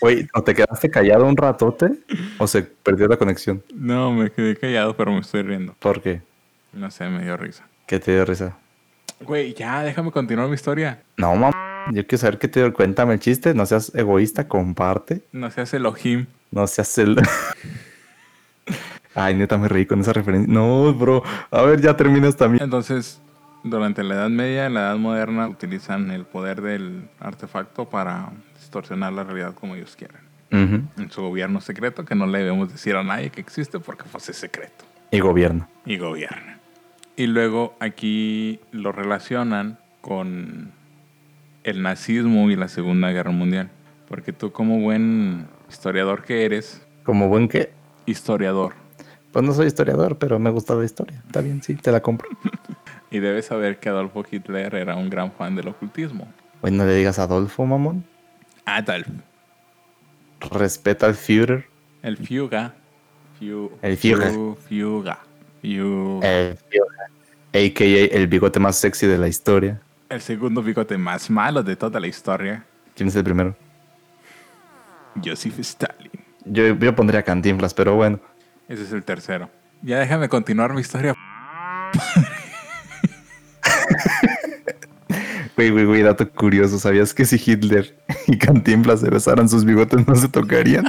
Oye, 0.00 0.28
¿o 0.34 0.42
te 0.42 0.54
quedaste 0.54 0.90
callado 0.90 1.24
un 1.26 1.36
ratote? 1.36 1.90
¿O 2.38 2.46
se 2.46 2.62
perdió 2.62 3.08
la 3.08 3.16
conexión? 3.16 3.62
No, 3.74 4.12
me 4.12 4.30
quedé 4.30 4.56
callado, 4.56 4.94
pero 4.96 5.12
me 5.12 5.20
estoy 5.20 5.42
riendo. 5.42 5.74
¿Por 5.78 6.02
qué? 6.02 6.20
No 6.72 6.90
sé, 6.90 7.08
me 7.08 7.22
dio 7.24 7.38
risa. 7.38 7.66
¿Qué 7.86 8.00
te 8.00 8.12
dio 8.12 8.24
risa? 8.24 8.56
Güey, 9.20 9.54
ya, 9.54 9.82
déjame 9.82 10.10
continuar 10.10 10.48
mi 10.48 10.54
historia. 10.54 11.02
No, 11.16 11.34
mamá. 11.34 11.86
Yo 11.92 12.06
quiero 12.06 12.18
saber 12.18 12.38
qué 12.38 12.48
te 12.48 12.60
dio. 12.60 12.72
Cuéntame 12.72 13.14
el 13.14 13.20
chiste. 13.20 13.54
No 13.54 13.66
seas 13.66 13.94
egoísta, 13.94 14.48
comparte. 14.48 15.22
No 15.32 15.50
seas 15.50 15.74
Elohim. 15.74 16.26
No 16.50 16.66
seas 16.66 16.96
el. 16.98 17.16
Ay, 19.14 19.34
neta, 19.34 19.58
me 19.58 19.68
reí 19.68 19.86
con 19.86 20.00
esa 20.00 20.12
referencia. 20.12 20.52
No, 20.52 20.92
bro. 20.94 21.22
A 21.50 21.62
ver, 21.62 21.80
ya 21.80 21.96
terminas 21.96 22.36
también. 22.36 22.64
Entonces, 22.64 23.20
durante 23.62 24.02
la 24.02 24.14
Edad 24.14 24.30
Media 24.30 24.68
y 24.68 24.72
la 24.72 24.80
Edad 24.80 24.96
Moderna 24.96 25.46
utilizan 25.48 26.10
el 26.10 26.24
poder 26.24 26.62
del 26.62 27.08
artefacto 27.20 27.84
para 27.88 28.30
distorsionar 28.58 29.12
la 29.12 29.22
realidad 29.24 29.54
como 29.54 29.76
ellos 29.76 29.94
quieren. 29.96 30.20
Ujú. 30.50 31.02
En 31.02 31.10
su 31.10 31.22
gobierno 31.22 31.60
secreto, 31.60 32.04
que 32.04 32.14
no 32.14 32.26
le 32.26 32.38
debemos 32.38 32.72
decir 32.72 32.96
a 32.96 33.04
nadie 33.04 33.30
que 33.30 33.40
existe 33.40 33.78
porque 33.78 34.04
pues 34.10 34.28
es 34.28 34.36
secreto. 34.36 34.84
Y 35.10 35.20
gobierno. 35.20 35.68
y 35.84 35.96
gobierna. 35.98 36.58
Y 37.16 37.26
luego 37.26 37.76
aquí 37.80 38.60
lo 38.72 38.90
relacionan 38.92 39.78
con 40.00 40.72
el 41.62 41.82
nazismo 41.82 42.50
y 42.50 42.56
la 42.56 42.68
Segunda 42.68 43.10
Guerra 43.12 43.30
Mundial. 43.30 43.70
Porque 44.08 44.32
tú 44.32 44.52
como 44.52 44.80
buen 44.80 45.46
historiador 45.68 46.24
que 46.24 46.44
eres, 46.44 46.84
Como 47.04 47.28
buen 47.28 47.48
que. 47.48 47.70
historiador, 48.06 48.74
Pues 49.32 49.44
no 49.44 49.52
soy 49.52 49.66
historiador, 49.66 50.18
pero 50.18 50.38
me 50.38 50.50
gusta 50.50 50.74
la 50.74 50.84
historia. 50.84 51.22
Está 51.26 51.40
bien, 51.40 51.62
sí, 51.62 51.74
te 51.74 51.90
la 51.90 52.00
compro. 52.00 52.28
y 53.10 53.18
debes 53.20 53.46
saber 53.46 53.78
que 53.80 53.88
Adolfo 53.88 54.24
Hitler 54.30 54.74
era 54.74 54.94
un 54.96 55.08
gran 55.10 55.32
fan 55.32 55.56
del 55.56 55.68
ocultismo. 55.68 56.28
Oye, 56.60 56.76
no 56.76 56.84
le 56.84 56.94
digas 56.94 57.18
Adolfo, 57.18 57.64
mamón. 57.66 58.04
Adolf, 58.64 59.06
Respeta 60.50 61.06
al 61.06 61.14
Führer. 61.14 61.66
el 62.02 62.16
Fuga. 62.18 62.74
Fu- 63.38 63.70
El 63.82 63.96
Führer. 63.96 64.30
Fu- 64.32 64.56
Fuga. 64.68 65.18
El 65.64 66.58
Führer. 66.70 67.10
A.K.A. 67.52 68.16
el 68.16 68.26
bigote 68.26 68.60
más 68.60 68.76
sexy 68.76 69.06
de 69.06 69.16
la 69.16 69.28
historia. 69.28 69.80
el 70.08 70.20
segundo 70.20 70.62
bigote 70.62 70.98
más 70.98 71.30
malo 71.30 71.62
de 71.62 71.76
toda 71.76 71.98
la 72.00 72.06
historia, 72.06 72.64
¿Quién 72.96 73.08
es 73.08 73.16
el 73.16 73.24
primero? 73.24 73.56
Joseph 75.24 75.58
Stalin. 75.60 76.10
Yo, 76.44 76.74
yo 76.76 76.94
pondría 76.94 77.22
Cantinflas, 77.22 77.72
pero 77.74 77.94
bueno. 77.94 78.20
Ese 78.68 78.82
es 78.82 78.92
el 78.92 79.02
tercero. 79.04 79.48
Ya 79.82 79.98
déjame 79.98 80.28
continuar 80.28 80.72
mi 80.74 80.80
historia. 80.80 81.14
Güey, 85.56 85.70
güey, 85.70 85.84
güey, 85.84 86.02
dato 86.02 86.28
curioso. 86.28 86.80
¿Sabías 86.80 87.14
que 87.14 87.24
si 87.24 87.36
Hitler 87.36 87.96
y 88.26 88.36
Cantinflas 88.38 89.00
se 89.00 89.08
besaran 89.10 89.48
sus 89.48 89.64
bigotes 89.64 90.04
no 90.06 90.16
se 90.16 90.28
tocarían? 90.28 90.84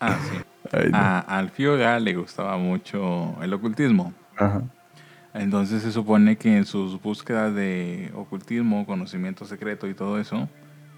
Ah, 0.00 0.18
sí. 0.28 0.38
Ay, 0.72 0.90
no. 0.90 0.98
A, 0.98 1.18
al 1.20 1.50
Fioga 1.50 1.98
le 2.00 2.14
gustaba 2.14 2.56
mucho 2.56 3.36
el 3.42 3.52
ocultismo. 3.52 4.12
Ajá. 4.36 4.62
Entonces 5.38 5.82
se 5.82 5.92
supone 5.92 6.36
que 6.36 6.56
en 6.56 6.64
sus 6.64 7.00
búsquedas 7.00 7.54
de 7.54 8.10
ocultismo, 8.14 8.86
conocimiento 8.86 9.44
secreto 9.44 9.86
y 9.86 9.94
todo 9.94 10.18
eso, 10.18 10.48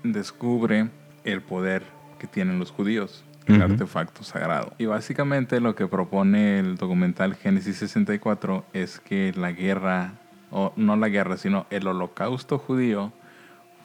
descubre 0.04 0.88
el 1.24 1.42
poder 1.42 1.82
que 2.20 2.28
tienen 2.28 2.58
los 2.58 2.70
judíos, 2.70 3.24
el 3.46 3.60
artefacto 3.62 4.22
sagrado. 4.22 4.74
Y 4.78 4.86
básicamente 4.86 5.60
lo 5.60 5.74
que 5.74 5.88
propone 5.88 6.60
el 6.60 6.76
documental 6.76 7.34
Génesis 7.34 7.78
64 7.78 8.64
es 8.72 9.00
que 9.00 9.32
la 9.36 9.50
guerra, 9.50 10.12
o 10.52 10.72
no 10.76 10.96
la 10.96 11.08
guerra, 11.08 11.36
sino 11.36 11.66
el 11.70 11.88
holocausto 11.88 12.58
judío 12.58 13.12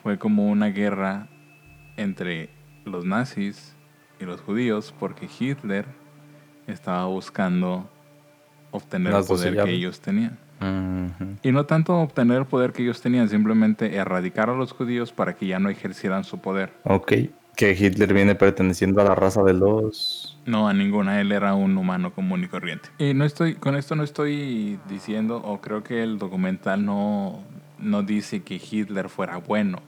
fue 0.02 0.18
como 0.18 0.48
una 0.48 0.66
guerra 0.66 1.26
entre 1.96 2.50
los 2.84 3.04
nazis 3.04 3.73
y 4.24 4.26
los 4.26 4.40
judíos 4.40 4.92
porque 4.98 5.28
Hitler 5.38 5.84
estaba 6.66 7.06
buscando 7.06 7.88
obtener 8.70 9.12
Las 9.12 9.30
el 9.30 9.36
poder 9.36 9.64
que 9.64 9.70
ellos 9.70 10.00
tenían. 10.00 10.38
Ujú. 10.60 11.36
Y 11.42 11.52
no 11.52 11.66
tanto 11.66 11.94
obtener 12.00 12.38
el 12.38 12.46
poder 12.46 12.72
que 12.72 12.82
ellos 12.82 13.00
tenían, 13.00 13.28
simplemente 13.28 13.94
erradicar 13.94 14.50
a 14.50 14.54
los 14.54 14.72
judíos 14.72 15.12
para 15.12 15.34
que 15.34 15.46
ya 15.46 15.58
no 15.58 15.68
ejercieran 15.68 16.24
su 16.24 16.38
poder. 16.38 16.72
Ok. 16.84 17.12
Que 17.56 17.70
Hitler 17.72 18.12
viene 18.12 18.34
perteneciendo 18.34 19.00
a 19.00 19.04
la 19.04 19.14
raza 19.14 19.44
de 19.44 19.52
los... 19.52 20.36
No, 20.44 20.68
a 20.68 20.74
ninguna. 20.74 21.20
Él 21.20 21.30
era 21.30 21.54
un 21.54 21.78
humano 21.78 22.12
común 22.12 22.42
y 22.42 22.48
corriente. 22.48 22.88
Y 22.98 23.14
no 23.14 23.24
estoy, 23.24 23.54
con 23.54 23.76
esto 23.76 23.94
no 23.94 24.02
estoy 24.02 24.80
diciendo, 24.88 25.36
o 25.36 25.60
creo 25.60 25.84
que 25.84 26.02
el 26.02 26.18
documental 26.18 26.84
no, 26.84 27.44
no 27.78 28.02
dice 28.02 28.42
que 28.42 28.56
Hitler 28.56 29.08
fuera 29.08 29.36
bueno. 29.36 29.78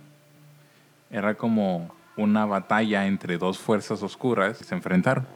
Era 1.11 1.34
como 1.34 1.95
una 2.16 2.46
batalla 2.46 3.06
entre 3.06 3.38
dos 3.38 3.58
fuerzas 3.58 4.02
oscuras 4.02 4.58
se 4.58 4.74
enfrentaron. 4.74 5.26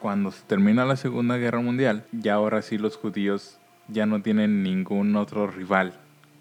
Cuando 0.00 0.30
se 0.30 0.44
termina 0.44 0.84
la 0.84 0.96
Segunda 0.96 1.36
Guerra 1.36 1.60
Mundial, 1.60 2.04
ya 2.12 2.34
ahora 2.34 2.62
sí 2.62 2.78
los 2.78 2.96
judíos 2.96 3.58
ya 3.88 4.06
no 4.06 4.22
tienen 4.22 4.62
ningún 4.62 5.16
otro 5.16 5.46
rival 5.46 5.94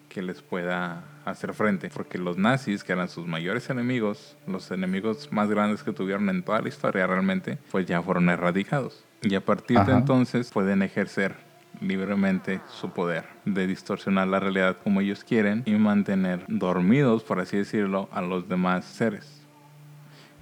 que 0.10 0.22
les 0.22 0.42
pueda 0.42 1.04
hacer 1.26 1.54
frente, 1.54 1.90
porque 1.90 2.18
los 2.18 2.38
nazis, 2.38 2.84
que 2.84 2.94
eran 2.94 3.10
sus 3.10 3.28
mayores 3.28 3.70
enemigos, 3.70 4.38
los 4.48 4.72
enemigos 4.72 5.32
más 5.32 5.50
grandes 5.50 5.84
que 5.84 5.92
tuvieron 5.92 6.30
en 6.30 6.44
toda 6.44 6.62
la 6.62 6.70
historia 6.70 7.08
realmente, 7.08 7.58
pues 7.72 7.86
ya 7.86 8.02
fueron 8.02 8.30
erradicados. 8.30 9.04
Y 9.22 9.36
a 9.36 9.44
partir 9.44 9.80
de 9.80 9.94
entonces 9.94 10.52
pueden 10.52 10.82
ejercer 10.82 11.36
libremente 11.82 12.62
su 12.70 12.90
poder 12.90 13.26
de 13.46 13.68
distorsionar 13.68 14.28
la 14.28 14.40
realidad 14.40 14.78
como 14.84 15.02
ellos 15.02 15.24
quieren 15.24 15.64
y 15.66 15.74
mantener 15.74 16.44
dormidos, 16.48 17.24
por 17.24 17.40
así 17.40 17.58
decirlo, 17.58 18.10
a 18.12 18.22
los 18.22 18.48
demás 18.48 18.86
seres. 18.86 19.37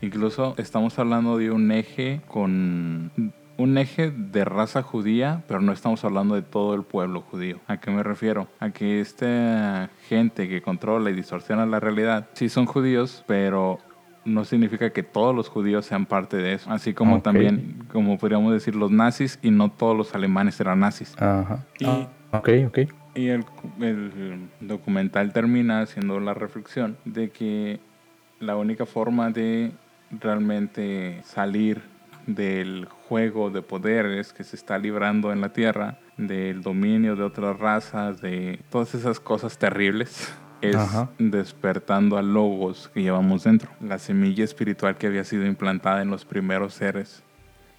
Incluso 0.05 0.53
estamos 0.57 0.99
hablando 0.99 1.39
de 1.39 1.49
un 1.49 1.71
eje 1.71 2.21
con 2.27 3.11
un 3.57 3.77
eje 3.79 4.11
de 4.11 4.45
raza 4.45 4.83
judía, 4.83 5.43
pero 5.47 5.61
no 5.61 5.71
estamos 5.71 6.05
hablando 6.05 6.35
de 6.35 6.43
todo 6.43 6.75
el 6.75 6.83
pueblo 6.83 7.21
judío. 7.21 7.59
¿A 7.65 7.77
qué 7.77 7.89
me 7.89 8.03
refiero? 8.03 8.47
A 8.59 8.69
que 8.69 9.01
esta 9.01 9.89
gente 10.07 10.47
que 10.47 10.61
controla 10.61 11.09
y 11.09 11.13
distorsiona 11.13 11.65
la 11.65 11.79
realidad, 11.79 12.27
sí 12.33 12.49
son 12.49 12.67
judíos, 12.67 13.23
pero 13.25 13.79
no 14.25 14.45
significa 14.45 14.91
que 14.91 15.01
todos 15.01 15.35
los 15.35 15.49
judíos 15.49 15.87
sean 15.87 16.05
parte 16.05 16.37
de 16.37 16.53
eso. 16.53 16.69
Así 16.69 16.93
como 16.93 17.23
también, 17.23 17.87
como 17.91 18.19
podríamos 18.19 18.53
decir, 18.53 18.75
los 18.75 18.91
nazis 18.91 19.39
y 19.41 19.49
no 19.49 19.71
todos 19.71 19.97
los 19.97 20.13
alemanes 20.13 20.59
eran 20.59 20.81
nazis. 20.81 21.19
Ajá. 21.19 21.65
Y, 21.79 21.85
ah, 21.85 22.09
ok, 22.31 22.49
ok. 22.67 22.79
Y 23.15 23.29
el, 23.29 23.43
el 23.81 24.49
documental 24.59 25.33
termina 25.33 25.81
haciendo 25.81 26.19
la 26.19 26.35
reflexión 26.35 26.95
de 27.05 27.31
que 27.31 27.79
la 28.39 28.55
única 28.55 28.85
forma 28.85 29.31
de 29.31 29.71
realmente 30.11 31.21
salir 31.23 31.81
del 32.27 32.87
juego 33.07 33.49
de 33.49 33.61
poderes 33.61 34.33
que 34.33 34.43
se 34.43 34.55
está 34.55 34.77
librando 34.77 35.31
en 35.31 35.41
la 35.41 35.49
Tierra, 35.49 35.99
del 36.17 36.61
dominio 36.61 37.15
de 37.15 37.23
otras 37.23 37.59
razas, 37.59 38.21
de 38.21 38.59
todas 38.69 38.95
esas 38.95 39.19
cosas 39.19 39.57
terribles, 39.57 40.33
es 40.61 40.77
despertando 41.19 42.17
a 42.17 42.21
logos 42.21 42.89
que 42.93 43.01
llevamos 43.01 43.43
dentro, 43.43 43.69
la 43.81 43.99
semilla 43.99 44.43
espiritual 44.43 44.97
que 44.97 45.07
había 45.07 45.23
sido 45.23 45.45
implantada 45.45 46.01
en 46.01 46.09
los 46.09 46.25
primeros 46.25 46.73
seres 46.73 47.23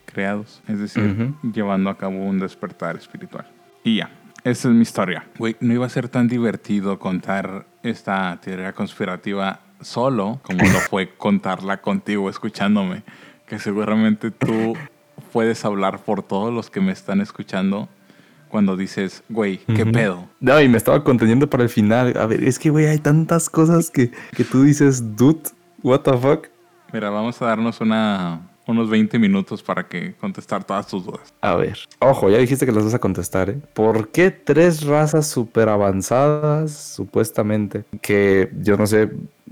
creados, 0.04 0.62
es 0.68 0.78
decir, 0.78 1.34
llevando 1.52 1.90
a 1.90 1.98
cabo 1.98 2.24
un 2.24 2.38
despertar 2.38 2.96
espiritual. 2.96 3.46
Y 3.82 3.96
ya, 3.96 4.10
esa 4.44 4.68
es 4.68 4.74
mi 4.74 4.82
historia. 4.82 5.26
Güey, 5.36 5.56
no 5.60 5.74
iba 5.74 5.86
a 5.86 5.88
ser 5.88 6.08
tan 6.08 6.28
divertido 6.28 6.98
contar 7.00 7.66
esta 7.82 8.38
teoría 8.40 8.72
conspirativa 8.72 9.60
solo 9.80 10.40
como 10.42 10.64
lo 10.64 10.80
fue 10.80 11.14
contarla 11.16 11.80
contigo 11.80 12.30
escuchándome 12.30 13.02
que 13.46 13.58
seguramente 13.58 14.30
tú 14.30 14.74
puedes 15.32 15.64
hablar 15.64 16.00
por 16.00 16.22
todos 16.22 16.52
los 16.52 16.70
que 16.70 16.80
me 16.80 16.92
están 16.92 17.20
escuchando 17.20 17.88
cuando 18.48 18.76
dices, 18.76 19.22
güey, 19.28 19.58
¿qué 19.74 19.84
pedo? 19.84 20.28
No, 20.40 20.60
y 20.60 20.68
me 20.68 20.76
estaba 20.78 21.02
conteniendo 21.02 21.50
para 21.50 21.64
el 21.64 21.68
final. 21.68 22.16
A 22.16 22.26
ver, 22.26 22.44
es 22.44 22.58
que, 22.58 22.70
güey, 22.70 22.86
hay 22.86 22.98
tantas 22.98 23.50
cosas 23.50 23.90
que, 23.90 24.12
que 24.34 24.44
tú 24.44 24.62
dices, 24.62 25.16
dude, 25.16 25.42
what 25.82 26.00
the 26.00 26.16
fuck. 26.16 26.46
Mira, 26.92 27.10
vamos 27.10 27.42
a 27.42 27.46
darnos 27.46 27.80
una, 27.80 28.40
unos 28.66 28.90
20 28.90 29.18
minutos 29.18 29.62
para 29.62 29.86
que 29.86 30.14
contestar 30.14 30.64
todas 30.64 30.86
tus 30.86 31.04
dudas. 31.04 31.32
A 31.40 31.54
ver, 31.54 31.78
ojo, 32.00 32.28
ya 32.30 32.38
dijiste 32.38 32.66
que 32.66 32.72
las 32.72 32.84
vas 32.84 32.94
a 32.94 32.98
contestar, 32.98 33.50
¿eh? 33.50 33.58
¿Por 33.74 34.08
qué 34.08 34.30
tres 34.30 34.84
razas 34.84 35.28
súper 35.28 35.68
avanzadas, 35.68 36.72
supuestamente, 36.72 37.84
que 38.02 38.50
yo 38.60 38.76
no 38.76 38.86
sé 38.86 39.10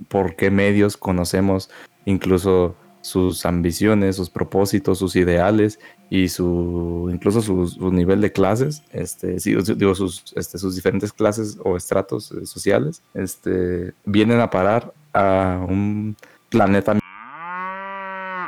por 0.09 0.35
qué 0.37 0.51
medios 0.51 0.97
conocemos, 0.97 1.71
incluso 2.05 2.75
sus 3.05 3.45
ambiciones, 3.45 4.17
sus 4.17 4.31
propósitos, 4.31 4.99
sus 4.99 5.15
ideales 5.15 5.79
y 6.09 6.29
su 6.29 7.11
incluso 7.13 7.43
su, 7.43 7.93
nivel 7.93 8.23
de 8.23 8.33
clases, 8.33 8.83
este, 8.93 9.37
digo, 9.77 9.95
sus, 9.95 10.25
este, 10.35 10.59
sus 10.59 10.75
diferentes 10.75 11.13
clases 11.13 11.59
o 11.63 11.77
estratos 11.77 12.33
eh, 12.33 12.47
sociales, 12.47 13.03
este, 13.13 13.93
vienen 14.07 14.41
a 14.41 14.49
parar 14.49 14.95
a 15.13 15.65
un 15.69 16.17
planeta 16.49 16.95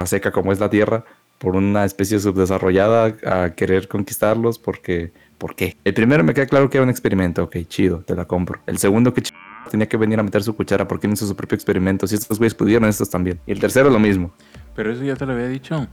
seca 0.06 0.30
como 0.30 0.52
es 0.52 0.60
la 0.60 0.70
Tierra 0.70 1.04
por 1.38 1.56
una 1.56 1.84
especie 1.84 2.18
subdesarrollada 2.18 3.14
a 3.26 3.50
querer 3.54 3.88
conquistarlos 3.88 4.58
porque 4.58 5.12
¿por 5.38 5.54
qué? 5.54 5.76
El 5.84 5.94
primero 5.94 6.24
me 6.24 6.34
queda 6.34 6.46
claro 6.46 6.70
que 6.70 6.78
era 6.78 6.84
un 6.84 6.90
experimento, 6.90 7.44
ok, 7.44 7.56
chido, 7.68 7.98
te 8.00 8.14
la 8.14 8.24
compro. 8.24 8.60
El 8.66 8.78
segundo 8.78 9.12
que 9.12 9.22
tenía 9.70 9.88
que 9.88 9.96
venir 9.96 10.18
a 10.18 10.22
meter 10.22 10.42
su 10.42 10.54
cuchara 10.56 10.86
porque 10.88 11.06
no 11.06 11.14
hizo 11.14 11.26
su 11.26 11.36
propio 11.36 11.56
experimento. 11.56 12.06
Si 12.06 12.14
estos 12.14 12.38
güeyes 12.38 12.54
pudieron, 12.54 12.88
estos 12.88 13.10
también. 13.10 13.40
Y 13.46 13.52
el 13.52 13.60
tercero 13.60 13.90
lo 13.90 13.98
mismo. 13.98 14.32
Pero 14.74 14.92
eso 14.92 15.02
ya 15.02 15.16
te 15.16 15.26
lo 15.26 15.32
había 15.32 15.48
dicho. 15.48 15.86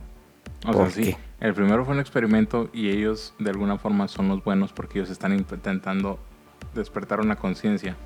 O 0.65 0.73
sea, 0.73 0.89
sí. 0.89 1.15
El 1.39 1.53
primero 1.53 1.83
fue 1.83 1.93
un 1.93 1.99
experimento 1.99 2.69
y 2.71 2.89
ellos 2.89 3.33
de 3.37 3.49
alguna 3.49 3.77
forma 3.77 4.07
son 4.07 4.29
los 4.29 4.43
buenos 4.43 4.71
porque 4.71 4.99
ellos 4.99 5.09
están 5.09 5.33
intentando 5.33 6.19
despertar 6.73 7.19
una 7.19 7.35
conciencia 7.35 7.97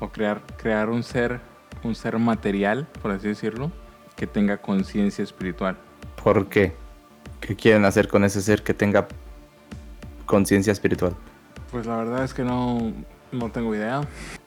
o 0.00 0.10
crear, 0.10 0.42
crear 0.58 0.90
un 0.90 1.02
ser, 1.02 1.40
un 1.82 1.94
ser 1.94 2.18
material, 2.18 2.86
por 3.00 3.10
así 3.10 3.28
decirlo, 3.28 3.72
que 4.16 4.26
tenga 4.26 4.58
conciencia 4.58 5.22
espiritual. 5.22 5.76
¿Por 6.22 6.48
qué? 6.48 6.72
¿Qué 7.40 7.56
quieren 7.56 7.84
hacer 7.84 8.08
con 8.08 8.24
ese 8.24 8.40
ser 8.40 8.62
que 8.62 8.74
tenga 8.74 9.06
conciencia 10.26 10.72
espiritual? 10.72 11.14
Pues 11.70 11.86
la 11.86 11.96
verdad 11.96 12.24
es 12.24 12.32
que 12.32 12.44
no, 12.44 12.92
no 13.32 13.50
tengo 13.50 13.74
idea. 13.74 14.02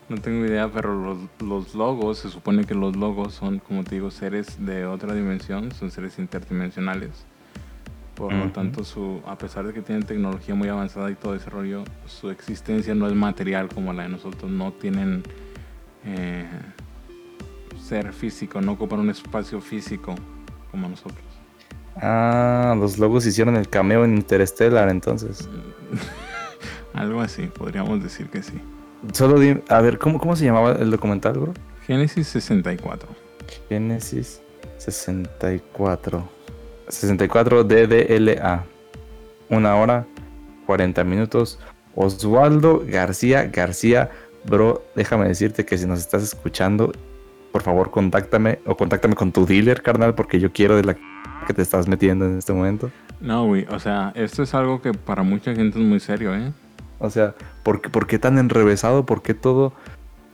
No 0.10 0.18
tengo 0.18 0.46
idea, 0.46 0.72
pero 0.72 0.96
los, 0.96 1.18
los, 1.42 1.76
logos, 1.76 2.20
se 2.20 2.30
supone 2.30 2.64
que 2.64 2.74
los 2.74 2.96
logos 2.96 3.34
son, 3.34 3.60
como 3.60 3.84
te 3.84 3.96
digo, 3.96 4.10
seres 4.10 4.66
de 4.66 4.86
otra 4.86 5.14
dimensión, 5.14 5.74
son 5.74 5.92
seres 5.92 6.18
interdimensionales. 6.18 7.26
Por 8.16 8.34
lo 8.34 8.50
tanto, 8.52 8.84
su, 8.84 9.22
a 9.28 9.38
pesar 9.38 9.68
de 9.68 9.74
que 9.74 9.82
tienen 9.82 10.04
tecnología 10.04 10.56
muy 10.56 10.70
avanzada 10.70 11.12
y 11.12 11.16
todo 11.16 11.36
ese 11.36 11.52
rollo, 11.52 11.84
su 12.08 12.32
existencia 12.32 12.96
no 12.96 13.06
es 13.06 13.14
material 13.14 13.68
como 13.68 13.94
la 13.94 14.04
de 14.04 14.10
nosotros. 14.10 14.50
No 14.50 14.72
tienen 14.72 15.22
eh, 16.04 16.50
ser 17.80 18.14
físico, 18.14 18.62
no 18.62 18.74
ocupan 18.74 19.00
un 19.00 19.10
espacio 19.10 19.62
físico 19.62 20.16
como 20.72 20.90
nosotros. 20.90 21.24
Ah, 21.96 22.76
los 22.78 22.98
logos 23.00 23.26
hicieron 23.26 23.56
el 23.56 23.70
cameo 23.70 24.06
en 24.06 24.16
Interstellar 24.16 24.90
entonces. 24.90 25.50
Algo 26.94 27.22
así, 27.22 27.48
podríamos 27.48 28.02
decir 28.04 28.30
que 28.30 28.44
sí. 28.44 28.60
Solo 29.14 29.40
a 29.70 29.82
ver, 29.82 29.98
¿cómo, 29.98 30.20
¿cómo 30.20 30.36
se 30.36 30.46
llamaba 30.46 30.74
el 30.74 30.92
documental, 30.92 31.34
bro? 31.34 31.54
Génesis 31.86 32.28
64. 32.28 33.08
Génesis 33.70 34.42
64. 34.78 36.28
64 36.90 37.64
DDLA. 37.64 38.66
Una 39.50 39.76
hora, 39.76 40.06
40 40.66 41.04
minutos. 41.04 41.60
Osvaldo 41.96 42.84
García 42.86 43.46
García, 43.46 44.12
bro, 44.46 44.84
déjame 44.96 45.28
decirte 45.28 45.66
que 45.66 45.78
si 45.80 45.88
nos 45.88 46.00
estás 46.00 46.22
escuchando, 46.22 46.92
por 47.52 47.62
favor, 47.64 47.92
contáctame 47.92 48.60
o 48.66 48.76
contáctame 48.76 49.16
con 49.16 49.32
tu 49.32 49.46
dealer, 49.46 49.82
carnal, 49.82 50.16
porque 50.16 50.40
yo 50.40 50.52
quiero 50.52 50.76
de 50.76 50.84
la 50.84 50.96
que 51.48 51.54
te 51.54 51.62
estás 51.62 51.88
metiendo 51.88 52.26
en 52.26 52.38
este 52.38 52.54
momento. 52.54 52.92
No, 53.22 53.46
güey, 53.46 53.66
o 53.70 53.80
sea, 53.80 54.12
esto 54.16 54.44
es 54.44 54.54
algo 54.54 54.82
que 54.82 54.94
para 54.94 55.24
mucha 55.24 55.56
gente 55.56 55.80
es 55.80 55.86
muy 55.86 56.00
serio, 56.00 56.36
¿eh? 56.36 56.52
O 57.00 57.10
sea, 57.10 57.36
¿por, 57.64 57.82
¿por 57.90 58.08
qué 58.08 58.20
tan 58.20 58.38
enrevesado? 58.38 59.06
¿Por 59.06 59.22
qué 59.22 59.34
todo? 59.34 59.74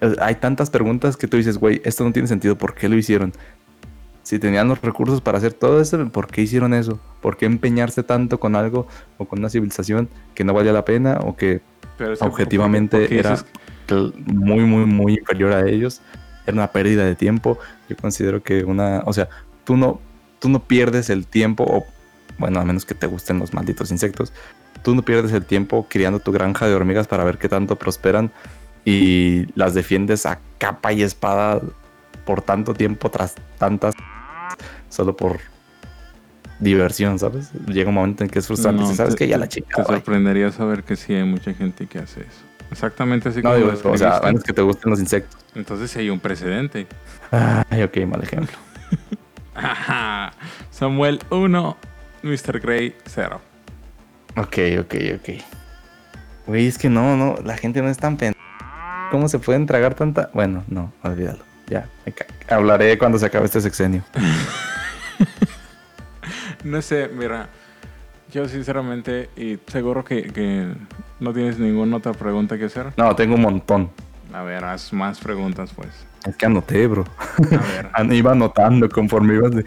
Eh, 0.02 0.16
hay 0.20 0.36
tantas 0.36 0.70
preguntas 0.70 1.18
que 1.18 1.28
tú 1.28 1.38
dices, 1.38 1.58
güey, 1.58 1.82
esto 1.86 2.04
no 2.04 2.12
tiene 2.12 2.28
sentido, 2.28 2.58
¿por 2.58 2.74
qué 2.74 2.90
lo 2.90 2.96
hicieron? 2.96 3.34
Si 4.24 4.40
tenían 4.40 4.68
los 4.70 4.82
recursos 4.82 5.22
para 5.22 5.38
hacer 5.38 5.54
todo 5.54 5.82
esto, 5.82 6.10
¿por 6.10 6.28
qué 6.28 6.42
hicieron 6.42 6.74
eso? 6.74 7.00
¿Por 7.22 7.36
qué 7.38 7.46
empeñarse 7.46 8.04
tanto 8.04 8.40
con 8.40 8.56
algo 8.56 8.88
o 9.18 9.26
con 9.26 9.40
una 9.40 9.50
civilización 9.50 10.10
que 10.34 10.44
no 10.46 10.54
valía 10.54 10.72
la 10.72 10.86
pena 10.86 11.20
o 11.22 11.36
que 11.36 11.62
objetivamente 12.22 13.20
era 13.20 13.38
muy, 14.26 14.62
muy, 14.62 14.86
muy 14.86 15.14
inferior 15.16 15.52
a 15.52 15.68
ellos? 15.68 16.02
Era 16.46 16.56
una 16.56 16.72
pérdida 16.72 17.06
de 17.06 17.16
tiempo. 17.16 17.60
Yo 17.90 17.96
considero 17.96 18.44
que 18.44 18.64
una, 18.64 19.04
o 19.06 19.14
sea, 19.14 19.30
tú 19.64 19.78
no, 19.78 20.00
tú 20.40 20.50
no 20.50 20.64
pierdes 20.64 21.10
el 21.10 21.26
tiempo, 21.26 21.64
o 21.68 21.86
bueno, 22.38 22.60
a 22.60 22.66
menos 22.66 22.86
que 22.86 22.96
te 22.96 23.08
gusten 23.08 23.40
los 23.40 23.54
malditos 23.54 23.92
insectos, 23.92 24.34
tú 24.84 24.96
no 24.96 25.02
pierdes 25.04 25.32
el 25.32 25.46
tiempo 25.46 25.88
criando 25.90 26.20
tu 26.20 26.32
granja 26.32 26.68
de 26.68 26.76
hormigas 26.76 27.08
para 27.08 27.24
ver 27.24 27.38
qué 27.38 27.50
tanto 27.50 27.78
prosperan 27.78 28.32
y 28.86 29.48
las 29.58 29.74
defiendes 29.74 30.26
a 30.26 30.40
capa 30.58 30.92
y 30.92 31.04
espada 31.04 31.62
por 32.26 32.42
tanto 32.42 32.74
tiempo 32.74 33.10
tras 33.10 33.36
tantas 33.58 33.96
solo 34.90 35.16
por 35.16 35.40
diversión, 36.60 37.20
¿sabes? 37.20 37.52
Llega 37.68 37.90
un 37.90 37.96
momento 37.96 38.24
en 38.24 38.30
que 38.30 38.40
es 38.40 38.48
frustrante, 38.48 38.86
¿sabes? 38.96 39.16
que 39.16 39.28
ya 39.28 39.38
la 39.38 39.48
chica. 39.48 39.84
Te 39.84 39.84
sorprendería 39.84 40.52
saber 40.52 40.84
que 40.84 40.96
sí 40.96 41.14
hay 41.14 41.24
mucha 41.24 41.54
gente 41.54 41.88
que 41.88 42.00
hace 42.00 42.22
eso. 42.22 42.53
Exactamente 42.74 43.30
así 43.30 43.42
como. 43.42 43.56
No, 43.56 43.92
o 43.92 43.98
sea, 43.98 44.20
que 44.44 44.52
te 44.52 44.62
gusten 44.62 44.90
los 44.90 45.00
insectos. 45.00 45.40
Entonces 45.54 45.92
sí 45.92 46.00
hay 46.00 46.10
un 46.10 46.20
precedente. 46.20 46.88
Ay, 47.32 47.84
ok, 47.84 47.98
mal 48.08 48.24
ejemplo. 48.24 48.58
Samuel 50.72 51.20
1, 51.30 51.78
Mr. 52.24 52.60
Grey 52.60 52.96
0. 53.06 53.40
Ok, 54.38 54.58
ok, 54.80 54.96
ok. 55.20 55.30
Güey, 56.48 56.68
es 56.68 56.80
que 56.80 56.90
no, 56.90 57.16
no, 57.16 57.38
la 57.44 57.56
gente 57.56 57.82
no 57.82 57.90
es 57.90 57.98
tan 57.98 58.18
pen... 58.18 58.34
¿Cómo 59.12 59.30
se 59.30 59.38
pueden 59.38 59.68
tragar 59.68 59.94
tanta? 59.94 60.32
Bueno, 60.34 60.64
no, 60.68 60.92
olvídalo. 61.04 61.44
Ya, 61.68 61.88
hablaré 62.50 62.98
cuando 62.98 63.20
se 63.20 63.28
acabe 63.28 63.46
este 63.46 63.62
sexenio. 63.62 64.04
no 66.64 66.82
sé, 66.82 67.10
mira, 67.14 67.48
yo 68.34 68.48
sinceramente, 68.50 69.30
y 69.38 69.60
seguro 69.68 70.04
que, 70.04 70.24
que, 70.24 70.68
no 71.20 71.34
tienes 71.34 71.60
ninguna 71.60 71.98
otra 71.98 72.14
pregunta 72.14 72.58
que 72.58 72.66
hacer. 72.66 72.88
No, 72.98 73.16
tengo 73.16 73.36
un 73.36 73.42
montón. 73.42 73.92
A 74.34 74.42
ver, 74.42 74.66
haz 74.66 74.92
más 74.92 75.20
preguntas, 75.20 75.72
pues. 75.76 75.90
Es 76.26 76.36
que 76.36 76.48
anoté, 76.48 76.88
bro. 76.88 77.06
A 77.20 78.02
ver. 78.02 78.12
iba 78.14 78.32
anotando 78.32 78.90
conforme 78.90 79.36
ibas 79.36 79.52
de... 79.52 79.66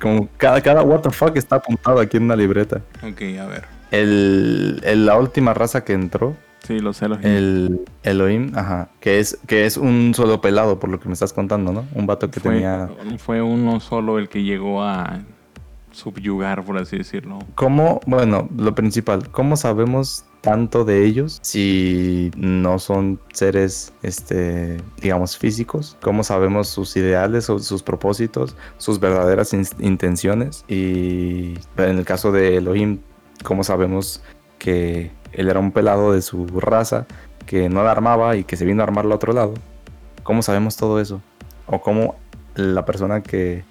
Como 0.00 0.28
cada, 0.36 0.60
cada 0.60 0.82
what 0.82 1.00
the 1.00 1.10
fuck 1.10 1.36
está 1.36 1.56
apuntado 1.56 2.00
aquí 2.00 2.16
en 2.16 2.24
una 2.24 2.36
libreta. 2.36 2.80
Ok, 3.02 3.22
a 3.40 3.46
ver. 3.46 3.64
El, 3.90 5.06
la 5.06 5.16
última 5.16 5.54
raza 5.54 5.84
que 5.84 5.92
entró. 5.92 6.36
Sí, 6.64 6.80
los 6.80 7.00
Elohim. 7.02 7.24
El 7.24 7.80
Elohim, 8.02 8.52
ajá. 8.56 8.88
Que 9.00 9.20
es, 9.20 9.38
que 9.46 9.66
es 9.66 9.76
un 9.76 10.12
solo 10.14 10.40
pelado, 10.40 10.80
por 10.80 10.90
lo 10.90 10.98
que 10.98 11.08
me 11.08 11.14
estás 11.14 11.32
contando, 11.32 11.72
¿no? 11.72 11.86
Un 11.94 12.06
vato 12.06 12.30
que 12.30 12.40
tenía. 12.40 12.88
Fue 13.18 13.42
uno 13.42 13.78
solo 13.80 14.18
el 14.18 14.28
que 14.28 14.42
llegó 14.42 14.82
a 14.82 15.20
subyugar, 15.96 16.64
por 16.64 16.76
así 16.78 16.98
decirlo. 16.98 17.38
¿Cómo, 17.54 18.00
bueno, 18.06 18.48
lo 18.56 18.74
principal, 18.74 19.28
cómo 19.30 19.56
sabemos 19.56 20.24
tanto 20.42 20.84
de 20.84 21.04
ellos 21.04 21.40
si 21.42 22.30
no 22.36 22.78
son 22.78 23.18
seres, 23.32 23.92
este, 24.02 24.76
digamos, 25.00 25.36
físicos? 25.36 25.96
¿Cómo 26.02 26.22
sabemos 26.22 26.68
sus 26.68 26.96
ideales, 26.96 27.46
sus 27.46 27.82
propósitos, 27.82 28.56
sus 28.78 29.00
verdaderas 29.00 29.52
intenciones? 29.52 30.64
Y 30.68 31.54
en 31.78 31.98
el 31.98 32.04
caso 32.04 32.30
de 32.30 32.58
Elohim, 32.58 33.00
¿cómo 33.42 33.64
sabemos 33.64 34.22
que 34.58 35.10
él 35.32 35.48
era 35.48 35.58
un 35.58 35.72
pelado 35.72 36.12
de 36.12 36.22
su 36.22 36.46
raza, 36.60 37.06
que 37.46 37.68
no 37.68 37.82
la 37.82 37.92
armaba 37.92 38.36
y 38.36 38.44
que 38.44 38.56
se 38.56 38.64
vino 38.64 38.82
a 38.82 38.84
armar 38.84 39.06
al 39.06 39.12
otro 39.12 39.32
lado? 39.32 39.54
¿Cómo 40.22 40.42
sabemos 40.42 40.76
todo 40.76 41.00
eso? 41.00 41.22
¿O 41.66 41.80
cómo 41.80 42.16
la 42.54 42.84
persona 42.84 43.22
que 43.22 43.64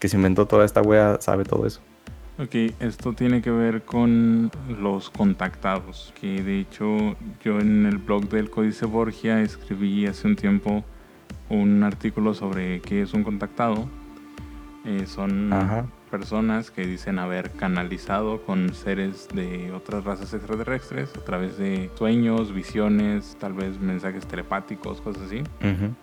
que 0.00 0.08
se 0.08 0.16
inventó 0.16 0.46
toda 0.46 0.64
esta 0.64 0.82
wea 0.82 1.18
sabe 1.20 1.44
todo 1.44 1.66
eso. 1.66 1.80
Ok, 2.38 2.54
esto 2.80 3.12
tiene 3.12 3.42
que 3.42 3.50
ver 3.50 3.82
con 3.82 4.50
los 4.80 5.10
contactados, 5.10 6.12
que 6.18 6.42
de 6.42 6.60
hecho 6.60 7.14
yo 7.44 7.60
en 7.60 7.84
el 7.84 7.98
blog 7.98 8.28
del 8.30 8.48
Códice 8.48 8.86
Borgia 8.86 9.42
escribí 9.42 10.06
hace 10.06 10.26
un 10.26 10.36
tiempo 10.36 10.82
un 11.50 11.82
artículo 11.82 12.32
sobre 12.32 12.80
qué 12.80 13.02
es 13.02 13.12
un 13.12 13.24
contactado. 13.24 13.88
Eh, 14.86 15.04
son 15.06 15.52
personas 16.10 16.70
que 16.70 16.86
dicen 16.86 17.18
haber 17.18 17.50
canalizado 17.52 18.42
con 18.42 18.74
seres 18.74 19.28
de 19.32 19.72
otras 19.72 20.04
razas 20.04 20.34
extraterrestres 20.34 21.10
a 21.16 21.24
través 21.24 21.56
de 21.56 21.90
sueños, 21.94 22.52
visiones, 22.52 23.36
tal 23.38 23.52
vez 23.52 23.78
mensajes 23.80 24.26
telepáticos, 24.26 25.00
cosas 25.00 25.22
así. 25.22 25.42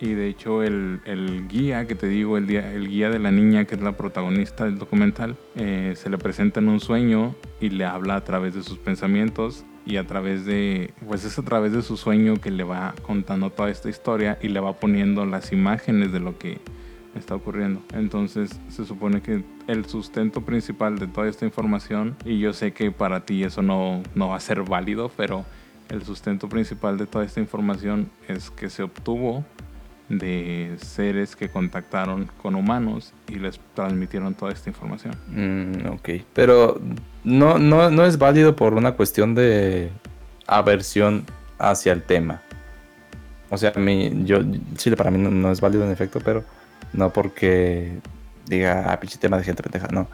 Y 0.00 0.14
de 0.14 0.28
hecho 0.28 0.62
el, 0.62 1.00
el, 1.04 1.46
guía 1.48 1.86
que 1.86 1.94
te 1.94 2.08
digo, 2.08 2.38
el, 2.38 2.50
el 2.50 2.88
guía 2.88 3.10
de 3.10 3.18
la 3.18 3.30
niña 3.30 3.66
que 3.66 3.74
es 3.74 3.82
la 3.82 3.96
protagonista 3.96 4.64
del 4.64 4.78
documental, 4.78 5.36
eh, 5.54 5.92
se 5.96 6.10
le 6.10 6.18
presenta 6.18 6.60
en 6.60 6.68
un 6.68 6.80
sueño 6.80 7.34
y 7.60 7.70
le 7.70 7.84
habla 7.84 8.16
a 8.16 8.24
través 8.24 8.54
de 8.54 8.62
sus 8.62 8.78
pensamientos 8.78 9.64
y 9.84 9.96
a 9.96 10.06
través 10.06 10.44
de, 10.44 10.92
pues 11.06 11.24
es 11.24 11.38
a 11.38 11.42
través 11.42 11.72
de 11.72 11.82
su 11.82 11.96
sueño 11.96 12.36
que 12.40 12.50
le 12.50 12.62
va 12.62 12.94
contando 13.02 13.50
toda 13.50 13.70
esta 13.70 13.88
historia 13.88 14.38
y 14.42 14.48
le 14.48 14.60
va 14.60 14.74
poniendo 14.74 15.24
las 15.24 15.52
imágenes 15.52 16.12
de 16.12 16.20
lo 16.20 16.38
que 16.38 16.58
está 17.18 17.34
ocurriendo. 17.34 17.82
Entonces 17.92 18.58
se 18.68 18.84
supone 18.84 19.20
que 19.20 19.44
el 19.66 19.84
sustento 19.86 20.42
principal 20.42 20.98
de 20.98 21.06
toda 21.06 21.28
esta 21.28 21.44
información, 21.44 22.16
y 22.24 22.38
yo 22.38 22.52
sé 22.52 22.72
que 22.72 22.90
para 22.90 23.24
ti 23.24 23.44
eso 23.44 23.62
no, 23.62 24.02
no 24.14 24.28
va 24.28 24.36
a 24.36 24.40
ser 24.40 24.62
válido, 24.62 25.10
pero 25.16 25.44
el 25.88 26.02
sustento 26.02 26.48
principal 26.48 26.98
de 26.98 27.06
toda 27.06 27.24
esta 27.24 27.40
información 27.40 28.10
es 28.28 28.50
que 28.50 28.70
se 28.70 28.82
obtuvo 28.82 29.44
de 30.08 30.76
seres 30.78 31.36
que 31.36 31.50
contactaron 31.50 32.30
con 32.42 32.54
humanos 32.54 33.12
y 33.28 33.34
les 33.34 33.60
transmitieron 33.74 34.34
toda 34.34 34.52
esta 34.52 34.70
información. 34.70 35.14
Mm, 35.28 35.92
ok, 35.92 36.08
pero 36.32 36.80
no, 37.24 37.58
no, 37.58 37.90
no 37.90 38.04
es 38.04 38.18
válido 38.18 38.56
por 38.56 38.74
una 38.74 38.92
cuestión 38.92 39.34
de 39.34 39.90
aversión 40.46 41.24
hacia 41.58 41.92
el 41.92 42.02
tema. 42.02 42.40
O 43.50 43.56
sea, 43.56 43.72
mi, 43.76 44.24
yo, 44.24 44.40
Chile 44.76 44.96
para 44.96 45.10
mí 45.10 45.18
no 45.18 45.50
es 45.50 45.60
válido 45.60 45.84
en 45.84 45.90
efecto, 45.90 46.20
pero 46.24 46.44
no 46.92 47.12
porque 47.12 47.98
diga, 48.46 48.92
ah, 48.92 49.00
pinche 49.00 49.18
tema 49.18 49.38
de 49.38 49.44
gente 49.44 49.62
pendeja, 49.62 49.88
no. 49.88 50.08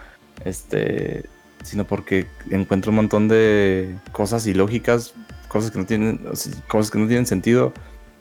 Este, 0.44 1.24
sino 1.62 1.84
porque 1.84 2.26
encuentro 2.50 2.90
un 2.90 2.96
montón 2.96 3.28
de 3.28 3.94
cosas 4.12 4.46
ilógicas, 4.46 5.14
cosas 5.48 5.70
que 5.70 5.78
no 5.78 5.86
tienen, 5.86 6.20
cosas 6.68 6.90
que 6.90 6.98
no 6.98 7.06
tienen 7.06 7.26
sentido, 7.26 7.72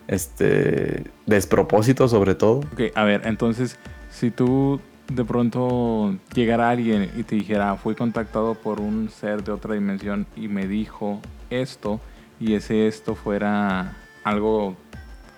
este, 0.07 1.03
despropósito 1.25 2.07
sobre 2.07 2.35
todo. 2.35 2.59
Ok, 2.73 2.81
a 2.95 3.03
ver, 3.03 3.21
entonces, 3.25 3.77
si 4.11 4.31
tú 4.31 4.79
de 5.07 5.25
pronto 5.25 6.15
llegara 6.33 6.69
alguien 6.69 7.09
y 7.15 7.23
te 7.23 7.35
dijera, 7.35 7.75
fui 7.75 7.95
contactado 7.95 8.55
por 8.55 8.79
un 8.79 9.09
ser 9.09 9.43
de 9.43 9.51
otra 9.51 9.73
dimensión 9.73 10.25
y 10.35 10.47
me 10.47 10.67
dijo 10.67 11.19
esto, 11.49 11.99
y 12.39 12.55
ese 12.55 12.87
esto 12.87 13.15
fuera 13.15 13.95
algo 14.23 14.75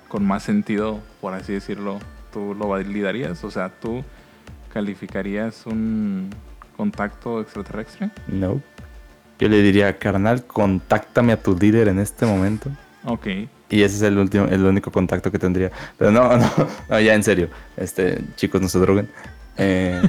con 0.07 0.25
más 0.25 0.43
sentido, 0.43 0.99
por 1.21 1.33
así 1.33 1.53
decirlo, 1.53 1.99
tú 2.35 2.53
lo 2.53 2.67
validarías? 2.67 3.41
O 3.45 3.49
sea, 3.49 3.69
¿tú 3.69 4.03
calificarías 4.73 5.65
un 5.65 6.29
contacto 6.75 7.39
extraterrestre? 7.39 8.09
No. 8.27 8.61
Yo 9.39 9.47
le 9.47 9.61
diría, 9.61 9.97
carnal, 9.97 10.43
contáctame 10.45 11.31
a 11.31 11.41
tu 11.41 11.57
líder 11.57 11.87
en 11.87 11.97
este 11.99 12.25
momento. 12.25 12.69
Ok. 13.05 13.27
Y 13.69 13.83
ese 13.83 13.95
es 13.95 14.01
el 14.01 14.17
último, 14.17 14.47
el 14.47 14.65
único 14.65 14.91
contacto 14.91 15.31
que 15.31 15.39
tendría. 15.39 15.71
Pero 15.97 16.11
no, 16.11 16.27
no, 16.37 16.51
no, 16.89 16.99
ya 16.99 17.13
en 17.13 17.23
serio. 17.23 17.47
Este, 17.77 18.19
chicos, 18.35 18.61
no 18.61 18.67
se 18.67 18.79
droguen. 18.79 19.07
Eh, 19.57 20.01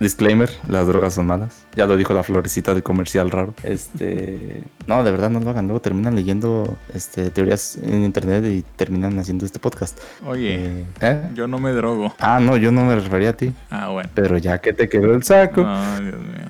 disclaimer, 0.00 0.50
las 0.68 0.86
drogas 0.86 1.14
son 1.14 1.26
malas. 1.26 1.66
Ya 1.74 1.86
lo 1.86 1.96
dijo 1.96 2.14
la 2.14 2.22
florecita 2.22 2.74
de 2.74 2.82
comercial 2.82 3.30
raro. 3.30 3.54
Este, 3.62 4.62
no, 4.86 5.04
de 5.04 5.10
verdad 5.10 5.30
no 5.30 5.40
lo 5.40 5.50
hagan. 5.50 5.66
Luego 5.66 5.80
terminan 5.80 6.14
leyendo 6.14 6.76
este, 6.94 7.30
teorías 7.30 7.76
en 7.76 8.02
internet 8.02 8.44
y 8.46 8.62
terminan 8.76 9.18
haciendo 9.18 9.44
este 9.44 9.58
podcast. 9.58 9.98
Oye, 10.26 10.54
eh, 10.54 10.86
¿eh? 11.00 11.30
yo 11.34 11.46
no 11.46 11.58
me 11.58 11.72
drogo. 11.72 12.14
Ah, 12.18 12.40
no, 12.40 12.56
yo 12.56 12.72
no 12.72 12.84
me 12.84 12.94
refería 12.94 13.30
a 13.30 13.36
ti. 13.36 13.52
Ah, 13.70 13.88
bueno. 13.88 14.08
Pero 14.14 14.38
ya 14.38 14.58
que 14.60 14.72
te 14.72 14.88
quedó 14.88 15.14
el 15.14 15.22
saco. 15.22 15.62
No, 15.62 16.00
Dios 16.00 16.20
mío. 16.20 16.46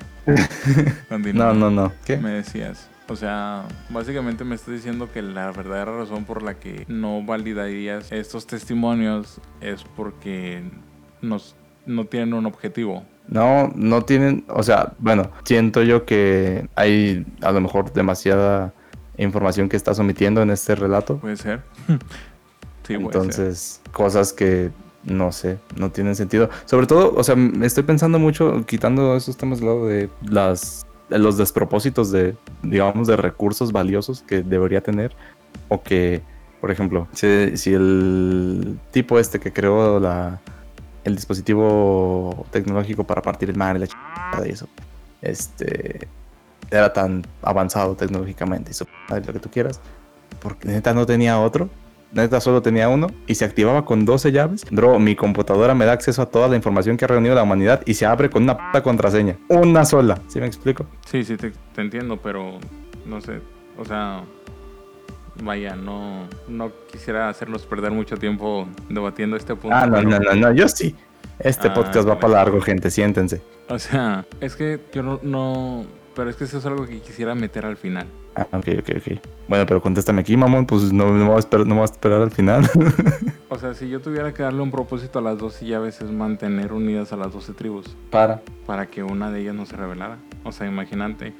no, 1.33 1.53
no, 1.53 1.69
no. 1.69 1.93
¿Qué? 2.05 2.17
Me 2.17 2.31
decías. 2.31 2.89
O 3.09 3.15
sea, 3.15 3.63
básicamente 3.89 4.43
me 4.43 4.55
estás 4.55 4.73
diciendo 4.73 5.09
que 5.11 5.21
la 5.21 5.51
verdadera 5.51 5.97
razón 5.97 6.25
por 6.25 6.43
la 6.43 6.55
que 6.55 6.83
no 6.89 7.23
validarías 7.23 8.11
estos 8.11 8.47
testimonios 8.47 9.39
es 9.61 9.85
porque 9.95 10.63
nos 11.21 11.55
no 11.87 12.05
tienen 12.05 12.33
un 12.33 12.45
objetivo. 12.45 13.03
No, 13.27 13.71
no 13.75 14.03
tienen, 14.03 14.45
o 14.47 14.63
sea, 14.63 14.93
bueno, 14.99 15.31
siento 15.43 15.83
yo 15.83 16.05
que 16.05 16.69
hay 16.75 17.25
a 17.41 17.51
lo 17.51 17.61
mejor 17.61 17.91
demasiada 17.91 18.73
información 19.17 19.67
que 19.67 19.75
estás 19.75 19.99
omitiendo 19.99 20.41
en 20.41 20.49
este 20.49 20.75
relato. 20.75 21.17
Puede 21.17 21.37
ser. 21.37 21.61
sí, 22.87 22.93
Entonces, 22.93 23.81
cosas 23.91 24.31
que 24.31 24.71
no 25.03 25.31
sé, 25.31 25.57
no 25.75 25.91
tienen 25.91 26.15
sentido. 26.15 26.49
Sobre 26.65 26.85
todo, 26.85 27.13
o 27.15 27.23
sea, 27.23 27.35
me 27.35 27.65
estoy 27.65 27.83
pensando 27.83 28.19
mucho, 28.19 28.65
quitando 28.65 29.15
esos 29.15 29.37
temas 29.37 29.59
de 29.59 29.65
lado 29.65 29.87
de 29.87 30.09
las 30.29 30.85
los 31.09 31.37
despropósitos 31.37 32.11
de, 32.11 32.35
digamos, 32.63 33.07
de 33.07 33.15
recursos 33.15 33.71
valiosos 33.71 34.23
que 34.23 34.41
debería 34.41 34.81
tener. 34.81 35.15
O 35.69 35.81
que, 35.81 36.21
por 36.59 36.71
ejemplo, 36.71 37.07
si, 37.13 37.55
si 37.57 37.73
el 37.73 38.77
tipo 38.91 39.19
este 39.19 39.39
que 39.39 39.53
creó 39.53 39.99
la, 39.99 40.41
el 41.07 41.15
dispositivo 41.15 42.45
tecnológico 42.51 43.05
para 43.05 43.21
partir 43.21 43.49
el 43.49 43.55
mar 43.55 43.75
y 43.75 43.79
la 43.79 43.87
chingada 43.87 44.47
y 44.47 44.51
eso. 44.51 44.67
Este 45.21 46.07
era 46.69 46.91
tan 46.91 47.25
avanzado 47.41 47.95
tecnológicamente, 47.95 48.71
eso, 48.71 48.85
lo 49.09 49.33
que 49.33 49.39
tú 49.39 49.49
quieras, 49.49 49.79
porque 50.41 50.67
neta 50.67 50.93
no 50.93 51.05
tenía 51.05 51.39
otro, 51.39 51.69
neta 52.11 52.41
solo 52.41 52.61
tenía 52.61 52.89
uno 52.89 53.07
y 53.25 53.35
se 53.35 53.45
activaba 53.45 53.85
con 53.85 54.03
12 54.03 54.33
llaves. 54.33 54.65
Bro, 54.69 54.99
mi 54.99 55.15
computadora 55.15 55.73
me 55.73 55.85
da 55.85 55.93
acceso 55.93 56.21
a 56.21 56.25
toda 56.25 56.49
la 56.49 56.57
información 56.57 56.97
que 56.97 57.05
ha 57.05 57.07
reunido 57.07 57.35
la 57.35 57.43
humanidad 57.43 57.81
y 57.85 57.93
se 57.93 58.05
abre 58.05 58.29
con 58.29 58.43
una 58.43 58.57
puta 58.57 58.83
contraseña, 58.83 59.37
una 59.47 59.85
sola. 59.85 60.19
¿Sí 60.27 60.41
me 60.41 60.47
explico? 60.47 60.85
Sí, 61.05 61.23
sí, 61.23 61.37
te, 61.37 61.51
te 61.73 61.81
entiendo, 61.81 62.17
pero 62.21 62.59
no 63.05 63.21
sé, 63.21 63.39
o 63.77 63.85
sea, 63.85 64.23
vaya, 65.43 65.75
no, 65.75 66.27
no 66.47 66.71
quisiera 66.91 67.29
hacernos 67.29 67.65
perder 67.65 67.91
mucho 67.91 68.17
tiempo 68.17 68.67
debatiendo 68.89 69.35
este 69.35 69.55
punto. 69.55 69.75
Ah, 69.75 69.85
no, 69.85 70.01
no, 70.01 70.19
no, 70.19 70.35
no, 70.35 70.51
yo 70.53 70.67
sí. 70.67 70.95
Este 71.39 71.67
ah, 71.67 71.73
podcast 71.73 72.07
va 72.07 72.19
para 72.19 72.33
largo, 72.33 72.61
gente, 72.61 72.89
siéntense. 72.89 73.41
O 73.69 73.77
sea, 73.77 74.25
es 74.41 74.55
que 74.55 74.79
yo 74.93 75.19
no, 75.21 75.85
pero 76.15 76.31
es 76.31 76.35
que 76.35 76.45
eso 76.45 76.57
es 76.57 76.65
algo 76.65 76.87
que 76.87 76.99
quisiera 76.99 77.35
meter 77.35 77.65
al 77.65 77.77
final. 77.77 78.07
Ah, 78.35 78.47
ok, 78.51 78.67
ok, 78.79 78.89
ok. 78.97 79.19
Bueno, 79.47 79.65
pero 79.67 79.81
contéstame 79.81 80.21
aquí, 80.21 80.35
mamón, 80.35 80.65
pues 80.65 80.91
no, 80.91 81.05
no, 81.05 81.13
me, 81.13 81.25
voy 81.25 81.35
a 81.35 81.39
esperar, 81.39 81.67
no 81.67 81.81
a 81.81 81.85
esperar 81.85 82.21
al 82.21 82.31
final. 82.31 82.67
o 83.49 83.57
sea, 83.59 83.75
si 83.75 83.87
yo 83.87 84.01
tuviera 84.01 84.33
que 84.33 84.41
darle 84.41 84.61
un 84.61 84.71
propósito 84.71 85.19
a 85.19 85.21
las 85.21 85.37
12 85.37 85.65
llaves 85.67 86.01
es 86.01 86.09
mantener 86.09 86.73
unidas 86.73 87.13
a 87.13 87.17
las 87.17 87.33
12 87.33 87.53
tribus. 87.53 87.95
Para. 88.09 88.41
Para 88.65 88.87
que 88.87 89.03
una 89.03 89.29
de 89.29 89.41
ellas 89.41 89.53
no 89.53 89.67
se 89.67 89.75
revelara. 89.75 90.17
O 90.43 90.51
sea, 90.51 90.67
imagínate, 90.67 91.33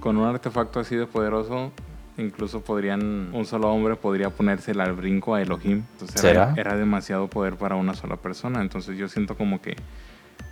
con 0.00 0.16
un 0.16 0.26
artefacto 0.26 0.80
así 0.80 0.96
de 0.96 1.06
poderoso, 1.06 1.70
incluso 2.16 2.60
podrían, 2.60 3.30
un 3.32 3.44
solo 3.44 3.70
hombre 3.70 3.96
podría 3.96 4.30
ponérsela 4.30 4.84
al 4.84 4.92
brinco 4.92 5.34
a 5.34 5.42
Elohim. 5.42 5.82
Entonces 5.92 6.22
era, 6.24 6.54
era, 6.56 6.76
demasiado 6.76 7.28
poder 7.28 7.56
para 7.56 7.76
una 7.76 7.94
sola 7.94 8.16
persona. 8.16 8.60
Entonces 8.60 8.96
yo 8.96 9.08
siento 9.08 9.36
como 9.36 9.60
que 9.60 9.76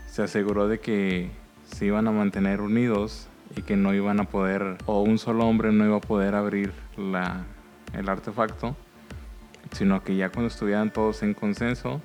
se 0.06 0.22
aseguró 0.22 0.68
de 0.68 0.80
que 0.80 1.30
se 1.64 1.86
iban 1.86 2.06
a 2.08 2.12
mantener 2.12 2.60
unidos 2.60 3.28
y 3.56 3.62
que 3.62 3.76
no 3.76 3.94
iban 3.94 4.20
a 4.20 4.24
poder, 4.24 4.78
o 4.86 5.02
un 5.02 5.18
solo 5.18 5.46
hombre 5.46 5.72
no 5.72 5.84
iba 5.84 5.96
a 5.96 6.00
poder 6.00 6.34
abrir 6.34 6.72
la, 6.96 7.44
el 7.94 8.08
artefacto, 8.08 8.76
sino 9.72 10.02
que 10.02 10.16
ya 10.16 10.30
cuando 10.30 10.48
estuvieran 10.48 10.92
todos 10.92 11.22
en 11.22 11.34
consenso, 11.34 12.00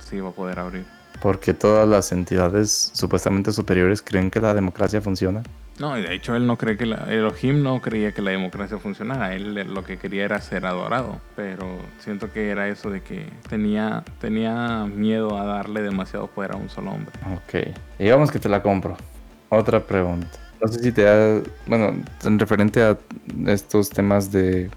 se 0.00 0.16
iba 0.16 0.28
a 0.28 0.32
poder 0.32 0.58
abrir. 0.58 0.84
Porque 1.20 1.54
todas 1.54 1.88
las 1.88 2.10
entidades 2.12 2.90
supuestamente 2.94 3.52
superiores 3.52 4.02
creen 4.02 4.30
que 4.30 4.40
la 4.40 4.54
democracia 4.54 5.00
funciona. 5.00 5.42
No, 5.78 5.94
de 5.94 6.14
hecho 6.14 6.36
él 6.36 6.46
no 6.46 6.58
cree 6.58 6.76
que 6.76 6.86
la, 6.86 7.06
Elohim 7.10 7.62
no 7.62 7.80
creía 7.80 8.12
que 8.12 8.22
la 8.22 8.30
democracia 8.30 8.78
funcionara, 8.78 9.34
él 9.34 9.54
lo 9.54 9.84
que 9.84 9.96
quería 9.96 10.24
era 10.24 10.40
ser 10.40 10.66
adorado, 10.66 11.20
pero 11.34 11.78
siento 11.98 12.30
que 12.32 12.50
era 12.50 12.68
eso 12.68 12.90
de 12.90 13.00
que 13.00 13.26
tenía, 13.48 14.04
tenía 14.20 14.84
miedo 14.84 15.38
a 15.38 15.44
darle 15.44 15.82
demasiado 15.82 16.26
poder 16.26 16.52
a 16.52 16.56
un 16.56 16.68
solo 16.68 16.92
hombre. 16.92 17.12
Ok, 17.34 17.74
digamos 17.98 18.30
que 18.30 18.38
te 18.38 18.48
la 18.48 18.62
compro. 18.62 18.96
Otra 19.48 19.80
pregunta. 19.80 20.38
No 20.60 20.68
sé 20.68 20.80
si 20.80 20.92
te 20.92 21.02
da, 21.02 21.42
bueno, 21.66 21.94
en 22.22 22.38
referente 22.38 22.82
a 22.82 22.96
estos 23.46 23.90
temas 23.90 24.30
de 24.30 24.70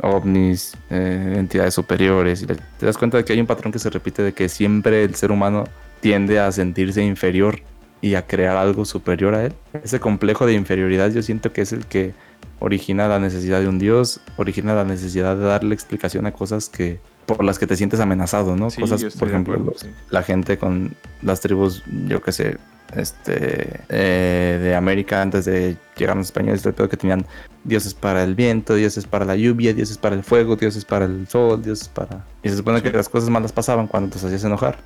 ovnis, 0.00 0.76
eh, 0.90 1.34
entidades 1.36 1.74
superiores, 1.74 2.46
te 2.78 2.86
das 2.86 2.96
cuenta 2.96 3.18
de 3.18 3.24
que 3.24 3.32
hay 3.32 3.40
un 3.40 3.46
patrón 3.46 3.72
que 3.72 3.78
se 3.78 3.90
repite 3.90 4.22
de 4.22 4.32
que 4.32 4.48
siempre 4.48 5.04
el 5.04 5.14
ser 5.14 5.30
humano 5.30 5.64
tiende 6.00 6.40
a 6.40 6.50
sentirse 6.52 7.02
inferior 7.02 7.60
y 8.00 8.14
a 8.14 8.26
crear 8.26 8.56
algo 8.56 8.84
superior 8.84 9.34
a 9.34 9.44
él. 9.46 9.52
Ese 9.82 10.00
complejo 10.00 10.46
de 10.46 10.54
inferioridad 10.54 11.10
yo 11.10 11.22
siento 11.22 11.52
que 11.52 11.62
es 11.62 11.72
el 11.72 11.86
que 11.86 12.14
origina 12.60 13.08
la 13.08 13.18
necesidad 13.18 13.60
de 13.60 13.68
un 13.68 13.78
dios, 13.78 14.20
origina 14.36 14.74
la 14.74 14.84
necesidad 14.84 15.36
de 15.36 15.44
darle 15.44 15.74
explicación 15.74 16.26
a 16.26 16.32
cosas 16.32 16.68
que 16.68 17.00
por 17.26 17.44
las 17.44 17.58
que 17.58 17.66
te 17.66 17.76
sientes 17.76 18.00
amenazado, 18.00 18.56
¿no? 18.56 18.68
cosas, 18.70 19.04
por 19.16 19.28
ejemplo, 19.28 19.74
la 20.08 20.22
gente 20.22 20.56
con 20.56 20.94
las 21.20 21.40
tribus, 21.40 21.82
yo 22.06 22.22
qué 22.22 22.32
sé, 22.32 22.56
este, 22.96 23.80
eh, 23.90 24.58
de 24.62 24.74
América 24.74 25.20
antes 25.20 25.44
de 25.44 25.76
llegar 25.96 26.16
a 26.16 26.18
los 26.20 26.28
españoles, 26.28 26.62
que 26.62 26.96
tenían 26.96 27.26
dioses 27.68 27.94
para 27.94 28.24
el 28.24 28.34
viento, 28.34 28.74
dioses 28.74 29.06
para 29.06 29.24
la 29.24 29.36
lluvia, 29.36 29.72
dioses 29.72 29.98
para 29.98 30.16
el 30.16 30.24
fuego, 30.24 30.56
dioses 30.56 30.84
para 30.84 31.04
el 31.04 31.28
sol, 31.28 31.62
dioses 31.62 31.88
para... 31.88 32.24
Y 32.42 32.48
se 32.48 32.56
supone 32.56 32.82
que 32.82 32.90
las 32.90 33.08
cosas 33.08 33.30
malas 33.30 33.52
pasaban 33.52 33.86
cuando 33.86 34.10
te 34.10 34.24
hacías 34.24 34.44
enojar. 34.44 34.78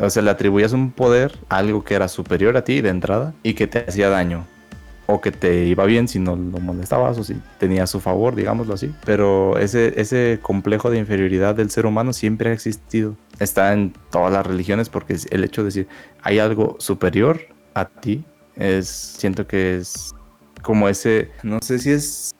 O 0.00 0.10
sea, 0.10 0.22
le 0.22 0.30
atribuías 0.30 0.72
un 0.72 0.92
poder 0.92 1.38
a 1.48 1.56
algo 1.56 1.82
que 1.84 1.94
era 1.94 2.08
superior 2.08 2.56
a 2.56 2.64
ti 2.64 2.80
de 2.80 2.90
entrada 2.90 3.34
y 3.42 3.54
que 3.54 3.66
te 3.66 3.78
hacía 3.80 4.08
daño 4.08 4.46
o 5.10 5.22
que 5.22 5.32
te 5.32 5.64
iba 5.64 5.86
bien 5.86 6.06
si 6.06 6.18
no 6.18 6.36
lo 6.36 6.60
molestabas 6.60 7.16
o 7.16 7.24
si 7.24 7.34
tenía 7.58 7.86
su 7.86 7.98
favor, 7.98 8.34
digámoslo 8.34 8.74
así. 8.74 8.94
Pero 9.06 9.58
ese, 9.58 9.98
ese 9.98 10.38
complejo 10.42 10.90
de 10.90 10.98
inferioridad 10.98 11.54
del 11.54 11.70
ser 11.70 11.86
humano 11.86 12.12
siempre 12.12 12.50
ha 12.50 12.52
existido. 12.52 13.16
Está 13.38 13.72
en 13.72 13.94
todas 14.10 14.30
las 14.30 14.46
religiones 14.46 14.90
porque 14.90 15.16
el 15.30 15.44
hecho 15.44 15.62
de 15.62 15.66
decir 15.66 15.88
hay 16.22 16.38
algo 16.38 16.76
superior 16.78 17.40
a 17.72 17.86
ti 17.86 18.22
es, 18.56 18.88
siento 18.88 19.46
que 19.46 19.78
es 19.78 20.14
como 20.62 20.88
ese, 20.88 21.30
no 21.42 21.58
sé 21.60 21.78
si 21.78 21.90
es 21.90 22.34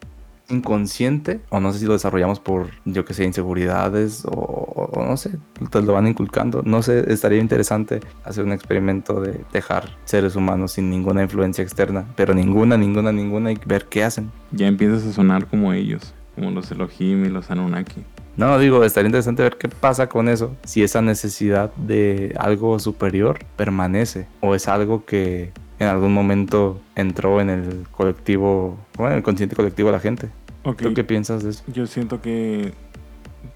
inconsciente 0.49 1.41
o 1.49 1.59
no 1.59 1.71
sé 1.71 1.79
si 1.79 1.85
lo 1.85 1.93
desarrollamos 1.93 2.39
por, 2.39 2.69
yo 2.85 3.05
que 3.05 3.13
sé, 3.13 3.23
inseguridades 3.23 4.23
o, 4.25 4.91
no 4.95 5.17
sé, 5.17 5.31
te 5.69 5.81
lo 5.81 5.93
van 5.93 6.07
inculcando. 6.07 6.61
No 6.63 6.81
sé, 6.81 7.11
estaría 7.11 7.39
interesante 7.39 7.99
hacer 8.23 8.43
un 8.43 8.51
experimento 8.51 9.21
de 9.21 9.41
dejar 9.53 9.89
seres 10.05 10.35
humanos 10.35 10.73
sin 10.73 10.89
ninguna 10.89 11.21
influencia 11.23 11.63
externa, 11.63 12.05
pero 12.15 12.33
ninguna, 12.33 12.77
ninguna, 12.77 13.11
ninguna 13.11 13.51
y 13.51 13.59
ver 13.65 13.85
qué 13.85 14.03
hacen. 14.03 14.31
Ya 14.51 14.67
empiezas 14.67 15.05
a 15.05 15.13
sonar 15.13 15.47
como 15.47 15.73
ellos, 15.73 16.13
como 16.35 16.51
los 16.51 16.71
Elohim 16.71 17.25
y 17.25 17.29
los 17.29 17.51
Anunnaki. 17.51 18.03
No, 18.37 18.57
digo, 18.57 18.85
estaría 18.85 19.07
interesante 19.07 19.43
ver 19.43 19.57
qué 19.57 19.67
pasa 19.67 20.07
con 20.07 20.29
eso, 20.29 20.55
si 20.63 20.81
esa 20.81 21.01
necesidad 21.01 21.73
de 21.75 22.33
algo 22.39 22.79
superior 22.79 23.39
permanece 23.57 24.27
o 24.39 24.55
es 24.55 24.69
algo 24.69 25.03
que 25.03 25.51
en 25.79 25.87
algún 25.87 26.13
momento 26.13 26.81
entró 26.95 27.39
en 27.39 27.49
el 27.49 27.87
colectivo, 27.91 28.77
bueno, 28.95 29.13
en 29.13 29.17
el 29.17 29.23
consciente 29.23 29.55
colectivo 29.55 29.89
de 29.89 29.93
la 29.93 29.99
gente. 29.99 30.29
¿Tú 30.77 30.93
qué 30.93 31.03
piensas 31.03 31.43
de 31.43 31.51
eso? 31.51 31.63
Yo 31.67 31.87
siento 31.87 32.21
que 32.21 32.73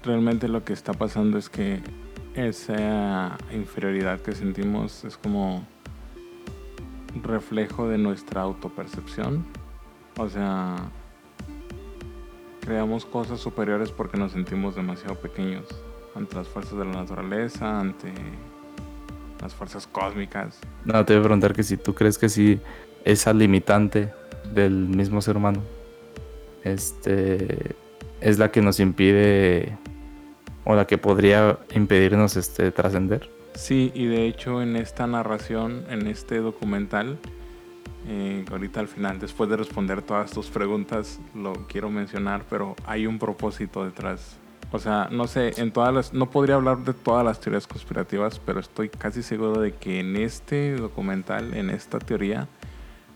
realmente 0.02 0.48
lo 0.48 0.64
que 0.64 0.72
está 0.72 0.94
pasando 0.94 1.38
es 1.38 1.50
que 1.50 1.80
esa 2.34 3.36
inferioridad 3.52 4.20
que 4.20 4.32
sentimos 4.32 5.04
es 5.04 5.16
como 5.16 5.64
reflejo 7.22 7.88
de 7.88 7.98
nuestra 7.98 8.40
autopercepción. 8.40 9.44
O 10.16 10.28
sea, 10.28 10.76
creamos 12.60 13.04
cosas 13.04 13.38
superiores 13.38 13.90
porque 13.90 14.16
nos 14.16 14.32
sentimos 14.32 14.74
demasiado 14.74 15.14
pequeños 15.16 15.66
ante 16.14 16.36
las 16.36 16.48
fuerzas 16.48 16.78
de 16.78 16.84
la 16.84 16.92
naturaleza, 16.92 17.80
ante 17.80 18.12
las 19.44 19.54
fuerzas 19.54 19.86
cósmicas. 19.86 20.58
No, 20.84 21.04
te 21.04 21.12
voy 21.12 21.20
a 21.20 21.24
preguntar 21.24 21.52
que 21.52 21.62
si 21.62 21.76
tú 21.76 21.94
crees 21.94 22.18
que 22.18 22.28
si 22.28 22.58
esa 23.04 23.32
limitante 23.32 24.12
del 24.52 24.72
mismo 24.72 25.20
ser 25.20 25.36
humano 25.36 25.62
este, 26.64 27.76
es 28.22 28.38
la 28.38 28.50
que 28.50 28.62
nos 28.62 28.80
impide 28.80 29.76
o 30.64 30.74
la 30.74 30.86
que 30.86 30.96
podría 30.96 31.58
impedirnos 31.74 32.36
este, 32.36 32.70
trascender. 32.70 33.28
Sí, 33.54 33.92
y 33.94 34.06
de 34.06 34.26
hecho 34.26 34.62
en 34.62 34.76
esta 34.76 35.06
narración, 35.06 35.84
en 35.90 36.06
este 36.06 36.38
documental, 36.38 37.18
eh, 38.08 38.44
ahorita 38.50 38.80
al 38.80 38.88
final, 38.88 39.18
después 39.18 39.50
de 39.50 39.58
responder 39.58 40.00
todas 40.00 40.30
tus 40.30 40.48
preguntas, 40.48 41.20
lo 41.34 41.52
quiero 41.68 41.90
mencionar, 41.90 42.44
pero 42.48 42.76
hay 42.86 43.06
un 43.06 43.18
propósito 43.18 43.84
detrás. 43.84 44.38
O 44.74 44.80
sea, 44.80 45.06
no 45.08 45.28
sé, 45.28 45.52
en 45.58 45.70
todas 45.70 45.94
las, 45.94 46.12
no 46.12 46.28
podría 46.30 46.56
hablar 46.56 46.78
de 46.78 46.94
todas 46.94 47.24
las 47.24 47.38
teorías 47.38 47.68
conspirativas, 47.68 48.40
pero 48.44 48.58
estoy 48.58 48.88
casi 48.88 49.22
seguro 49.22 49.60
de 49.60 49.70
que 49.70 50.00
en 50.00 50.16
este 50.16 50.74
documental, 50.74 51.54
en 51.54 51.70
esta 51.70 52.00
teoría, 52.00 52.48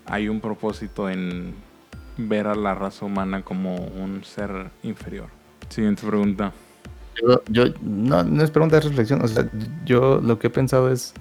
hay 0.06 0.28
un 0.28 0.40
propósito 0.40 1.10
en 1.10 1.56
ver 2.16 2.46
a 2.46 2.54
la 2.54 2.76
raza 2.76 3.06
humana 3.06 3.42
como 3.42 3.74
un 3.74 4.22
ser 4.22 4.70
inferior. 4.84 5.30
Siguiente 5.68 6.06
pregunta. 6.06 6.52
Yo, 7.48 7.64
no, 7.82 8.22
no 8.22 8.44
es 8.44 8.52
pregunta, 8.52 8.76
de 8.76 8.82
reflexión. 8.82 9.20
O 9.24 9.26
sea, 9.26 9.50
yo 9.84 10.20
lo 10.22 10.38
que 10.38 10.46
he 10.46 10.50
pensado 10.50 10.92
es 10.92 11.12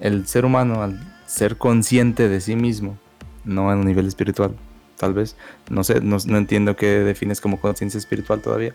el 0.00 0.26
ser 0.26 0.44
humano 0.44 0.82
al 0.82 0.98
ser 1.26 1.56
consciente 1.56 2.28
de 2.28 2.40
sí 2.40 2.56
mismo, 2.56 2.98
no 3.44 3.70
a 3.70 3.76
un 3.76 3.84
nivel 3.84 4.08
espiritual, 4.08 4.56
tal 4.96 5.14
vez. 5.14 5.36
No 5.70 5.84
sé, 5.84 6.00
no 6.00 6.18
entiendo 6.36 6.74
qué 6.74 6.98
defines 6.98 7.40
como 7.40 7.60
conciencia 7.60 7.98
espiritual 7.98 8.40
todavía. 8.40 8.72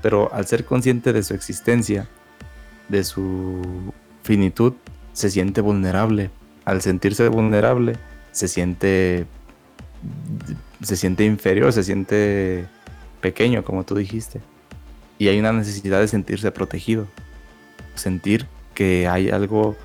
Pero 0.00 0.32
al 0.32 0.46
ser 0.46 0.64
consciente 0.64 1.12
de 1.12 1.22
su 1.22 1.34
existencia, 1.34 2.08
de 2.88 3.04
su 3.04 3.92
finitud, 4.22 4.74
se 5.12 5.30
siente 5.30 5.60
vulnerable. 5.60 6.30
Al 6.64 6.80
sentirse 6.80 7.28
vulnerable, 7.28 7.96
se 8.32 8.48
siente 8.48 9.26
se 10.82 10.96
siente 10.96 11.24
inferior, 11.24 11.72
se 11.72 11.84
siente 11.84 12.66
pequeño, 13.20 13.64
como 13.64 13.84
tú 13.84 13.94
dijiste. 13.94 14.40
Y 15.18 15.28
hay 15.28 15.38
una 15.38 15.52
necesidad 15.52 16.00
de 16.00 16.08
sentirse 16.08 16.50
protegido. 16.50 17.06
Sentir 17.94 18.46
que 18.74 19.06
hay 19.06 19.30
algo 19.30 19.76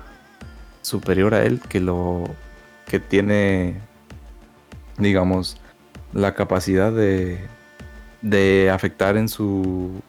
superior 0.82 1.34
a 1.34 1.44
él 1.44 1.60
que 1.68 1.80
lo 1.80 2.24
que 2.86 2.98
tiene 2.98 3.76
digamos 4.96 5.58
la 6.12 6.34
capacidad 6.34 6.92
de, 6.92 7.38
de 8.22 8.70
afectar 8.70 9.16
en 9.16 9.28
su 9.28 10.00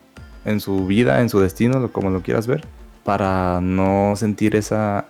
en 0.45 0.59
su 0.59 0.87
vida, 0.87 1.21
en 1.21 1.29
su 1.29 1.39
destino, 1.39 1.91
como 1.91 2.09
lo 2.09 2.21
quieras 2.21 2.47
ver, 2.47 2.65
para 3.03 3.59
no 3.61 4.13
sentir 4.15 4.55
esa 4.55 5.05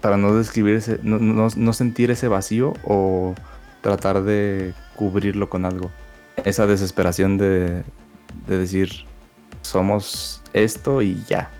para 0.00 0.16
no 0.16 0.34
describir 0.34 0.76
ese, 0.76 1.00
no, 1.02 1.18
no 1.18 1.72
sentir 1.72 2.10
ese 2.10 2.28
vacío 2.28 2.74
o 2.84 3.34
tratar 3.80 4.22
de 4.22 4.74
cubrirlo 4.96 5.48
con 5.48 5.64
algo. 5.64 5.90
Esa 6.44 6.66
desesperación 6.66 7.38
de, 7.38 7.84
decir, 8.46 8.90
somos 9.62 10.42
esto 10.52 11.02
y 11.02 11.22
ya. 11.24 11.50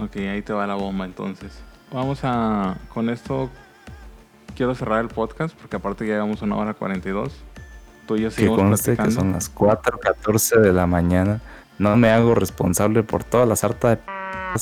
Ok, 0.00 0.16
ahí 0.16 0.40
te 0.40 0.52
va 0.52 0.66
la 0.66 0.74
bomba 0.74 1.04
entonces. 1.04 1.52
Vamos 1.92 2.20
a, 2.22 2.78
con 2.92 3.10
esto, 3.10 3.50
quiero 4.56 4.74
cerrar 4.74 5.00
el 5.02 5.08
podcast 5.08 5.54
porque 5.54 5.76
aparte 5.76 6.06
ya 6.06 6.14
llevamos 6.14 6.40
una 6.40 6.56
hora 6.56 6.72
42. 6.72 7.32
Tú 8.06 8.16
y 8.16 8.22
yo 8.22 8.30
que 8.30 8.46
conste 8.46 8.96
que 8.96 9.10
son 9.10 9.32
las 9.32 9.54
4.14 9.54 10.60
de 10.60 10.72
la 10.72 10.86
mañana. 10.86 11.40
No 11.78 11.96
me 11.96 12.10
hago 12.10 12.34
responsable 12.34 13.02
por 13.02 13.24
toda 13.24 13.46
la 13.46 13.56
sarta 13.56 13.90
de 13.90 13.98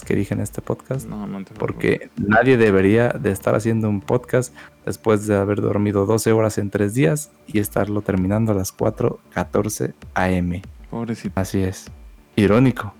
que 0.00 0.16
dije 0.16 0.32
en 0.32 0.40
este 0.40 0.62
podcast. 0.62 1.06
No, 1.06 1.26
no 1.26 1.44
te 1.44 1.52
Porque 1.54 2.10
nadie 2.16 2.56
debería 2.56 3.10
de 3.10 3.30
estar 3.30 3.54
haciendo 3.54 3.90
un 3.90 4.00
podcast 4.00 4.54
después 4.86 5.26
de 5.26 5.36
haber 5.36 5.60
dormido 5.60 6.06
12 6.06 6.32
horas 6.32 6.56
en 6.56 6.70
3 6.70 6.94
días 6.94 7.30
y 7.46 7.58
estarlo 7.58 8.00
terminando 8.00 8.52
a 8.52 8.54
las 8.54 8.74
4.14 8.74 9.92
am. 10.14 10.62
Pobrecito. 10.90 11.38
Así 11.38 11.62
es. 11.62 11.90
Irónico, 12.36 12.94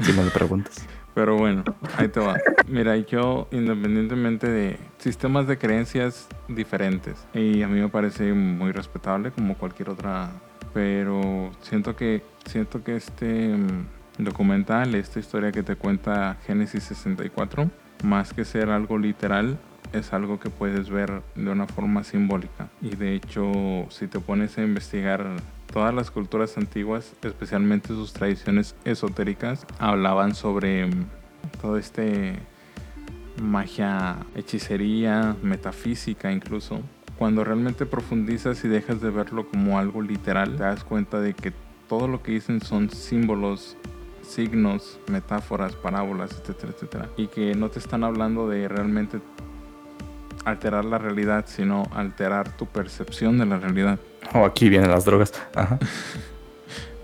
si 0.00 0.12
me 0.12 0.22
lo 0.22 0.30
preguntas. 0.30 0.86
Pero 1.16 1.38
bueno, 1.38 1.64
ahí 1.96 2.08
te 2.08 2.20
va. 2.20 2.36
Mira, 2.68 2.94
yo 2.98 3.48
independientemente 3.50 4.50
de 4.50 4.76
sistemas 4.98 5.46
de 5.46 5.56
creencias 5.56 6.28
diferentes, 6.46 7.26
y 7.32 7.62
a 7.62 7.68
mí 7.68 7.80
me 7.80 7.88
parece 7.88 8.34
muy 8.34 8.70
respetable 8.70 9.30
como 9.30 9.56
cualquier 9.56 9.88
otra, 9.88 10.28
pero 10.74 11.52
siento 11.62 11.96
que 11.96 12.22
siento 12.44 12.84
que 12.84 12.96
este 12.96 13.48
mm, 13.48 14.24
documental, 14.24 14.94
esta 14.94 15.18
historia 15.18 15.52
que 15.52 15.62
te 15.62 15.74
cuenta 15.74 16.36
Génesis 16.46 16.84
64, 16.84 17.70
más 18.04 18.34
que 18.34 18.44
ser 18.44 18.68
algo 18.68 18.98
literal, 18.98 19.56
es 19.94 20.12
algo 20.12 20.38
que 20.38 20.50
puedes 20.50 20.90
ver 20.90 21.22
de 21.34 21.50
una 21.50 21.66
forma 21.66 22.04
simbólica. 22.04 22.68
Y 22.82 22.94
de 22.94 23.14
hecho, 23.14 23.52
si 23.88 24.06
te 24.06 24.20
pones 24.20 24.58
a 24.58 24.62
investigar 24.62 25.24
todas 25.72 25.94
las 25.94 26.10
culturas 26.10 26.56
antiguas, 26.56 27.12
especialmente 27.22 27.88
sus 27.88 28.12
tradiciones 28.12 28.74
esotéricas, 28.84 29.66
hablaban 29.78 30.34
sobre 30.34 30.86
mm, 30.86 31.06
todo 31.60 31.76
este 31.76 32.38
magia, 33.40 34.16
hechicería, 34.34 35.36
metafísica 35.42 36.32
incluso. 36.32 36.80
Cuando 37.18 37.44
realmente 37.44 37.86
profundizas 37.86 38.64
y 38.64 38.68
dejas 38.68 39.00
de 39.00 39.10
verlo 39.10 39.48
como 39.48 39.78
algo 39.78 40.02
literal, 40.02 40.56
te 40.56 40.62
das 40.62 40.84
cuenta 40.84 41.20
de 41.20 41.34
que 41.34 41.52
todo 41.88 42.08
lo 42.08 42.22
que 42.22 42.32
dicen 42.32 42.60
son 42.60 42.90
símbolos, 42.90 43.76
signos, 44.22 44.98
metáforas, 45.10 45.74
parábolas, 45.76 46.32
etcétera, 46.32 46.72
etcétera. 46.74 47.08
Y 47.16 47.28
que 47.28 47.54
no 47.54 47.70
te 47.70 47.78
están 47.78 48.04
hablando 48.04 48.48
de 48.48 48.68
realmente 48.68 49.20
alterar 50.44 50.84
la 50.84 50.98
realidad, 50.98 51.46
sino 51.48 51.84
alterar 51.92 52.56
tu 52.56 52.66
percepción 52.66 53.38
de 53.38 53.46
la 53.46 53.58
realidad. 53.58 53.98
O 54.34 54.44
aquí 54.44 54.68
vienen 54.68 54.90
las 54.90 55.04
drogas. 55.04 55.32
Ajá. 55.54 55.78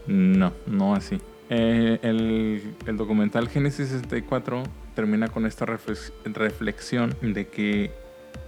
no, 0.07 0.53
no 0.67 0.95
así. 0.95 1.21
Eh, 1.51 1.99
el, 2.03 2.75
el, 2.87 2.97
documental 2.97 3.49
Génesis 3.49 3.89
64 3.89 4.63
termina 4.95 5.29
con 5.29 5.45
esta 5.45 5.67
reflexión 5.67 7.15
de 7.21 7.47
que 7.49 7.91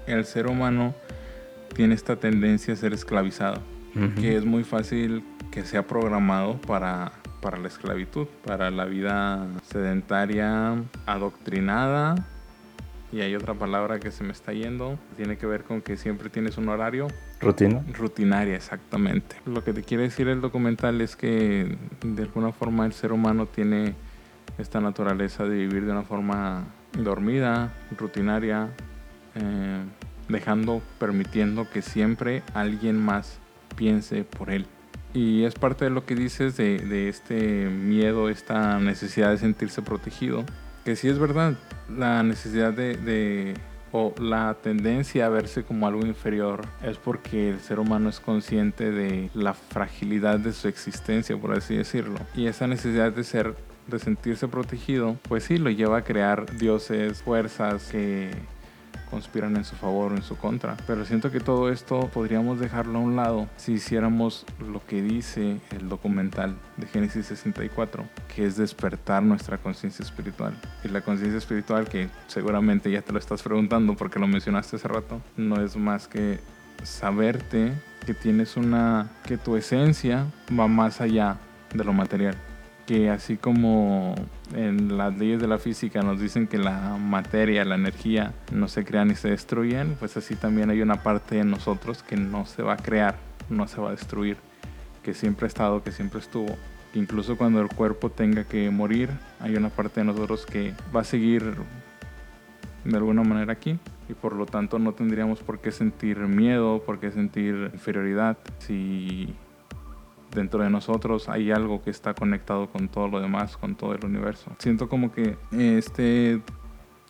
el 0.06 0.24
ser 0.24 0.46
humano 0.46 0.94
tiene 1.74 1.94
esta 1.94 2.16
tendencia 2.16 2.72
a 2.74 2.76
ser 2.76 2.94
esclavizado, 2.94 3.60
que 4.20 4.36
es 4.36 4.44
muy 4.44 4.64
fácil 4.64 5.22
que 5.50 5.64
sea 5.64 5.86
programado 5.86 6.60
para, 6.62 7.12
para 7.42 7.58
la 7.58 7.68
esclavitud, 7.68 8.26
para 8.44 8.70
la 8.70 8.86
vida 8.86 9.46
sedentaria, 9.70 10.82
adoctrinada 11.04 12.26
y 13.14 13.20
hay 13.20 13.36
otra 13.36 13.54
palabra 13.54 14.00
que 14.00 14.10
se 14.10 14.24
me 14.24 14.32
está 14.32 14.52
yendo. 14.52 14.98
Tiene 15.16 15.36
que 15.36 15.46
ver 15.46 15.62
con 15.62 15.82
que 15.82 15.96
siempre 15.96 16.30
tienes 16.30 16.58
un 16.58 16.68
horario. 16.68 17.06
Rutina. 17.40 17.84
Rutinaria, 17.92 18.56
exactamente. 18.56 19.36
Lo 19.46 19.62
que 19.62 19.72
te 19.72 19.84
quiere 19.84 20.02
decir 20.02 20.26
el 20.26 20.40
documental 20.40 21.00
es 21.00 21.14
que 21.14 21.78
de 22.04 22.22
alguna 22.22 22.50
forma 22.50 22.86
el 22.86 22.92
ser 22.92 23.12
humano 23.12 23.46
tiene 23.46 23.94
esta 24.58 24.80
naturaleza 24.80 25.44
de 25.44 25.54
vivir 25.54 25.86
de 25.86 25.92
una 25.92 26.02
forma 26.02 26.64
dormida, 26.98 27.72
rutinaria, 27.96 28.70
eh, 29.36 29.84
dejando, 30.28 30.82
permitiendo 30.98 31.70
que 31.70 31.82
siempre 31.82 32.42
alguien 32.52 33.00
más 33.00 33.38
piense 33.76 34.24
por 34.24 34.50
él. 34.50 34.66
Y 35.12 35.44
es 35.44 35.54
parte 35.54 35.84
de 35.84 35.92
lo 35.92 36.04
que 36.04 36.16
dices 36.16 36.56
de, 36.56 36.78
de 36.78 37.08
este 37.08 37.68
miedo, 37.68 38.28
esta 38.28 38.80
necesidad 38.80 39.30
de 39.30 39.38
sentirse 39.38 39.82
protegido 39.82 40.44
que 40.84 40.96
sí 40.96 41.08
es 41.08 41.18
verdad, 41.18 41.54
la 41.88 42.22
necesidad 42.22 42.72
de, 42.72 43.54
o 43.92 44.14
la 44.18 44.56
tendencia 44.62 45.26
a 45.26 45.28
verse 45.28 45.64
como 45.64 45.86
algo 45.86 46.04
inferior 46.04 46.66
es 46.82 46.98
porque 46.98 47.50
el 47.50 47.60
ser 47.60 47.78
humano 47.78 48.08
es 48.08 48.20
consciente 48.20 48.90
de 48.90 49.30
la 49.34 49.54
fragilidad 49.54 50.38
de 50.38 50.52
su 50.52 50.68
existencia, 50.68 51.36
por 51.36 51.52
así 51.52 51.76
decirlo. 51.76 52.18
Y 52.34 52.46
esa 52.46 52.66
necesidad 52.66 53.12
de 53.12 53.24
ser 53.24 53.54
de 53.86 53.98
sentirse 53.98 54.48
protegido, 54.48 55.16
pues 55.28 55.44
sí, 55.44 55.58
lo 55.58 55.70
lleva 55.70 55.98
a 55.98 56.04
crear 56.04 56.56
dioses, 56.56 57.22
fuerzas 57.22 57.90
que 57.90 58.30
conspiran 59.14 59.56
en 59.56 59.64
su 59.64 59.76
favor 59.76 60.10
o 60.10 60.16
en 60.16 60.24
su 60.24 60.36
contra. 60.36 60.76
Pero 60.88 61.04
siento 61.04 61.30
que 61.30 61.38
todo 61.38 61.70
esto 61.70 62.10
podríamos 62.12 62.58
dejarlo 62.58 62.98
a 62.98 63.02
un 63.02 63.14
lado 63.14 63.48
si 63.56 63.74
hiciéramos 63.74 64.44
lo 64.58 64.84
que 64.84 65.02
dice 65.02 65.60
el 65.70 65.88
documental 65.88 66.56
de 66.76 66.88
Génesis 66.88 67.26
64, 67.26 68.02
que 68.34 68.44
es 68.44 68.56
despertar 68.56 69.22
nuestra 69.22 69.56
conciencia 69.58 70.02
espiritual. 70.02 70.56
Y 70.82 70.88
la 70.88 71.00
conciencia 71.02 71.38
espiritual, 71.38 71.88
que 71.88 72.08
seguramente 72.26 72.90
ya 72.90 73.02
te 73.02 73.12
lo 73.12 73.20
estás 73.20 73.40
preguntando 73.40 73.94
porque 73.94 74.18
lo 74.18 74.26
mencionaste 74.26 74.74
hace 74.74 74.88
rato, 74.88 75.20
no 75.36 75.62
es 75.62 75.76
más 75.76 76.08
que 76.08 76.40
saberte 76.82 77.72
que 78.04 78.14
tienes 78.14 78.56
una, 78.56 79.12
que 79.24 79.38
tu 79.38 79.56
esencia 79.56 80.26
va 80.58 80.66
más 80.66 81.00
allá 81.00 81.36
de 81.72 81.84
lo 81.84 81.92
material 81.92 82.34
que 82.86 83.10
así 83.10 83.36
como 83.36 84.14
en 84.54 84.96
las 84.96 85.16
leyes 85.16 85.40
de 85.40 85.48
la 85.48 85.58
física 85.58 86.02
nos 86.02 86.20
dicen 86.20 86.46
que 86.46 86.58
la 86.58 86.96
materia, 86.98 87.64
la 87.64 87.76
energía 87.76 88.34
no 88.52 88.68
se 88.68 88.84
crean 88.84 89.08
ni 89.08 89.14
se 89.14 89.30
destruyen, 89.30 89.96
pues 89.98 90.16
así 90.16 90.36
también 90.36 90.70
hay 90.70 90.82
una 90.82 91.02
parte 91.02 91.36
de 91.36 91.44
nosotros 91.44 92.02
que 92.02 92.16
no 92.16 92.46
se 92.46 92.62
va 92.62 92.74
a 92.74 92.76
crear, 92.76 93.16
no 93.48 93.66
se 93.66 93.80
va 93.80 93.88
a 93.88 93.92
destruir, 93.92 94.36
que 95.02 95.14
siempre 95.14 95.46
ha 95.46 95.48
estado, 95.48 95.82
que 95.82 95.92
siempre 95.92 96.20
estuvo. 96.20 96.56
incluso 96.94 97.36
cuando 97.36 97.60
el 97.60 97.68
cuerpo 97.68 98.10
tenga 98.10 98.44
que 98.44 98.70
morir, 98.70 99.10
hay 99.40 99.56
una 99.56 99.68
parte 99.68 100.00
de 100.00 100.06
nosotros 100.06 100.46
que 100.46 100.74
va 100.94 101.00
a 101.00 101.04
seguir 101.04 101.54
de 102.84 102.96
alguna 102.96 103.22
manera 103.22 103.52
aquí 103.52 103.78
y 104.08 104.14
por 104.14 104.34
lo 104.34 104.46
tanto 104.46 104.78
no 104.78 104.92
tendríamos 104.92 105.40
por 105.40 105.58
qué 105.58 105.72
sentir 105.72 106.18
miedo, 106.18 106.82
por 106.84 107.00
qué 107.00 107.10
sentir 107.10 107.70
inferioridad 107.72 108.36
si 108.58 109.34
dentro 110.34 110.62
de 110.62 110.70
nosotros 110.70 111.28
hay 111.28 111.50
algo 111.50 111.82
que 111.82 111.90
está 111.90 112.14
conectado 112.14 112.68
con 112.68 112.88
todo 112.88 113.08
lo 113.08 113.20
demás, 113.20 113.56
con 113.56 113.74
todo 113.74 113.94
el 113.94 114.04
universo. 114.04 114.50
Siento 114.58 114.88
como 114.88 115.12
que 115.12 115.36
este 115.52 116.42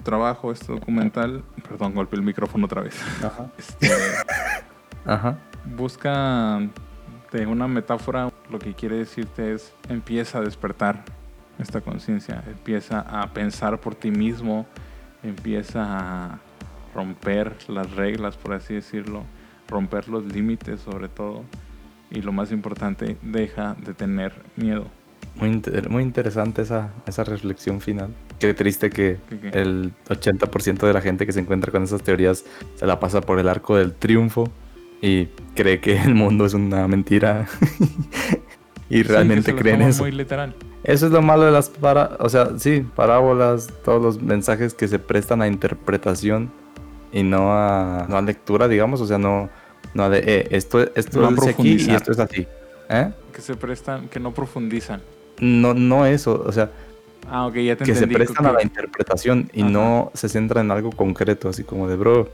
trabajo, 0.03 0.53
este 0.53 0.72
documental, 0.72 1.43
perdón, 1.68 1.95
golpeé 1.95 2.18
el 2.18 2.25
micrófono 2.25 2.66
otra 2.66 2.83
vez. 2.83 3.01
Ajá. 3.25 3.51
Este, 3.59 3.89
Ajá. 5.07 5.39
Busca 5.77 6.61
de 7.33 7.47
una 7.47 7.66
metáfora, 7.66 8.31
lo 8.51 8.59
que 8.59 8.75
quiere 8.75 8.97
decirte 8.97 9.55
es 9.55 9.72
empieza 9.89 10.39
a 10.39 10.41
despertar 10.43 11.05
esta 11.59 11.81
conciencia, 11.81 12.43
empieza 12.47 13.01
a 13.01 13.33
pensar 13.33 13.81
por 13.81 13.95
ti 13.95 14.11
mismo, 14.11 14.66
empieza 15.22 15.83
a 15.85 16.39
romper 16.95 17.57
las 17.68 17.91
reglas, 17.93 18.37
por 18.37 18.55
así 18.55 18.75
decirlo, 18.75 19.25
romper 19.68 20.09
los 20.09 20.25
límites 20.25 20.81
sobre 20.81 21.09
todo 21.09 21.45
y 22.15 22.23
lo 22.23 22.33
más 22.33 22.53
importante, 22.53 23.17
deja 23.23 23.77
de 23.85 23.93
tener 23.93 24.33
miedo. 24.57 24.87
Muy, 25.37 25.61
muy 25.89 26.03
interesante 26.05 26.62
esa, 26.62 26.93
esa 27.07 27.25
reflexión 27.25 27.81
final. 27.81 28.11
Qué 28.39 28.55
triste 28.55 28.91
que 28.91 29.19
el 29.53 29.93
80% 30.09 30.87
de 30.87 30.93
la 30.93 31.01
gente 31.01 31.27
que 31.27 31.33
se 31.33 31.41
encuentra 31.41 31.73
con 31.73 31.83
esas 31.83 32.03
teorías 32.03 32.45
se 32.77 32.87
la 32.87 33.01
pasa 33.01 33.21
por 33.21 33.41
el 33.41 33.49
arco 33.49 33.77
del 33.77 33.93
triunfo 33.93 34.49
y 35.03 35.27
cree 35.57 35.81
que 35.81 36.01
el 36.01 36.15
mundo 36.15 36.47
es 36.47 36.55
una 36.55 36.87
mentira 36.87 37.47
y 38.89 39.03
realmente 39.03 39.55
creen 39.55 39.83
eso. 39.83 40.05
Muy 40.05 40.12
literal. 40.12 40.55
Eso 40.85 41.07
es 41.07 41.12
lo 41.12 41.23
malo 41.23 41.45
de 41.45 41.51
las 41.51 41.69
para, 41.71 42.17
o 42.21 42.29
sea, 42.29 42.59
sí, 42.59 42.87
parábolas, 42.95 43.73
todos 43.85 44.03
los 44.03 44.23
mensajes 44.23 44.75
que 44.75 44.87
se 44.87 44.99
prestan 44.99 45.43
a 45.43 45.49
interpretación 45.49 46.51
y 47.11 47.23
no 47.23 47.53
a, 47.53 48.07
no 48.09 48.19
a 48.19 48.23
lectura, 48.23 48.69
digamos, 48.69 49.01
o 49.01 49.07
sea, 49.07 49.19
no 49.19 49.49
no, 49.95 50.11
de 50.11 50.19
eh, 50.19 50.49
esto, 50.51 50.81
esto 50.95 51.21
no 51.21 51.31
dice 51.31 51.51
aquí 51.51 51.77
y 51.77 51.91
esto 51.91 52.13
es 52.13 52.19
así. 52.19 52.47
¿Eh? 52.91 53.11
Que 53.33 53.41
se 53.41 53.55
prestan, 53.55 54.09
que 54.09 54.21
no 54.21 54.35
profundizan. 54.35 55.01
No, 55.41 55.73
no 55.73 56.05
eso, 56.05 56.43
o 56.45 56.53
sea. 56.53 56.71
Ah, 57.29 57.47
ok, 57.47 57.55
ya 57.57 57.77
te 57.77 57.85
Que 57.85 57.95
se 57.95 58.07
prestan 58.07 58.45
a 58.47 58.53
la 58.53 58.63
interpretación 58.63 59.49
y 59.55 59.63
no 59.63 60.11
se 60.15 60.29
centran 60.29 60.67
en 60.67 60.73
algo 60.73 60.91
concreto, 60.91 61.49
así 61.49 61.65
como 61.65 61.89
de 61.89 61.97
bro. 61.97 62.29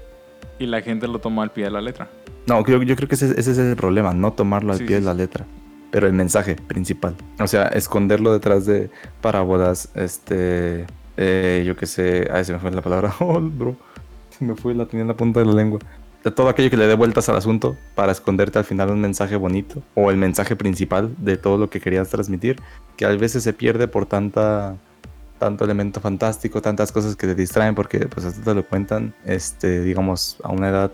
Y 0.59 0.67
la 0.67 0.83
gente 0.83 1.07
lo 1.07 1.21
toma 1.21 1.43
al 1.43 1.53
pie 1.53 1.65
de 1.65 1.71
la 1.71 1.81
letra. 1.81 2.09
No, 2.47 2.65
yo, 2.67 2.83
yo 2.83 2.97
creo 2.97 3.09
que 3.09 3.15
ese, 3.15 3.39
ese, 3.39 3.53
es 3.53 3.59
el 3.59 3.77
problema, 3.77 4.13
no 4.13 4.33
tomarlo 4.33 4.73
al 4.73 4.79
pie 4.79 4.97
de 4.97 5.03
la 5.03 5.15
letra. 5.15 5.47
Pero 5.91 6.07
el 6.07 6.13
mensaje 6.13 6.57
principal. 6.57 7.15
O 7.41 7.47
sea, 7.47 7.67
esconderlo 7.69 8.33
detrás 8.33 8.65
de 8.65 8.91
parábolas, 9.21 9.91
este. 9.95 10.87
Eh, 11.17 11.65
yo 11.67 11.77
qué 11.77 11.87
sé. 11.87 12.29
Ay, 12.33 12.45
se 12.45 12.53
me 12.53 12.59
fue 12.59 12.71
la 12.71 12.83
palabra. 12.83 13.13
Oh, 13.21 13.41
bro. 13.41 13.77
Se 14.31 14.45
me 14.45 14.55
fue, 14.55 14.75
la 14.75 14.87
tenía 14.87 15.03
en 15.03 15.09
la 15.09 15.17
punta 15.17 15.41
de 15.41 15.47
la 15.47 15.53
lengua 15.53 15.81
de 16.25 16.31
todo 16.31 16.49
aquello 16.49 16.71
que 16.71 16.77
le 16.77 16.87
dé 16.87 16.95
vueltas 16.95 17.29
al 17.29 17.37
asunto 17.37 17.77
para 17.95 18.13
esconderte 18.13 18.59
al 18.59 18.65
final 18.65 18.91
un 18.91 19.01
mensaje 19.01 19.37
bonito 19.37 19.83
o 19.95 20.11
el 20.11 20.17
mensaje 20.17 20.57
principal 20.57 21.15
de 21.19 21.37
todo 21.37 21.57
lo 21.57 21.71
que 21.71 21.81
querías 21.81 22.09
transmitir, 22.09 22.61
que 22.97 23.07
a 23.07 23.09
veces 23.09 23.43
se 23.43 23.53
pierde 23.53 23.89
por 23.89 24.07
tanta 24.07 24.77
tanto 25.39 25.65
elemento 25.65 26.01
fantástico, 26.03 26.61
tantas 26.61 26.93
cosas 26.93 27.17
que 27.17 27.27
te 27.27 27.35
distraen 27.35 27.75
porque 27.75 28.01
pues 28.01 28.27
esto 28.27 28.43
te 28.43 28.55
lo 28.55 28.63
cuentan 28.67 29.15
este 29.25 29.83
digamos 29.83 30.37
a 30.43 30.51
una 30.51 30.69
edad 30.69 30.93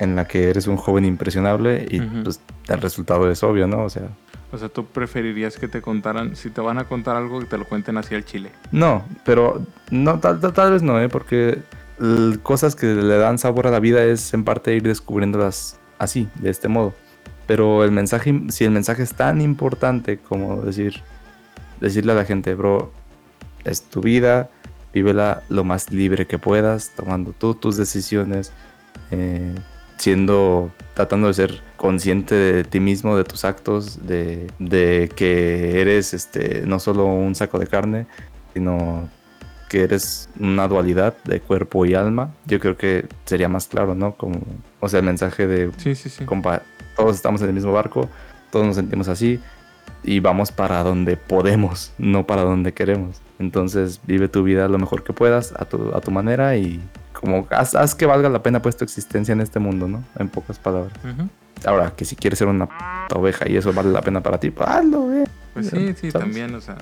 en 0.00 0.16
la 0.16 0.26
que 0.26 0.50
eres 0.50 0.66
un 0.66 0.76
joven 0.76 1.04
impresionable 1.04 1.86
y 1.88 2.00
pues 2.00 2.40
el 2.68 2.80
resultado 2.80 3.30
es 3.30 3.40
obvio, 3.44 3.68
¿no? 3.68 3.84
O 3.84 3.90
sea, 3.90 4.08
O 4.50 4.58
sea, 4.58 4.68
tú 4.68 4.84
preferirías 4.84 5.56
que 5.56 5.68
te 5.68 5.80
contaran, 5.80 6.34
si 6.34 6.50
te 6.50 6.60
van 6.60 6.78
a 6.78 6.84
contar 6.84 7.16
algo, 7.16 7.38
que 7.38 7.46
te 7.46 7.56
lo 7.56 7.64
cuenten 7.64 7.96
así 7.98 8.14
al 8.16 8.24
chile. 8.24 8.50
No, 8.72 9.04
pero 9.24 9.62
no, 9.90 10.18
tal, 10.18 10.40
tal, 10.40 10.52
tal 10.52 10.72
vez 10.72 10.82
no, 10.82 11.00
¿eh? 11.00 11.08
Porque 11.08 11.62
cosas 12.42 12.74
que 12.74 12.86
le 12.86 13.16
dan 13.16 13.38
sabor 13.38 13.66
a 13.66 13.70
la 13.70 13.80
vida 13.80 14.02
es 14.04 14.34
en 14.34 14.44
parte 14.44 14.74
ir 14.74 14.82
descubriéndolas 14.82 15.78
así, 15.98 16.28
de 16.36 16.50
este 16.50 16.68
modo. 16.68 16.94
Pero 17.46 17.84
el 17.84 17.90
mensaje, 17.92 18.42
si 18.48 18.64
el 18.64 18.70
mensaje 18.70 19.02
es 19.02 19.14
tan 19.14 19.40
importante 19.40 20.18
como 20.18 20.62
decir, 20.62 21.02
decirle 21.80 22.12
a 22.12 22.16
la 22.16 22.24
gente, 22.24 22.54
bro, 22.54 22.92
es 23.64 23.82
tu 23.82 24.00
vida, 24.00 24.50
vívela 24.92 25.42
lo 25.48 25.64
más 25.64 25.90
libre 25.90 26.26
que 26.26 26.38
puedas, 26.38 26.92
tomando 26.96 27.32
tú 27.32 27.54
tus 27.54 27.76
decisiones, 27.76 28.52
eh, 29.10 29.54
siendo, 29.96 30.70
tratando 30.94 31.28
de 31.28 31.34
ser 31.34 31.62
consciente 31.76 32.34
de 32.34 32.64
ti 32.64 32.80
mismo, 32.80 33.16
de 33.16 33.24
tus 33.24 33.44
actos, 33.44 34.06
de, 34.06 34.48
de 34.58 35.10
que 35.14 35.80
eres 35.80 36.14
este, 36.14 36.62
no 36.66 36.78
solo 36.80 37.06
un 37.06 37.34
saco 37.34 37.58
de 37.58 37.66
carne, 37.66 38.06
sino 38.54 39.08
que 39.72 39.82
eres 39.84 40.28
una 40.38 40.68
dualidad 40.68 41.14
de 41.24 41.40
cuerpo 41.40 41.86
y 41.86 41.94
alma, 41.94 42.34
yo 42.44 42.60
creo 42.60 42.76
que 42.76 43.06
sería 43.24 43.48
más 43.48 43.68
claro, 43.68 43.94
¿no? 43.94 44.12
Como, 44.16 44.38
o 44.80 44.88
sea, 44.90 45.00
el 45.00 45.06
mensaje 45.06 45.46
de, 45.46 45.70
Sí, 45.78 45.94
sí, 45.94 46.10
sí. 46.10 46.26
compa, 46.26 46.60
todos 46.94 47.16
estamos 47.16 47.40
en 47.40 47.48
el 47.48 47.54
mismo 47.54 47.72
barco, 47.72 48.06
todos 48.50 48.66
nos 48.66 48.76
sentimos 48.76 49.08
así 49.08 49.40
y 50.04 50.20
vamos 50.20 50.52
para 50.52 50.82
donde 50.82 51.16
podemos, 51.16 51.94
no 51.96 52.26
para 52.26 52.42
donde 52.42 52.74
queremos. 52.74 53.22
Entonces, 53.38 53.98
vive 54.06 54.28
tu 54.28 54.42
vida 54.42 54.68
lo 54.68 54.78
mejor 54.78 55.04
que 55.04 55.14
puedas, 55.14 55.54
a 55.58 55.64
tu, 55.64 55.90
a 55.94 56.02
tu 56.02 56.10
manera 56.10 56.54
y 56.58 56.78
como 57.14 57.46
haz, 57.48 57.74
haz 57.74 57.94
que 57.94 58.04
valga 58.04 58.28
la 58.28 58.42
pena 58.42 58.60
pues 58.60 58.76
tu 58.76 58.84
existencia 58.84 59.32
en 59.32 59.40
este 59.40 59.58
mundo, 59.58 59.88
¿no? 59.88 60.04
En 60.18 60.28
pocas 60.28 60.58
palabras. 60.58 60.92
Ujú. 61.02 61.30
Ahora, 61.64 61.92
que 61.96 62.04
si 62.04 62.14
quieres 62.14 62.38
ser 62.38 62.48
una 62.48 62.66
p 62.66 63.14
oveja 63.14 63.48
y 63.48 63.56
eso 63.56 63.72
vale 63.72 63.90
la 63.90 64.02
pena 64.02 64.20
para 64.20 64.38
ti, 64.38 64.50
pues 64.50 64.68
hazlo, 64.68 65.14
eh. 65.14 65.24
Pues 65.54 65.68
sí, 65.68 65.94
sí, 65.94 66.10
¿Sabes? 66.10 66.26
también, 66.26 66.54
o 66.54 66.60
sea. 66.60 66.76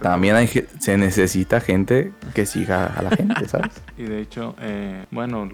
También 0.00 0.36
hay, 0.36 0.46
se 0.46 0.96
necesita 0.96 1.60
gente 1.60 2.12
que 2.34 2.46
siga 2.46 2.86
a 2.86 3.02
la 3.02 3.10
gente, 3.10 3.48
¿sabes? 3.48 3.82
Y 3.96 4.04
de 4.04 4.20
hecho, 4.20 4.54
eh, 4.60 5.06
bueno, 5.10 5.48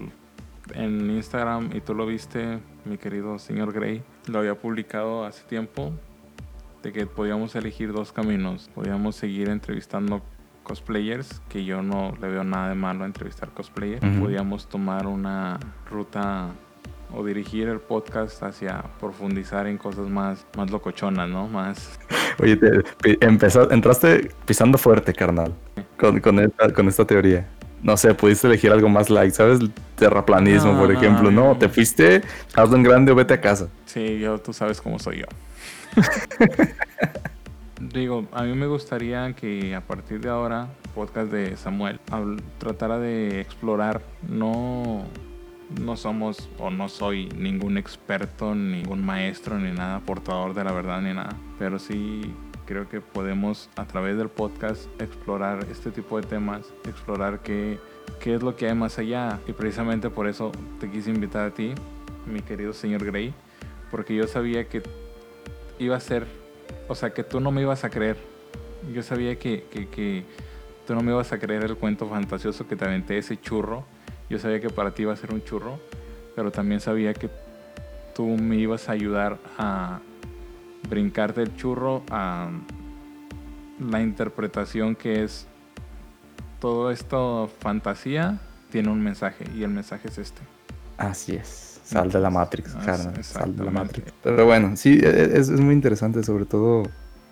en 0.73 1.09
Instagram, 1.09 1.71
y 1.73 1.81
tú 1.81 1.93
lo 1.93 2.05
viste, 2.05 2.59
mi 2.85 2.97
querido 2.97 3.39
señor 3.39 3.73
Gray, 3.73 4.03
lo 4.27 4.39
había 4.39 4.55
publicado 4.55 5.25
hace 5.25 5.43
tiempo, 5.43 5.93
de 6.83 6.91
que 6.91 7.07
podíamos 7.07 7.55
elegir 7.55 7.93
dos 7.93 8.11
caminos. 8.11 8.69
Podíamos 8.75 9.15
seguir 9.15 9.49
entrevistando 9.49 10.21
cosplayers, 10.63 11.41
que 11.49 11.63
yo 11.65 11.81
no 11.81 12.13
le 12.21 12.27
veo 12.27 12.43
nada 12.43 12.69
de 12.69 12.75
malo 12.75 13.03
a 13.03 13.07
entrevistar 13.07 13.49
cosplayers. 13.49 14.03
Ujú. 14.03 14.25
Podíamos 14.25 14.67
tomar 14.67 15.07
una 15.07 15.59
ruta 15.89 16.51
o 17.13 17.23
dirigir 17.23 17.67
el 17.67 17.79
podcast 17.79 18.41
hacia 18.43 18.83
profundizar 18.99 19.67
en 19.67 19.77
cosas 19.77 20.07
más, 20.09 20.45
más 20.57 20.71
locochonas, 20.71 21.29
¿no? 21.29 21.47
Más... 21.47 21.99
Oye, 22.39 22.55
te- 22.57 22.83
empezó, 23.25 23.69
entraste 23.71 24.31
pisando 24.45 24.77
fuerte, 24.77 25.13
carnal, 25.13 25.53
con, 25.99 26.19
con, 26.19 26.39
esta, 26.39 26.73
con 26.73 26.87
esta 26.87 27.05
teoría. 27.05 27.47
No 27.83 27.97
sé, 27.97 28.13
pudiste 28.13 28.47
elegir 28.47 28.71
algo 28.71 28.87
más 28.89 29.09
light, 29.09 29.33
¿sabes? 29.33 29.59
Terraplanismo, 29.95 30.71
No, 30.73 30.79
por 30.79 30.91
ejemplo. 30.91 31.29
no. 31.31 31.57
Te 31.57 31.67
fuiste, 31.69 32.21
hazlo 32.55 32.77
en 32.77 32.83
grande 32.83 33.11
o 33.11 33.15
vete 33.15 33.33
a 33.33 33.41
casa. 33.41 33.67
Sí, 33.85 34.19
yo, 34.19 34.37
tú 34.39 34.53
sabes 34.53 34.81
cómo 34.81 34.97
soy 34.99 35.19
yo. 35.19 35.25
Digo, 37.93 38.25
a 38.31 38.43
mí 38.43 38.53
me 38.55 38.67
gustaría 38.67 39.33
que 39.33 39.75
a 39.75 39.81
partir 39.81 40.21
de 40.21 40.29
ahora, 40.29 40.67
podcast 40.95 41.29
de 41.31 41.57
Samuel, 41.57 41.99
tratara 42.57 42.97
de 42.97 43.41
explorar, 43.41 44.01
no, 44.29 45.03
no 45.79 45.97
somos 45.97 46.49
o 46.59 46.69
no 46.69 46.89
soy 46.89 47.29
ningún 47.29 47.77
experto, 47.77 48.55
ningún 48.55 49.05
maestro, 49.05 49.57
ni 49.57 49.71
nada, 49.71 49.99
portador 49.99 50.53
de 50.53 50.63
la 50.63 50.71
verdad, 50.71 51.01
ni 51.01 51.13
nada, 51.13 51.35
pero 51.57 51.79
sí 51.79 52.33
creo 52.65 52.87
que 52.87 53.01
podemos 53.01 53.69
a 53.75 53.85
través 53.85 54.17
del 54.17 54.29
podcast 54.29 54.87
explorar 55.01 55.65
este 55.69 55.91
tipo 55.91 56.19
de 56.19 56.27
temas, 56.27 56.73
explorar 56.87 57.41
qué, 57.41 57.79
qué 58.19 58.35
es 58.35 58.43
lo 58.43 58.55
que 58.55 58.67
hay 58.67 58.75
más 58.75 58.97
allá. 58.99 59.39
Y 59.47 59.53
precisamente 59.53 60.09
por 60.09 60.27
eso 60.27 60.51
te 60.79 60.89
quise 60.89 61.09
invitar 61.09 61.47
a 61.47 61.51
ti, 61.51 61.73
mi 62.25 62.41
querido 62.41 62.73
señor 62.73 63.03
Gray, 63.03 63.33
porque 63.91 64.15
yo 64.15 64.27
sabía 64.27 64.67
que 64.67 64.81
iba 65.79 65.95
a 65.95 65.99
ser, 65.99 66.25
o 66.87 66.95
sea, 66.95 67.13
que 67.13 67.23
tú 67.23 67.39
no 67.39 67.51
me 67.51 67.61
ibas 67.61 67.83
a 67.83 67.89
creer. 67.89 68.17
Yo 68.93 69.03
sabía 69.03 69.37
que, 69.37 69.65
que, 69.71 69.87
que 69.87 70.23
tú 70.85 70.95
no 70.95 71.01
me 71.01 71.11
ibas 71.11 71.31
a 71.31 71.39
creer 71.39 71.63
el 71.63 71.77
cuento 71.77 72.07
fantasioso 72.07 72.67
que 72.67 72.75
te 72.75 72.85
aventé 72.85 73.17
ese 73.17 73.39
churro. 73.39 73.85
Yo 74.33 74.39
sabía 74.39 74.59
que 74.59 74.71
para 74.71 74.89
ti 74.95 75.03
iba 75.03 75.13
a 75.13 75.15
ser 75.15 75.31
un 75.31 75.43
churro, 75.43 75.77
pero 76.35 76.49
también 76.49 76.79
sabía 76.81 77.13
que 77.13 77.29
tú 78.15 78.25
me 78.25 78.55
ibas 78.55 78.89
a 78.89 78.93
ayudar 78.93 79.37
a 79.59 79.99
brincarte 80.89 81.43
el 81.43 81.55
churro 81.55 82.01
a 82.09 82.49
la 83.79 84.01
interpretación 84.01 84.95
que 84.95 85.23
es 85.23 85.45
todo 86.59 86.89
esto 86.89 87.47
fantasía 87.59 88.39
tiene 88.71 88.89
un 88.89 89.03
mensaje 89.03 89.45
y 89.55 89.61
el 89.61 89.69
mensaje 89.69 90.07
es 90.07 90.17
este. 90.17 90.41
Así 90.97 91.35
es. 91.35 91.79
Sal 91.83 92.11
de 92.11 92.19
la 92.19 92.31
Matrix, 92.31 92.73
Ah, 92.75 92.81
carnal. 92.83 93.23
Sal 93.23 93.55
de 93.55 93.63
la. 93.65 93.69
Matrix. 93.69 94.11
Pero 94.23 94.45
bueno, 94.47 94.75
sí, 94.75 94.99
e- 94.99 95.25
es, 95.37 95.49
es 95.49 95.59
muy 95.59 95.75
interesante, 95.75 96.23
sobre 96.23 96.45
todo 96.45 96.81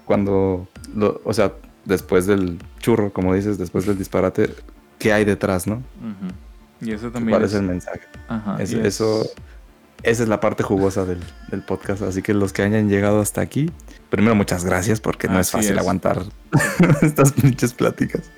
cuando, 0.06 0.68
lo- 0.95 1.20
o 1.24 1.34
sea, 1.34 1.52
después 1.86 2.28
del 2.28 2.60
churro, 2.78 3.12
como 3.12 3.34
dices, 3.34 3.58
después 3.58 3.88
del 3.88 3.97
disparate, 3.97 4.54
¿qué 4.99 5.14
hay 5.14 5.26
detrás, 5.26 5.66
no? 5.66 5.78
Ujú. 5.78 6.32
Y 6.82 6.91
eso 6.91 7.11
también 7.11 7.38
¿Cuál 7.38 7.43
es, 7.45 7.53
es 7.53 7.59
el 7.59 7.65
mensaje? 7.67 8.01
ajá, 8.27 8.57
Es- 8.61 8.71
y 8.73 8.79
es- 8.79 8.86
Eso, 8.86 9.29
esa 10.03 10.23
es 10.23 10.29
la 10.29 10.39
parte 10.39 10.63
jugosa 10.63 11.05
del, 11.05 11.19
del 11.49 11.61
podcast. 11.61 12.01
Así 12.01 12.21
que 12.21 12.34
los 12.34 12.53
que 12.53 12.63
hayan 12.63 12.89
llegado 12.89 13.21
hasta 13.21 13.41
aquí, 13.41 13.69
primero 14.09 14.34
muchas 14.36 14.65
gracias 14.65 14.99
porque 14.99 15.27
no 15.27 15.39
es 15.39 15.51
fácil 15.51 15.77
aguantar 15.77 16.23
estas 17.01 17.34
pinches 17.34 17.73
pláticas. 17.73 18.32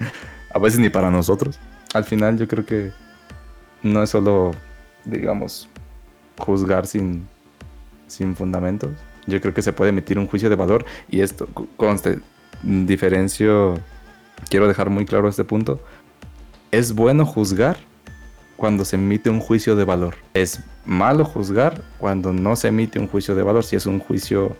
A 0.53 0.59
veces 0.59 0.79
ni 0.79 0.89
para 0.89 1.09
nosotros. 1.09 1.57
Al 1.93 2.03
final 2.03 2.37
yo 2.37 2.47
creo 2.47 2.65
que 2.65 2.91
no 3.81 4.03
es 4.03 4.09
solo, 4.09 4.51
digamos, 5.05 5.69
juzgar 6.37 6.85
sin, 6.85 7.27
sin 8.07 8.35
fundamentos. 8.35 8.91
Yo 9.25 9.39
creo 9.39 9.53
que 9.53 9.61
se 9.61 9.71
puede 9.71 9.89
emitir 9.91 10.19
un 10.19 10.27
juicio 10.27 10.49
de 10.49 10.55
valor 10.57 10.85
y 11.09 11.21
esto 11.21 11.47
conste, 11.77 12.19
diferencio, 12.61 13.79
quiero 14.49 14.67
dejar 14.67 14.89
muy 14.89 15.05
claro 15.05 15.29
este 15.29 15.43
punto. 15.45 15.79
Es 16.71 16.93
bueno 16.93 17.25
juzgar 17.25 17.77
cuando 18.55 18.85
se 18.85 18.95
emite 18.95 19.29
un 19.29 19.39
juicio 19.39 19.75
de 19.75 19.85
valor. 19.85 20.15
Es 20.33 20.61
malo 20.85 21.25
juzgar 21.25 21.81
cuando 21.97 22.33
no 22.33 22.55
se 22.55 22.69
emite 22.69 22.99
un 22.99 23.07
juicio 23.07 23.35
de 23.35 23.43
valor. 23.43 23.63
Si 23.63 23.75
es 23.75 23.85
un 23.85 23.99
juicio 23.99 24.55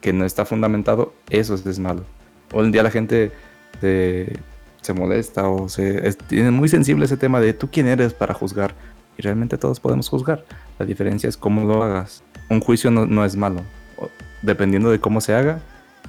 que 0.00 0.12
no 0.12 0.24
está 0.24 0.44
fundamentado, 0.44 1.14
eso 1.30 1.54
es, 1.54 1.78
malo. 1.78 2.04
Hoy 2.52 2.66
en 2.66 2.72
día 2.72 2.82
la 2.82 2.90
gente 2.90 3.32
se, 3.80 4.32
se 4.80 4.92
molesta 4.92 5.48
o 5.48 5.68
se 5.68 6.06
es, 6.06 6.18
tiene 6.18 6.50
muy 6.50 6.68
sensible 6.68 7.04
ese 7.04 7.16
tema 7.16 7.40
de 7.40 7.52
tú 7.52 7.68
quién 7.70 7.86
eres 7.86 8.14
para 8.14 8.34
juzgar. 8.34 8.74
Y 9.16 9.22
realmente 9.22 9.58
todos 9.58 9.78
podemos 9.78 10.08
juzgar. 10.08 10.44
La 10.78 10.86
diferencia 10.86 11.28
es 11.28 11.36
cómo 11.36 11.64
lo 11.64 11.82
hagas. 11.82 12.22
Un 12.48 12.60
juicio 12.60 12.90
no, 12.90 13.06
no 13.06 13.24
es 13.24 13.36
malo. 13.36 13.60
Dependiendo 14.42 14.90
de 14.90 14.98
cómo 14.98 15.20
se 15.20 15.34
haga, 15.34 15.60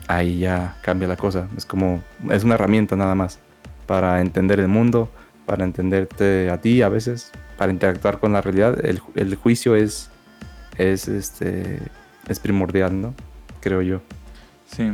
ahí 0.08 0.40
ya 0.40 0.76
cambia 0.82 1.08
la 1.08 1.18
cosa. 1.18 1.48
Es 1.58 1.66
como, 1.66 2.02
es 2.32 2.44
una 2.44 2.56
herramienta 2.56 2.96
nada 2.96 3.14
más 3.16 3.40
para 3.86 4.22
entender 4.22 4.60
el 4.60 4.68
mundo, 4.68 5.10
para 5.46 5.64
entenderte 5.64 6.50
a 6.50 6.62
ti 6.62 6.82
a 6.82 6.90
veces, 6.90 7.32
para 7.58 7.72
interactuar 7.72 8.20
con 8.20 8.34
la 8.34 8.42
realidad. 8.42 8.84
El, 8.86 9.02
el 9.16 9.36
juicio 9.36 9.76
es, 9.76 10.10
es, 10.78 11.08
este, 11.08 11.80
es 12.28 12.40
primordial, 12.40 13.00
¿no? 13.00 13.14
Creo 13.62 13.82
yo. 13.82 14.02
Sí, 14.66 14.92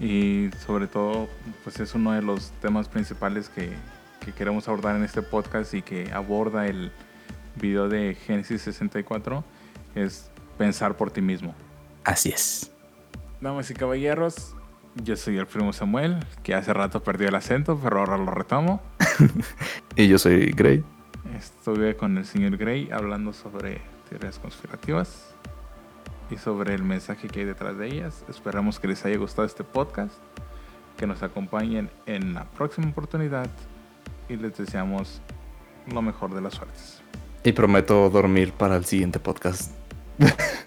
y 0.00 0.50
sobre 0.66 0.86
todo, 0.86 1.28
pues 1.62 1.78
es 1.80 1.94
uno 1.94 2.12
de 2.12 2.22
los 2.22 2.50
temas 2.60 2.88
principales 2.88 3.48
que, 3.48 3.72
que 4.24 4.32
queremos 4.32 4.66
abordar 4.68 4.96
en 4.96 5.04
este 5.04 5.22
podcast 5.22 5.74
y 5.74 5.82
que 5.82 6.10
aborda 6.12 6.66
el 6.66 6.90
video 7.56 7.88
de 7.88 8.14
Génesis 8.14 8.62
64, 8.62 9.44
es 9.94 10.30
pensar 10.58 10.96
por 10.96 11.10
ti 11.10 11.20
mismo. 11.20 11.54
Así 12.04 12.30
es. 12.30 12.70
Damas 13.40 13.70
y 13.70 13.74
caballeros, 13.74 14.54
yo 14.96 15.16
soy 15.16 15.38
el 15.38 15.46
primo 15.46 15.72
Samuel, 15.72 16.24
que 16.42 16.54
hace 16.54 16.72
rato 16.72 17.02
perdió 17.02 17.28
el 17.28 17.34
acento, 17.34 17.78
pero 17.82 18.00
ahora 18.00 18.16
lo 18.16 18.30
retomo. 18.30 18.82
Y 19.96 20.08
yo 20.08 20.18
soy 20.18 20.52
Gray. 20.52 20.84
Estuve 21.36 21.96
con 21.96 22.16
el 22.16 22.24
señor 22.24 22.56
Gray 22.56 22.90
hablando 22.90 23.32
sobre 23.32 23.82
teorías 24.08 24.38
conspirativas 24.38 25.34
y 26.30 26.36
sobre 26.36 26.74
el 26.74 26.82
mensaje 26.82 27.28
que 27.28 27.40
hay 27.40 27.46
detrás 27.46 27.76
de 27.76 27.88
ellas. 27.88 28.24
Esperamos 28.28 28.78
que 28.78 28.88
les 28.88 29.04
haya 29.04 29.18
gustado 29.18 29.46
este 29.46 29.64
podcast, 29.64 30.14
que 30.96 31.06
nos 31.06 31.22
acompañen 31.22 31.90
en 32.06 32.34
la 32.34 32.44
próxima 32.44 32.88
oportunidad 32.88 33.50
y 34.28 34.36
les 34.36 34.56
deseamos 34.56 35.20
lo 35.92 36.02
mejor 36.02 36.34
de 36.34 36.40
las 36.40 36.54
suertes. 36.54 37.02
Y 37.42 37.52
prometo 37.52 38.08
dormir 38.10 38.52
para 38.52 38.76
el 38.76 38.84
siguiente 38.84 39.18
podcast. 39.18 39.72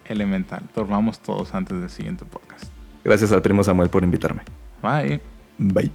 Elemental, 0.05 0.63
dormamos 0.75 1.19
todos 1.19 1.53
antes 1.53 1.79
del 1.79 1.89
siguiente 1.89 2.25
podcast. 2.25 2.72
Gracias 3.03 3.31
al 3.31 3.41
primo 3.41 3.63
Samuel 3.63 3.89
por 3.89 4.03
invitarme. 4.03 4.43
Bye. 4.81 5.21
Bye. 5.57 5.91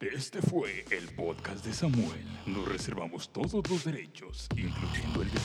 Este 0.00 0.40
fue 0.42 0.84
el 0.90 1.08
podcast 1.16 1.64
de 1.64 1.72
Samuel. 1.72 2.24
Nos 2.46 2.68
reservamos 2.68 3.32
todos 3.32 3.68
los 3.68 3.84
derechos, 3.84 4.48
incluyendo 4.56 5.22
el 5.22 5.30
de. 5.30 5.40